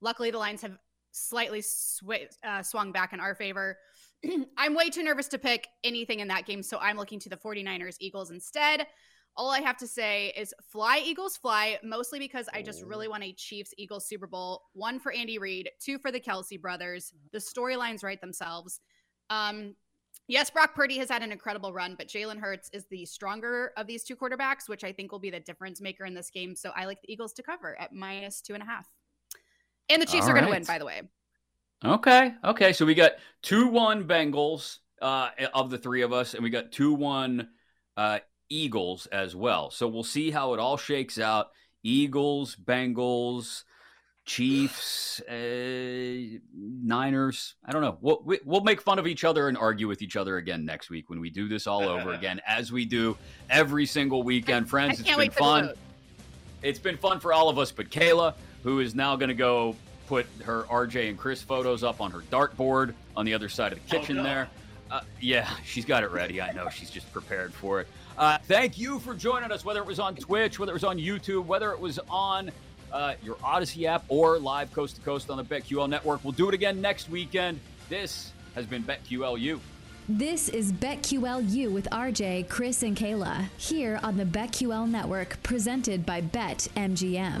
Luckily, 0.00 0.32
the 0.32 0.38
lines 0.38 0.62
have 0.62 0.78
slightly 1.12 1.62
sw- 1.62 2.02
uh, 2.44 2.62
swung 2.62 2.90
back 2.90 3.12
in 3.12 3.20
our 3.20 3.36
favor. 3.36 3.78
I'm 4.58 4.74
way 4.74 4.90
too 4.90 5.04
nervous 5.04 5.28
to 5.28 5.38
pick 5.38 5.68
anything 5.84 6.20
in 6.20 6.28
that 6.28 6.46
game, 6.46 6.64
so 6.64 6.78
I'm 6.78 6.96
looking 6.96 7.20
to 7.20 7.28
the 7.28 7.36
49ers 7.36 7.96
Eagles 8.00 8.30
instead. 8.30 8.86
All 9.36 9.50
I 9.50 9.60
have 9.60 9.76
to 9.78 9.86
say 9.86 10.32
is 10.36 10.52
fly, 10.70 11.00
Eagles, 11.04 11.36
fly, 11.36 11.78
mostly 11.82 12.18
because 12.18 12.48
I 12.52 12.62
just 12.62 12.82
really 12.82 13.08
want 13.08 13.22
a 13.22 13.32
Chiefs 13.32 13.72
Eagles 13.78 14.06
Super 14.06 14.26
Bowl. 14.26 14.62
One 14.74 14.98
for 14.98 15.12
Andy 15.12 15.38
Reid, 15.38 15.70
two 15.80 15.98
for 15.98 16.10
the 16.10 16.20
Kelce 16.20 16.60
brothers. 16.60 17.12
The 17.32 17.38
storylines 17.38 18.02
write 18.02 18.20
themselves. 18.20 18.80
Um, 19.30 19.76
yes, 20.28 20.50
Brock 20.50 20.74
Purdy 20.74 20.98
has 20.98 21.08
had 21.08 21.22
an 21.22 21.32
incredible 21.32 21.72
run, 21.72 21.94
but 21.96 22.08
Jalen 22.08 22.38
Hurts 22.38 22.68
is 22.72 22.86
the 22.90 23.06
stronger 23.06 23.72
of 23.76 23.86
these 23.86 24.04
two 24.04 24.16
quarterbacks, 24.16 24.68
which 24.68 24.84
I 24.84 24.92
think 24.92 25.12
will 25.12 25.20
be 25.20 25.30
the 25.30 25.40
difference 25.40 25.80
maker 25.80 26.04
in 26.04 26.14
this 26.14 26.30
game. 26.30 26.54
So 26.54 26.72
I 26.76 26.84
like 26.84 27.00
the 27.00 27.12
Eagles 27.12 27.32
to 27.34 27.42
cover 27.42 27.80
at 27.80 27.94
minus 27.94 28.40
two 28.40 28.54
and 28.54 28.62
a 28.62 28.66
half. 28.66 28.88
And 29.88 30.02
the 30.02 30.06
Chiefs 30.06 30.24
All 30.24 30.30
are 30.30 30.34
going 30.34 30.44
to 30.44 30.50
win, 30.50 30.64
by 30.64 30.78
the 30.78 30.84
way. 30.84 31.02
Okay. 31.84 32.34
Okay. 32.44 32.72
So 32.72 32.84
we 32.84 32.94
got 32.94 33.12
2 33.42 33.68
1 33.68 34.04
Bengals 34.04 34.78
uh, 35.00 35.30
of 35.54 35.70
the 35.70 35.78
three 35.78 36.02
of 36.02 36.12
us, 36.12 36.34
and 36.34 36.42
we 36.42 36.50
got 36.50 36.72
2 36.72 36.94
1 36.94 37.48
uh, 37.96 38.18
Eagles 38.50 39.06
as 39.06 39.34
well. 39.34 39.70
So 39.70 39.88
we'll 39.88 40.02
see 40.02 40.30
how 40.30 40.52
it 40.52 40.60
all 40.60 40.76
shakes 40.76 41.18
out. 41.18 41.50
Eagles, 41.82 42.56
Bengals, 42.56 43.62
Chiefs, 44.26 45.20
uh, 45.22 46.38
Niners. 46.54 47.54
I 47.64 47.72
don't 47.72 47.80
know. 47.80 47.96
We'll, 48.00 48.20
we- 48.24 48.40
we'll 48.44 48.60
make 48.60 48.82
fun 48.82 48.98
of 48.98 49.06
each 49.06 49.24
other 49.24 49.48
and 49.48 49.56
argue 49.56 49.88
with 49.88 50.02
each 50.02 50.16
other 50.16 50.36
again 50.36 50.64
next 50.64 50.90
week 50.90 51.08
when 51.08 51.20
we 51.20 51.30
do 51.30 51.48
this 51.48 51.66
all 51.66 51.88
over 51.88 52.12
again, 52.14 52.40
as 52.46 52.70
we 52.70 52.84
do 52.84 53.16
every 53.48 53.86
single 53.86 54.22
weekend. 54.22 54.68
Friends, 54.68 55.00
it's 55.00 55.08
been 55.08 55.18
wait 55.18 55.32
for 55.32 55.38
the 55.38 55.44
fun. 55.44 55.72
It's 56.62 56.78
been 56.78 56.98
fun 56.98 57.20
for 57.20 57.32
all 57.32 57.48
of 57.48 57.58
us, 57.58 57.72
but 57.72 57.88
Kayla, 57.88 58.34
who 58.62 58.80
is 58.80 58.94
now 58.94 59.16
going 59.16 59.30
to 59.30 59.34
go 59.34 59.74
put 60.06 60.26
her 60.44 60.64
RJ 60.64 61.08
and 61.08 61.16
Chris 61.16 61.40
photos 61.40 61.82
up 61.82 62.00
on 62.00 62.10
her 62.10 62.20
dartboard 62.32 62.94
on 63.16 63.24
the 63.24 63.32
other 63.32 63.48
side 63.48 63.72
of 63.72 63.78
the 63.82 63.88
kitchen 63.96 64.16
no. 64.16 64.22
there. 64.22 64.48
Uh, 64.90 65.00
yeah, 65.20 65.48
she's 65.64 65.84
got 65.84 66.02
it 66.02 66.10
ready. 66.10 66.40
I 66.40 66.52
know 66.52 66.68
she's 66.68 66.90
just 66.90 67.10
prepared 67.12 67.54
for 67.54 67.80
it. 67.80 67.88
Uh, 68.20 68.36
thank 68.44 68.78
you 68.78 68.98
for 68.98 69.14
joining 69.14 69.50
us, 69.50 69.64
whether 69.64 69.80
it 69.80 69.86
was 69.86 69.98
on 69.98 70.14
Twitch, 70.14 70.58
whether 70.58 70.72
it 70.72 70.74
was 70.74 70.84
on 70.84 70.98
YouTube, 70.98 71.46
whether 71.46 71.72
it 71.72 71.80
was 71.80 71.98
on 72.10 72.50
uh, 72.92 73.14
your 73.22 73.36
Audacy 73.36 73.84
app 73.86 74.04
or 74.08 74.38
live 74.38 74.70
coast 74.74 74.96
to 74.96 75.00
coast 75.00 75.30
on 75.30 75.38
the 75.38 75.44
BetQL 75.44 75.88
network. 75.88 76.22
We'll 76.22 76.32
do 76.34 76.46
it 76.46 76.54
again 76.54 76.82
next 76.82 77.08
weekend. 77.08 77.58
This 77.88 78.32
has 78.54 78.66
been 78.66 78.82
BetQLU. 78.82 79.58
This 80.06 80.50
is 80.50 80.70
BetQLU 80.70 81.72
with 81.72 81.88
RJ, 81.90 82.50
Chris, 82.50 82.82
and 82.82 82.94
Kayla 82.94 83.46
here 83.56 83.98
on 84.02 84.18
the 84.18 84.26
BetQL 84.26 84.86
network, 84.86 85.42
presented 85.42 86.04
by 86.04 86.20
BetMGM. 86.20 87.40